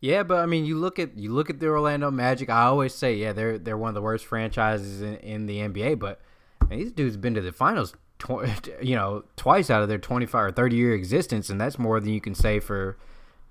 Yeah, 0.00 0.22
but 0.24 0.38
I 0.38 0.46
mean, 0.46 0.66
you 0.66 0.76
look 0.76 0.98
at 0.98 1.16
you 1.16 1.32
look 1.32 1.50
at 1.50 1.58
the 1.58 1.68
Orlando 1.68 2.10
Magic. 2.10 2.50
I 2.50 2.64
always 2.64 2.94
say, 2.94 3.14
yeah, 3.14 3.32
they're 3.32 3.58
they're 3.58 3.78
one 3.78 3.88
of 3.88 3.94
the 3.94 4.02
worst 4.02 4.26
franchises 4.26 5.00
in, 5.00 5.16
in 5.16 5.46
the 5.46 5.58
NBA. 5.58 5.98
But 5.98 6.20
man, 6.68 6.78
these 6.78 6.92
dudes 6.92 7.16
been 7.16 7.34
to 7.34 7.40
the 7.40 7.52
finals, 7.52 7.94
tw- 8.18 8.68
you 8.82 8.94
know, 8.94 9.24
twice 9.36 9.70
out 9.70 9.82
of 9.82 9.88
their 9.88 9.98
twenty 9.98 10.26
five 10.26 10.44
or 10.44 10.52
thirty 10.52 10.76
year 10.76 10.94
existence, 10.94 11.50
and 11.50 11.60
that's 11.60 11.78
more 11.78 12.00
than 12.00 12.12
you 12.12 12.20
can 12.20 12.34
say 12.34 12.60
for 12.60 12.96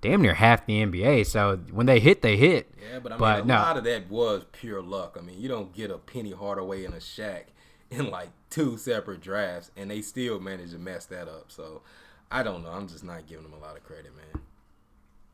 damn 0.02 0.22
near 0.22 0.36
half 0.36 0.66
the 0.66 0.86
NBA. 0.86 1.26
So 1.26 1.58
when 1.72 1.86
they 1.86 2.00
hit, 2.00 2.22
they 2.22 2.38
hit. 2.38 2.74
Yeah, 2.92 3.00
but 3.00 3.12
I 3.12 3.16
mean, 3.16 3.20
but, 3.20 3.44
a 3.44 3.48
no. 3.48 3.56
lot 3.56 3.78
of 3.78 3.84
that 3.86 4.10
was 4.10 4.46
pure 4.52 4.82
luck. 4.82 5.18
I 5.20 5.24
mean, 5.24 5.40
you 5.40 5.48
don't 5.48 5.74
get 5.74 5.90
a 5.92 5.98
Penny 5.98 6.32
Hardaway 6.32 6.86
in 6.86 6.94
a 6.94 6.98
Shaq 6.98 7.46
in 7.92 8.10
like 8.10 8.30
two 8.50 8.78
separate 8.78 9.22
drafts, 9.22 9.72
and 9.76 9.90
they 9.90 10.02
still 10.02 10.40
managed 10.40 10.74
to 10.74 10.80
mess 10.80 11.06
that 11.06 11.28
up. 11.28 11.52
So 11.52 11.82
I 12.32 12.44
don't 12.44 12.64
know. 12.64 12.70
I'm 12.70 12.88
just 12.88 13.04
not 13.04 13.28
giving 13.28 13.44
them 13.44 13.54
a 13.54 13.60
lot 13.60 13.78
of 13.78 13.84
credit, 13.84 14.12
man. 14.16 14.42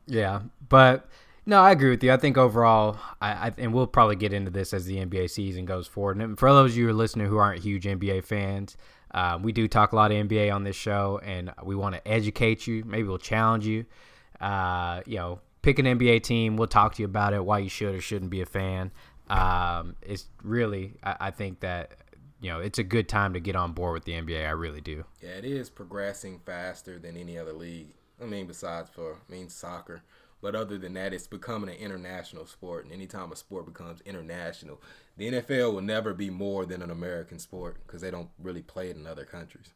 Yeah, 0.06 0.40
but 0.68 1.08
no, 1.44 1.60
I 1.60 1.72
agree 1.72 1.90
with 1.90 2.02
you. 2.02 2.12
I 2.12 2.16
think 2.16 2.36
overall, 2.36 2.98
I, 3.20 3.30
I, 3.32 3.52
and 3.58 3.72
we'll 3.72 3.86
probably 3.86 4.16
get 4.16 4.32
into 4.32 4.50
this 4.50 4.72
as 4.72 4.84
the 4.86 4.96
NBA 4.96 5.30
season 5.30 5.64
goes 5.64 5.86
forward. 5.86 6.18
And 6.18 6.38
for 6.38 6.48
those 6.50 6.72
of 6.72 6.76
you 6.76 6.84
who 6.84 6.90
are 6.90 6.94
listening 6.94 7.26
who 7.26 7.36
aren't 7.36 7.62
huge 7.62 7.84
NBA 7.84 8.24
fans, 8.24 8.76
uh, 9.12 9.38
we 9.42 9.52
do 9.52 9.68
talk 9.68 9.92
a 9.92 9.96
lot 9.96 10.10
of 10.10 10.28
NBA 10.28 10.54
on 10.54 10.64
this 10.64 10.76
show, 10.76 11.20
and 11.22 11.52
we 11.62 11.74
want 11.74 11.94
to 11.94 12.08
educate 12.08 12.66
you. 12.66 12.84
Maybe 12.84 13.04
we'll 13.04 13.18
challenge 13.18 13.66
you. 13.66 13.84
Uh, 14.40 15.02
you 15.06 15.16
know, 15.16 15.40
pick 15.62 15.78
an 15.78 15.86
NBA 15.86 16.22
team. 16.22 16.56
We'll 16.56 16.68
talk 16.68 16.94
to 16.94 17.02
you 17.02 17.06
about 17.06 17.34
it, 17.34 17.44
why 17.44 17.58
you 17.58 17.68
should 17.68 17.94
or 17.94 18.00
shouldn't 18.00 18.30
be 18.30 18.40
a 18.40 18.46
fan. 18.46 18.90
Um, 19.28 19.96
it's 20.02 20.26
really, 20.42 20.94
I, 21.02 21.16
I 21.20 21.30
think 21.30 21.60
that 21.60 21.92
you 22.42 22.50
know, 22.50 22.58
it's 22.58 22.78
a 22.78 22.82
good 22.82 23.08
time 23.08 23.34
to 23.34 23.40
get 23.40 23.54
on 23.54 23.72
board 23.72 23.94
with 23.94 24.04
the 24.04 24.12
NBA. 24.12 24.46
I 24.46 24.50
really 24.50 24.80
do. 24.80 25.04
Yeah, 25.22 25.30
it 25.30 25.44
is 25.44 25.70
progressing 25.70 26.40
faster 26.40 26.98
than 26.98 27.16
any 27.16 27.38
other 27.38 27.52
league. 27.52 27.94
I 28.20 28.26
mean, 28.26 28.46
besides 28.46 28.90
for 28.90 29.14
I 29.28 29.32
mean 29.32 29.48
soccer, 29.48 30.02
but 30.40 30.56
other 30.56 30.76
than 30.76 30.94
that, 30.94 31.14
it's 31.14 31.28
becoming 31.28 31.70
an 31.70 31.76
international 31.76 32.46
sport. 32.46 32.84
And 32.84 32.92
anytime 32.92 33.30
a 33.30 33.36
sport 33.36 33.66
becomes 33.66 34.00
international, 34.00 34.82
the 35.16 35.30
NFL 35.30 35.74
will 35.74 35.82
never 35.82 36.14
be 36.14 36.30
more 36.30 36.64
than 36.66 36.82
an 36.82 36.90
American 36.90 37.38
sport 37.38 37.78
because 37.86 38.00
they 38.00 38.10
don't 38.10 38.30
really 38.38 38.62
play 38.62 38.90
it 38.90 38.96
in 38.96 39.06
other 39.06 39.24
countries. 39.24 39.72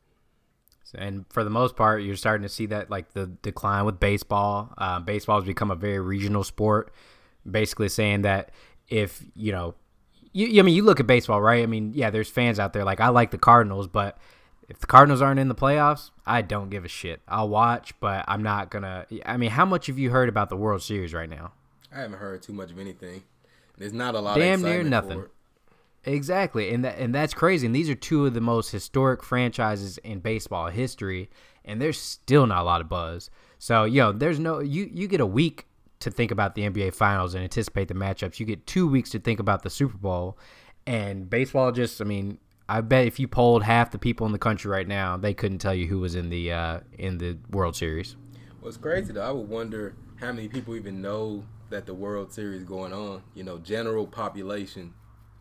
And 0.95 1.25
for 1.31 1.43
the 1.43 1.51
most 1.51 1.75
part, 1.77 2.03
you're 2.03 2.17
starting 2.17 2.43
to 2.43 2.49
see 2.49 2.67
that 2.67 2.91
like 2.91 3.13
the 3.13 3.27
decline 3.27 3.85
with 3.85 3.99
baseball. 3.99 4.73
Uh, 4.79 5.01
baseball 5.01 5.41
has 5.41 5.47
become 5.47 5.71
a 5.71 5.75
very 5.75 6.01
regional 6.01 6.45
sport, 6.45 6.93
basically 7.49 7.89
saying 7.89 8.23
that 8.23 8.51
if 8.89 9.23
you 9.35 9.51
know 9.51 9.75
you, 10.33 10.61
I 10.61 10.63
mean, 10.63 10.75
you 10.75 10.83
look 10.83 11.01
at 11.01 11.07
baseball, 11.07 11.41
right? 11.41 11.63
I 11.63 11.67
mean, 11.67 11.93
yeah, 11.95 12.11
there's 12.11 12.29
fans 12.29 12.59
out 12.59 12.73
there 12.73 12.85
like 12.85 13.01
I 13.01 13.09
like 13.09 13.31
the 13.31 13.39
Cardinals, 13.39 13.89
but 13.89 14.19
if 14.69 14.79
the 14.79 14.87
Cardinals 14.87 15.23
aren't 15.23 15.41
in 15.41 15.49
the 15.49 15.55
playoffs, 15.55 16.11
I 16.27 16.43
don't 16.43 16.69
give 16.69 16.85
a 16.85 16.89
shit. 16.89 17.21
I'll 17.27 17.49
watch, 17.49 17.99
but 18.01 18.25
I'm 18.29 18.43
not 18.43 18.71
gonna. 18.71 19.07
I 19.25 19.39
mean, 19.39 19.51
how 19.51 19.65
much 19.65 19.87
have 19.87 19.99
you 19.99 20.11
heard 20.11 20.29
about 20.29 20.51
the 20.51 20.57
World 20.57 20.83
Series 20.83 21.15
right 21.15 21.29
now? 21.29 21.53
I 21.91 22.01
haven't 22.01 22.19
heard 22.19 22.43
too 22.43 22.53
much 22.53 22.71
of 22.71 22.79
anything. 22.79 23.23
There's 23.79 23.93
not 23.93 24.15
a 24.15 24.21
lot. 24.21 24.37
Damn 24.37 24.63
near 24.63 24.83
nothing. 24.83 25.25
Exactly, 26.05 26.73
and 26.73 26.85
that 26.85 26.99
and 26.99 27.15
that's 27.15 27.35
crazy. 27.35 27.67
And 27.67 27.75
these 27.75 27.91
are 27.91 27.95
two 27.95 28.27
of 28.27 28.35
the 28.35 28.41
most 28.41 28.71
historic 28.71 29.23
franchises 29.25 29.99
in 29.99 30.21
baseball 30.21 30.69
history, 30.69 31.29
and 31.65 31.83
there's 31.83 31.99
still 31.99 32.47
not 32.47 32.61
a 32.61 32.65
lot 32.65 32.81
of 32.81 32.89
buzz. 32.89 33.29
So, 33.59 33.85
yo, 33.85 34.13
there's 34.13 34.39
no 34.39 34.61
you. 34.61 34.89
You 34.93 35.09
get 35.09 35.21
a 35.21 35.27
week 35.27 35.67
to 35.99 36.11
think 36.11 36.31
about 36.31 36.55
the 36.55 36.63
NBA 36.63 36.95
Finals 36.95 37.35
and 37.35 37.43
anticipate 37.43 37.89
the 37.89 37.95
matchups. 37.95 38.39
You 38.39 38.47
get 38.47 38.67
two 38.67 38.87
weeks 38.87 39.11
to 39.11 39.19
think 39.19 39.41
about 39.41 39.63
the 39.63 39.71
Super 39.71 39.99
Bowl, 39.99 40.39
and 40.87 41.29
baseball 41.29 41.73
just. 41.73 42.01
I 42.01 42.05
mean, 42.05 42.39
I 42.69 42.83
bet 42.83 43.07
if 43.07 43.19
you 43.19 43.27
polled 43.27 43.65
half 43.65 43.91
the 43.91 43.99
people 43.99 44.27
in 44.27 44.33
the 44.33 44.39
country 44.39 44.71
right 44.71 44.87
now, 44.87 45.17
they 45.17 45.35
couldn't 45.35 45.59
tell 45.59 45.75
you 45.75 45.89
who 45.89 45.99
was 45.99 46.15
in 46.15 46.31
the 46.31 46.53
uh, 46.53 46.81
in 46.99 47.19
the 47.19 47.37
World 47.51 47.75
Series. 47.75 48.15
What's 48.61 48.77
crazy 48.77 49.13
though, 49.13 49.23
I 49.23 49.33
would 49.33 49.49
wonder 49.49 49.97
how 50.21 50.33
many 50.33 50.47
people 50.47 50.77
even 50.77 51.03
know 51.03 51.45
that 51.71 51.87
the 51.87 51.95
World 51.95 52.33
Series 52.33 52.65
going 52.65 52.93
on. 52.93 53.23
You 53.35 53.45
know, 53.45 53.59
general 53.59 54.07
population, 54.07 54.95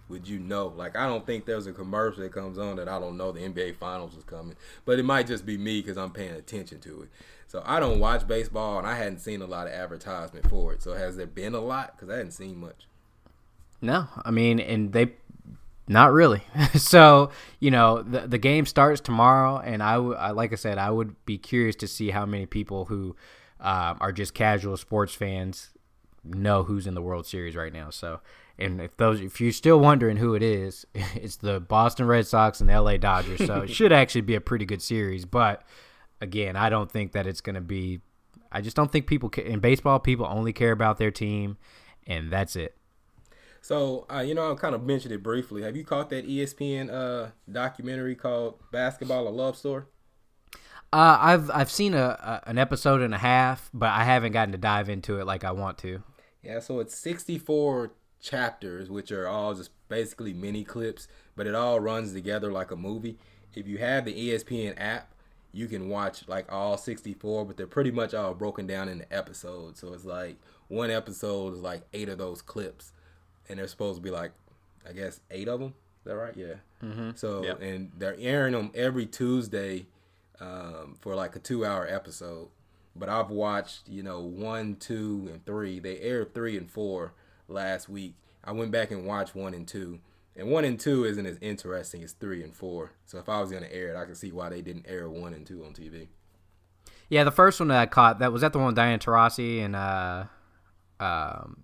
would 0.09 0.27
you 0.27 0.39
know? 0.39 0.67
Like, 0.67 0.95
I 0.95 1.07
don't 1.07 1.25
think 1.25 1.45
there's 1.45 1.67
a 1.67 1.73
commercial 1.73 2.23
that 2.23 2.33
comes 2.33 2.57
on 2.57 2.77
that 2.77 2.87
I 2.87 2.99
don't 2.99 3.17
know 3.17 3.31
the 3.31 3.41
NBA 3.41 3.75
Finals 3.77 4.15
is 4.15 4.23
coming. 4.23 4.55
But 4.85 4.99
it 4.99 5.03
might 5.03 5.27
just 5.27 5.45
be 5.45 5.57
me 5.57 5.81
because 5.81 5.97
I'm 5.97 6.11
paying 6.11 6.35
attention 6.35 6.79
to 6.81 7.03
it. 7.03 7.09
So 7.47 7.61
I 7.65 7.79
don't 7.79 7.99
watch 7.99 8.27
baseball, 8.27 8.77
and 8.79 8.87
I 8.87 8.95
hadn't 8.95 9.19
seen 9.19 9.41
a 9.41 9.45
lot 9.45 9.67
of 9.67 9.73
advertisement 9.73 10.49
for 10.49 10.73
it. 10.73 10.81
So 10.81 10.93
has 10.93 11.15
there 11.15 11.27
been 11.27 11.53
a 11.53 11.61
lot? 11.61 11.95
Because 11.95 12.09
I 12.09 12.17
hadn't 12.17 12.31
seen 12.31 12.59
much. 12.59 12.87
No, 13.81 14.07
I 14.23 14.31
mean, 14.31 14.59
and 14.59 14.91
they, 14.91 15.13
not 15.87 16.11
really. 16.11 16.41
so 16.75 17.29
you 17.59 17.69
know, 17.69 18.01
the 18.01 18.21
the 18.21 18.37
game 18.39 18.65
starts 18.65 18.99
tomorrow, 18.99 19.59
and 19.59 19.83
I, 19.83 19.95
I 19.95 20.31
like 20.31 20.53
I 20.53 20.55
said, 20.55 20.77
I 20.79 20.89
would 20.89 21.23
be 21.25 21.37
curious 21.37 21.75
to 21.77 21.87
see 21.87 22.09
how 22.09 22.25
many 22.25 22.45
people 22.47 22.85
who 22.85 23.15
uh, 23.59 23.93
are 23.99 24.11
just 24.11 24.33
casual 24.33 24.75
sports 24.75 25.13
fans 25.13 25.69
know 26.25 26.63
who's 26.63 26.87
in 26.87 26.95
the 26.95 27.01
World 27.01 27.25
Series 27.25 27.55
right 27.55 27.73
now. 27.73 27.89
So, 27.89 28.21
and 28.57 28.81
if 28.81 28.95
those, 28.97 29.21
if 29.21 29.39
you're 29.39 29.51
still 29.51 29.79
wondering 29.79 30.17
who 30.17 30.33
it 30.35 30.43
is, 30.43 30.85
it's 30.93 31.37
the 31.37 31.59
Boston 31.59 32.07
Red 32.07 32.27
Sox 32.27 32.59
and 32.59 32.69
the 32.69 32.79
LA 32.79 32.97
Dodgers. 32.97 33.45
So 33.45 33.61
it 33.61 33.69
should 33.73 33.91
actually 33.91 34.21
be 34.21 34.35
a 34.35 34.41
pretty 34.41 34.65
good 34.65 34.81
series, 34.81 35.25
but 35.25 35.63
again, 36.21 36.55
I 36.55 36.69
don't 36.69 36.91
think 36.91 37.11
that 37.13 37.27
it's 37.27 37.41
going 37.41 37.55
to 37.55 37.61
be. 37.61 38.01
I 38.51 38.61
just 38.61 38.75
don't 38.75 38.91
think 38.91 39.07
people 39.07 39.29
in 39.29 39.59
baseball 39.59 39.99
people 39.99 40.25
only 40.29 40.53
care 40.53 40.71
about 40.71 40.97
their 40.97 41.11
team, 41.11 41.57
and 42.07 42.31
that's 42.31 42.55
it. 42.55 42.75
So 43.61 44.05
uh, 44.13 44.19
you 44.19 44.35
know, 44.35 44.51
I 44.51 44.55
kind 44.55 44.75
of 44.75 44.83
mentioned 44.83 45.13
it 45.13 45.23
briefly. 45.23 45.63
Have 45.63 45.75
you 45.75 45.83
caught 45.83 46.09
that 46.11 46.27
ESPN 46.27 46.91
uh, 46.91 47.31
documentary 47.51 48.15
called 48.15 48.59
"Basketball: 48.71 49.27
A 49.27 49.29
Love 49.29 49.57
Story"? 49.57 49.83
Uh, 50.93 51.17
I've 51.19 51.51
I've 51.51 51.71
seen 51.71 51.93
a, 51.93 52.41
a, 52.45 52.49
an 52.49 52.57
episode 52.57 53.01
and 53.01 53.13
a 53.13 53.17
half, 53.17 53.69
but 53.73 53.89
I 53.89 54.03
haven't 54.03 54.31
gotten 54.31 54.51
to 54.53 54.57
dive 54.57 54.87
into 54.87 55.19
it 55.19 55.25
like 55.25 55.43
I 55.43 55.51
want 55.51 55.77
to. 55.79 56.03
Yeah, 56.45 56.59
so 56.59 56.79
it's 56.79 56.95
64 56.95 57.91
chapters, 58.21 58.89
which 58.89 59.11
are 59.11 59.27
all 59.27 59.53
just 59.53 59.71
basically 59.87 60.33
mini 60.33 60.63
clips, 60.63 61.07
but 61.35 61.47
it 61.47 61.55
all 61.55 61.79
runs 61.79 62.13
together 62.13 62.51
like 62.51 62.71
a 62.71 62.75
movie. 62.75 63.17
If 63.53 63.67
you 63.67 63.77
have 63.77 64.05
the 64.05 64.13
ESPN 64.13 64.75
app, 64.77 65.11
you 65.51 65.67
can 65.67 65.87
watch 65.87 66.27
like 66.27 66.51
all 66.51 66.77
64, 66.77 67.45
but 67.45 67.55
they're 67.57 67.65
pretty 67.65 67.91
much 67.91 68.13
all 68.13 68.33
broken 68.33 68.67
down 68.67 68.89
into 68.89 69.11
episodes. 69.13 69.79
So 69.79 69.93
it's 69.93 70.05
like 70.05 70.37
one 70.67 70.91
episode 70.91 71.53
is 71.53 71.61
like 71.61 71.83
eight 71.93 72.09
of 72.09 72.17
those 72.17 72.41
clips, 72.41 72.91
and 73.47 73.57
they're 73.57 73.67
supposed 73.67 73.97
to 73.97 74.03
be 74.03 74.11
like, 74.11 74.31
I 74.87 74.91
guess 74.91 75.21
eight 75.31 75.47
of 75.47 75.59
them. 75.59 75.69
Is 75.69 76.11
that 76.11 76.17
right? 76.17 76.35
Yeah. 76.35 76.55
Mm-hmm. 76.83 77.11
So 77.15 77.43
yep. 77.43 77.61
and 77.61 77.91
they're 77.97 78.17
airing 78.19 78.53
them 78.53 78.71
every 78.75 79.05
Tuesday 79.05 79.87
um, 80.39 80.95
for 80.99 81.15
like 81.15 81.35
a 81.35 81.39
two-hour 81.39 81.87
episode. 81.87 82.49
But 82.95 83.09
I've 83.09 83.29
watched, 83.29 83.89
you 83.89 84.03
know, 84.03 84.21
one, 84.21 84.75
two, 84.77 85.27
and 85.31 85.45
three. 85.45 85.79
They 85.79 85.99
aired 85.99 86.33
three 86.33 86.57
and 86.57 86.69
four 86.69 87.13
last 87.47 87.89
week. 87.89 88.15
I 88.43 88.51
went 88.51 88.71
back 88.71 88.91
and 88.91 89.05
watched 89.05 89.35
one 89.35 89.53
and 89.53 89.67
two 89.67 89.99
and 90.35 90.49
one 90.49 90.65
and 90.65 90.79
two 90.79 91.05
isn't 91.05 91.25
as 91.25 91.37
interesting 91.41 92.03
as 92.03 92.11
three 92.13 92.43
and 92.43 92.55
four. 92.55 92.91
So 93.05 93.17
if 93.19 93.29
I 93.29 93.39
was 93.39 93.51
gonna 93.51 93.69
air 93.71 93.89
it, 93.89 93.97
I 93.97 94.05
could 94.05 94.17
see 94.17 94.31
why 94.31 94.49
they 94.49 94.61
didn't 94.61 94.85
air 94.87 95.09
one 95.09 95.33
and 95.33 95.45
two 95.45 95.63
on 95.63 95.73
TV. 95.73 96.07
Yeah, 97.09 97.23
the 97.23 97.31
first 97.31 97.59
one 97.59 97.69
that 97.69 97.79
I 97.79 97.85
caught 97.85 98.19
that 98.19 98.31
was 98.31 98.41
that 98.41 98.51
the 98.51 98.59
one 98.59 98.67
with 98.67 98.75
Diana 98.75 98.99
Taurasi 98.99 99.63
and 99.63 99.75
uh, 99.75 100.25
um, 100.99 101.63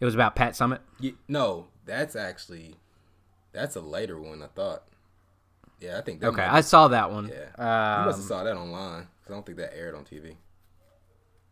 it 0.00 0.04
was 0.04 0.14
about 0.14 0.34
Pat 0.34 0.54
Summitt. 0.54 0.80
Yeah, 0.98 1.12
no, 1.28 1.66
that's 1.84 2.16
actually 2.16 2.76
that's 3.52 3.76
a 3.76 3.80
later 3.80 4.20
one. 4.20 4.42
I 4.42 4.46
thought. 4.46 4.84
Yeah, 5.80 5.98
I 5.98 6.00
think. 6.00 6.20
That 6.20 6.28
Okay, 6.28 6.42
I 6.42 6.60
saw 6.60 6.88
that 6.88 7.10
one. 7.10 7.28
Yeah, 7.28 7.44
um, 7.58 8.00
you 8.00 8.06
must 8.06 8.18
have 8.18 8.28
saw 8.28 8.44
that 8.44 8.56
online. 8.56 9.08
Cause 9.22 9.30
I 9.30 9.34
don't 9.34 9.46
think 9.46 9.58
that 9.58 9.76
aired 9.76 9.94
on 9.94 10.04
TV. 10.04 10.36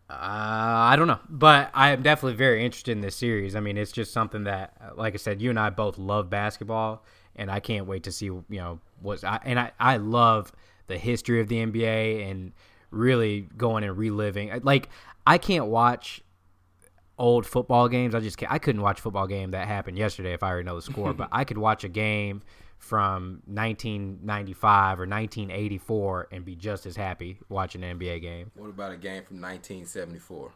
Uh, 0.09 0.15
I 0.19 0.97
don't 0.97 1.07
know, 1.07 1.21
but 1.29 1.71
I 1.73 1.91
am 1.91 2.03
definitely 2.03 2.37
very 2.37 2.65
interested 2.65 2.93
in 2.93 3.01
this 3.01 3.15
series. 3.15 3.55
I 3.55 3.61
mean, 3.61 3.79
it's 3.79 3.93
just 3.93 4.13
something 4.13 4.45
that, 4.45 4.75
like 4.97 5.15
I 5.15 5.19
said, 5.19 5.41
you 5.41 5.51
and 5.51 5.59
I 5.59 5.71
both 5.71 5.99
love 5.99 6.29
basketball, 6.29 7.05
and 7.37 7.49
I 7.49 7.61
can't 7.61 7.87
wait 7.87 8.03
to 8.05 8.13
see 8.13 8.27
you 8.27 8.45
know 8.49 8.81
what's. 9.01 9.23
I, 9.23 9.39
and 9.45 9.61
I 9.61 9.71
I 9.79 9.99
love 9.99 10.51
the 10.89 10.99
history 10.99 11.41
of 11.41 11.47
the 11.47 11.65
NBA 11.65 12.29
and 12.29 12.53
really 12.91 13.43
going 13.57 13.85
and 13.85 13.97
reliving. 13.97 14.51
Like 14.65 14.89
I 15.25 15.39
can't 15.39 15.67
watch 15.67 16.23
old 17.17 17.47
football 17.47 17.89
games. 17.89 18.15
I 18.15 18.21
just 18.21 18.37
can't, 18.37 18.51
I 18.51 18.59
couldn't 18.59 18.83
watch 18.83 18.99
a 18.99 19.03
football 19.03 19.29
game 19.29 19.53
that 19.53 19.69
happened 19.69 19.97
yesterday 19.97 20.33
if 20.33 20.43
I 20.43 20.49
already 20.49 20.67
know 20.67 20.75
the 20.75 20.83
score, 20.83 21.15
but 21.15 21.29
I 21.31 21.45
could 21.45 21.59
watch 21.59 21.85
a 21.85 21.89
game 21.89 22.43
from 22.81 23.43
1995 23.45 24.99
or 24.99 25.03
1984 25.03 26.29
and 26.33 26.45
be 26.45 26.57
just 26.57 26.87
as 26.87 26.97
happy 26.97 27.39
watching 27.49 27.85
an 27.85 27.99
NBA 27.99 28.23
game. 28.23 28.51
What 28.57 28.71
about 28.71 28.91
a 28.91 28.97
game 28.97 29.23
from 29.23 29.41
1974? 29.41 30.51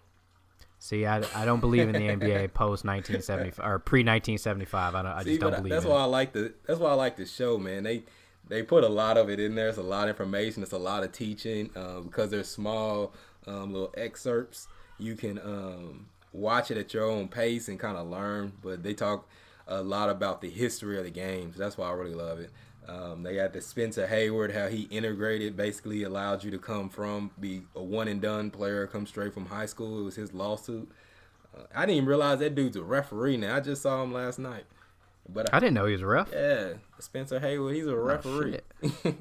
See, 0.79 1.07
I, 1.07 1.23
I 1.35 1.45
don't 1.45 1.61
believe 1.61 1.89
in 1.89 1.93
the 1.93 2.01
NBA 2.01 2.53
post 2.55 2.85
1975 2.85 3.65
or 3.65 3.79
pre 3.79 4.01
1975. 4.01 4.95
I, 4.95 5.03
don't, 5.03 5.13
I 5.13 5.23
See, 5.23 5.31
just 5.31 5.41
don't 5.43 5.57
believe 5.57 5.71
that's 5.71 5.85
in 5.85 5.91
why 5.91 5.99
it. 5.99 6.03
I 6.03 6.07
like 6.07 6.33
the 6.33 6.55
that's 6.67 6.81
why 6.81 6.91
I 6.91 6.95
like 6.95 7.17
the 7.17 7.27
show, 7.27 7.59
man. 7.59 7.85
They 7.85 8.03
they 8.49 8.63
put 8.63 8.85
a 8.85 8.89
lot 8.89 9.17
of 9.17 9.31
it 9.31 9.39
in 9.39 9.55
there. 9.55 9.69
It's 9.69 9.79
a 9.79 9.83
lot 9.83 10.05
of 10.05 10.11
information. 10.11 10.63
It's 10.63 10.73
a 10.73 10.79
lot 10.79 11.05
of 11.05 11.13
teaching 11.13 11.71
um, 11.77 12.05
because 12.05 12.31
they're 12.31 12.43
small 12.43 13.13
um, 13.47 13.73
little 13.73 13.95
excerpts. 13.97 14.67
You 14.99 15.15
can 15.15 15.39
um, 15.39 16.07
watch 16.33 16.71
it 16.71 16.79
at 16.79 16.93
your 16.95 17.05
own 17.05 17.29
pace 17.29 17.69
and 17.69 17.79
kind 17.79 17.97
of 17.97 18.07
learn. 18.07 18.53
But 18.63 18.83
they 18.83 18.95
talk 18.95 19.29
a 19.67 19.83
lot 19.83 20.11
about 20.11 20.41
the 20.41 20.51
history 20.51 20.99
of 20.99 21.05
the 21.05 21.11
games. 21.11 21.57
That's 21.57 21.77
why 21.79 21.89
I 21.89 21.93
really 21.93 22.15
love 22.15 22.39
it. 22.41 22.51
Um, 22.87 23.23
they 23.23 23.35
got 23.37 23.53
the 23.55 23.63
Spencer 23.63 24.07
Haywood, 24.07 24.51
how 24.53 24.69
he 24.69 24.83
integrated, 24.91 25.57
basically 25.57 26.03
allowed 26.03 26.45
you 26.45 26.51
to 26.51 26.59
come 26.59 26.91
from 26.91 27.31
be 27.41 27.63
a 27.75 27.83
one 27.83 28.09
and 28.09 28.21
done 28.21 28.51
player, 28.51 28.87
come 28.87 29.07
straight 29.07 29.33
from 29.33 29.47
high 29.47 29.65
school. 29.67 29.99
It 30.01 30.03
was 30.05 30.17
his 30.17 30.35
lawsuit. 30.35 30.91
Uh, 31.57 31.63
I 31.75 31.87
didn't 31.87 31.97
even 31.97 32.09
realize 32.09 32.41
that 32.41 32.55
dude's 32.55 32.77
a 32.77 32.83
referee 32.83 33.39
now. 33.39 33.57
I 33.57 33.61
just 33.61 33.81
saw 33.81 34.03
him 34.03 34.13
last 34.13 34.39
night. 34.39 34.65
But 35.27 35.55
I 35.55 35.61
didn't 35.61 35.73
know 35.75 35.87
he 35.87 35.93
was 35.93 36.03
a 36.03 36.07
ref. 36.07 36.29
yeah, 36.31 36.75
Spencer 36.99 37.41
Haywood, 37.41 37.75
he's 37.75 37.87
a 37.87 37.97
referee. 37.97 38.59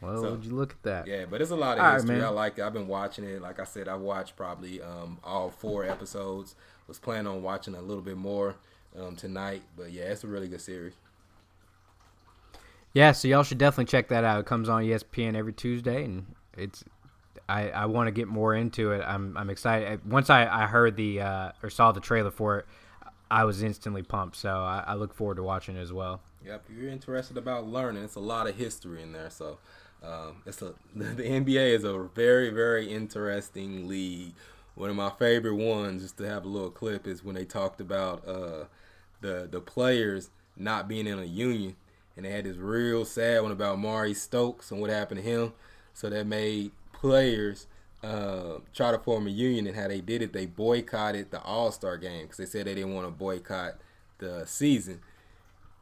Well, 0.00 0.22
So- 0.22 0.30
would 0.32 0.44
you 0.44 0.54
look 0.54 0.72
at 0.72 0.82
that? 0.82 1.06
yeah, 1.06 1.24
but 1.24 1.40
it's 1.40 1.50
a 1.50 1.56
lot 1.56 1.78
of 1.78 1.84
All 1.84 1.90
right, 1.90 1.94
history. 1.94 2.16
man. 2.16 2.24
I 2.24 2.28
like 2.28 2.58
it. 2.58 2.62
I've 2.62 2.72
been 2.74 2.88
watching 2.88 3.24
it. 3.24 3.40
Like 3.40 3.58
I 3.58 3.64
said, 3.64 3.88
I 3.88 3.94
watched 3.94 4.36
probably 4.36 4.82
um, 4.82 5.18
all 5.24 5.50
four 5.50 5.84
episodes. 5.84 6.54
Was 6.86 6.98
planning 6.98 7.26
on 7.26 7.42
watching 7.42 7.74
a 7.74 7.80
little 7.80 8.02
bit 8.02 8.18
more 8.18 8.56
um, 8.98 9.16
tonight, 9.16 9.62
but 9.76 9.92
yeah, 9.92 10.04
it's 10.04 10.24
a 10.24 10.26
really 10.28 10.48
good 10.48 10.60
series. 10.60 10.94
Yeah, 12.92 13.10
so 13.12 13.26
y'all 13.26 13.42
should 13.42 13.58
definitely 13.58 13.90
check 13.90 14.08
that 14.08 14.22
out. 14.22 14.38
It 14.40 14.46
comes 14.46 14.68
on 14.68 14.84
ESPN 14.84 15.34
every 15.34 15.52
Tuesday, 15.52 16.04
and 16.04 16.26
it's 16.56 16.84
I, 17.48 17.70
I 17.70 17.86
want 17.86 18.06
to 18.06 18.12
get 18.12 18.28
more 18.28 18.54
into 18.54 18.92
it. 18.92 19.02
I'm 19.04 19.36
I'm 19.36 19.50
excited. 19.50 20.08
Once 20.08 20.30
I, 20.30 20.46
I 20.46 20.66
heard 20.66 20.96
the 20.96 21.20
uh, 21.20 21.52
or 21.62 21.70
saw 21.70 21.92
the 21.92 22.00
trailer 22.00 22.30
for 22.30 22.60
it, 22.60 22.66
I 23.30 23.44
was 23.44 23.62
instantly 23.62 24.02
pumped. 24.02 24.36
So 24.36 24.48
I, 24.48 24.84
I 24.86 24.94
look 24.94 25.12
forward 25.12 25.36
to 25.36 25.42
watching 25.42 25.76
it 25.76 25.80
as 25.80 25.92
well. 25.92 26.20
Yep, 26.44 26.66
if 26.70 26.76
you're 26.76 26.90
interested 26.90 27.36
about 27.36 27.66
learning, 27.66 28.04
it's 28.04 28.14
a 28.14 28.20
lot 28.20 28.46
of 28.46 28.56
history 28.56 29.02
in 29.02 29.12
there. 29.12 29.30
So 29.30 29.58
um, 30.02 30.42
it's 30.46 30.62
a 30.62 30.74
the 30.94 31.22
NBA 31.22 31.74
is 31.74 31.84
a 31.84 31.98
very 32.14 32.50
very 32.50 32.90
interesting 32.92 33.88
league. 33.88 34.34
One 34.76 34.90
of 34.90 34.96
my 34.96 35.10
favorite 35.10 35.54
ones, 35.54 36.02
just 36.02 36.18
to 36.18 36.28
have 36.28 36.44
a 36.44 36.48
little 36.48 36.70
clip, 36.70 37.06
is 37.06 37.24
when 37.24 37.34
they 37.34 37.44
talked 37.44 37.80
about 37.80 38.26
uh, 38.26 38.64
the 39.20 39.48
the 39.50 39.60
players 39.60 40.30
not 40.56 40.88
being 40.88 41.06
in 41.06 41.18
a 41.18 41.24
union, 41.24 41.76
and 42.16 42.24
they 42.24 42.30
had 42.30 42.44
this 42.44 42.56
real 42.56 43.04
sad 43.04 43.42
one 43.42 43.52
about 43.52 43.78
Mari 43.78 44.14
Stokes 44.14 44.70
and 44.70 44.80
what 44.80 44.90
happened 44.90 45.22
to 45.22 45.28
him. 45.28 45.52
So 45.92 46.10
that 46.10 46.26
made 46.26 46.72
players 46.92 47.66
uh, 48.04 48.58
try 48.74 48.90
to 48.90 48.98
form 48.98 49.26
a 49.26 49.30
union, 49.30 49.66
and 49.66 49.76
how 49.76 49.88
they 49.88 50.00
did 50.00 50.22
it, 50.22 50.32
they 50.32 50.46
boycotted 50.46 51.30
the 51.30 51.40
All 51.42 51.72
Star 51.72 51.96
game 51.96 52.22
because 52.22 52.36
they 52.36 52.46
said 52.46 52.66
they 52.66 52.74
didn't 52.74 52.94
want 52.94 53.06
to 53.06 53.10
boycott 53.10 53.76
the 54.18 54.44
season. 54.46 55.00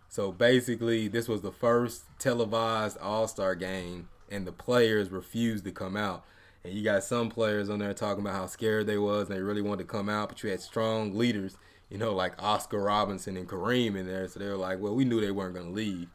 So 0.08 0.30
basically, 0.30 1.08
this 1.08 1.26
was 1.26 1.40
the 1.40 1.50
first 1.52 2.04
televised 2.18 2.98
All 2.98 3.26
Star 3.26 3.54
game, 3.54 4.08
and 4.30 4.46
the 4.46 4.52
players 4.52 5.10
refused 5.10 5.64
to 5.64 5.72
come 5.72 5.96
out. 5.96 6.24
And 6.64 6.72
you 6.74 6.84
got 6.84 7.02
some 7.02 7.28
players 7.28 7.68
on 7.68 7.80
there 7.80 7.92
talking 7.92 8.20
about 8.20 8.34
how 8.34 8.46
scared 8.46 8.86
they 8.86 8.98
was, 8.98 9.28
and 9.28 9.36
they 9.36 9.42
really 9.42 9.62
wanted 9.62 9.84
to 9.84 9.88
come 9.88 10.08
out, 10.08 10.28
but 10.28 10.42
you 10.44 10.50
had 10.50 10.60
strong 10.60 11.16
leaders, 11.16 11.56
you 11.92 11.98
know, 11.98 12.14
like 12.14 12.42
Oscar 12.42 12.80
Robinson 12.80 13.36
and 13.36 13.46
Kareem 13.46 13.96
in 13.96 14.06
there. 14.06 14.26
So 14.26 14.40
they 14.40 14.46
were 14.46 14.56
like, 14.56 14.80
well, 14.80 14.94
we 14.94 15.04
knew 15.04 15.20
they 15.20 15.30
weren't 15.30 15.54
going 15.54 15.66
to 15.66 15.72
leave. 15.72 16.08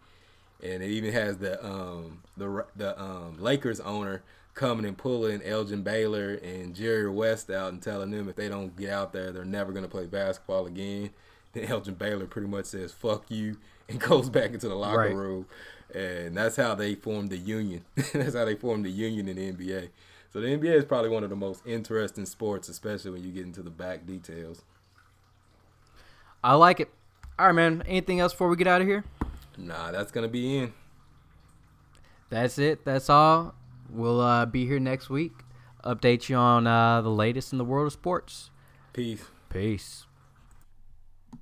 And 0.64 0.82
it 0.82 0.90
even 0.90 1.14
has 1.14 1.38
the 1.38 1.64
um, 1.64 2.24
the 2.36 2.66
the 2.76 3.00
um, 3.00 3.38
Lakers 3.40 3.80
owner 3.80 4.24
coming 4.56 4.86
and 4.86 4.98
pulling 4.98 5.44
Elgin 5.44 5.84
Baylor 5.84 6.34
and 6.34 6.74
Jerry 6.74 7.08
West 7.12 7.52
out 7.52 7.72
and 7.72 7.80
telling 7.80 8.10
them 8.10 8.28
if 8.28 8.36
they 8.36 8.50
don't 8.50 8.76
get 8.76 8.90
out 8.90 9.14
there, 9.14 9.32
they're 9.32 9.46
never 9.46 9.72
going 9.72 9.86
to 9.86 9.92
play 9.92 10.08
basketball 10.08 10.66
again. 10.66 11.12
Then 11.54 11.64
Elgin 11.66 11.94
Baylor 11.94 12.26
pretty 12.26 12.50
much 12.50 12.66
says 12.66 12.92
"fuck 12.92 13.24
you" 13.30 13.58
and 13.90 14.00
goes 14.02 14.30
back 14.30 14.52
into 14.52 14.68
the 14.68 14.76
locker 14.76 14.98
Right. 14.98 15.14
room, 15.16 15.46
and 15.96 16.36
that's 16.36 16.58
how 16.58 16.76
they 16.76 16.94
formed 16.96 17.30
the 17.30 17.38
union. 17.38 17.86
that's 18.14 18.36
how 18.36 18.44
they 18.46 18.56
formed 18.56 18.84
the 18.86 18.90
union 18.92 19.30
in 19.30 19.38
the 19.38 19.54
NBA. 19.54 19.90
So 20.34 20.42
the 20.42 20.48
NBA 20.48 20.74
is 20.74 20.86
probably 20.86 21.10
one 21.10 21.24
of 21.24 21.30
the 21.30 21.38
most 21.38 21.62
interesting 21.66 22.26
sports, 22.26 22.68
especially 22.68 23.12
when 23.12 23.24
you 23.24 23.32
get 23.32 23.46
into 23.46 23.62
the 23.62 23.70
back 23.70 24.06
details. 24.06 24.62
I 26.48 26.54
like 26.54 26.80
it. 26.80 26.90
All 27.38 27.48
right, 27.48 27.52
man. 27.52 27.84
Anything 27.86 28.22
else 28.22 28.32
before 28.32 28.48
we 28.48 28.56
get 28.56 28.68
out 28.68 28.80
of 28.80 28.88
here? 28.88 29.04
Nah, 29.58 29.92
that's 29.92 30.14
gonna 30.14 30.30
be 30.30 30.60
in. 30.60 30.74
That's 32.30 32.58
it. 32.58 32.86
That's 32.86 33.10
all. 33.10 33.54
We'll 33.90 34.22
uh, 34.22 34.46
be 34.46 34.66
here 34.66 34.80
next 34.80 35.10
week. 35.10 35.34
Update 35.84 36.30
you 36.30 36.38
on 36.38 36.66
uh, 36.66 37.02
the 37.02 37.10
latest 37.10 37.52
in 37.52 37.58
the 37.58 37.66
world 37.66 37.88
of 37.88 37.92
sports. 37.92 38.50
Peace. 38.94 39.26
Peace. 39.50 40.06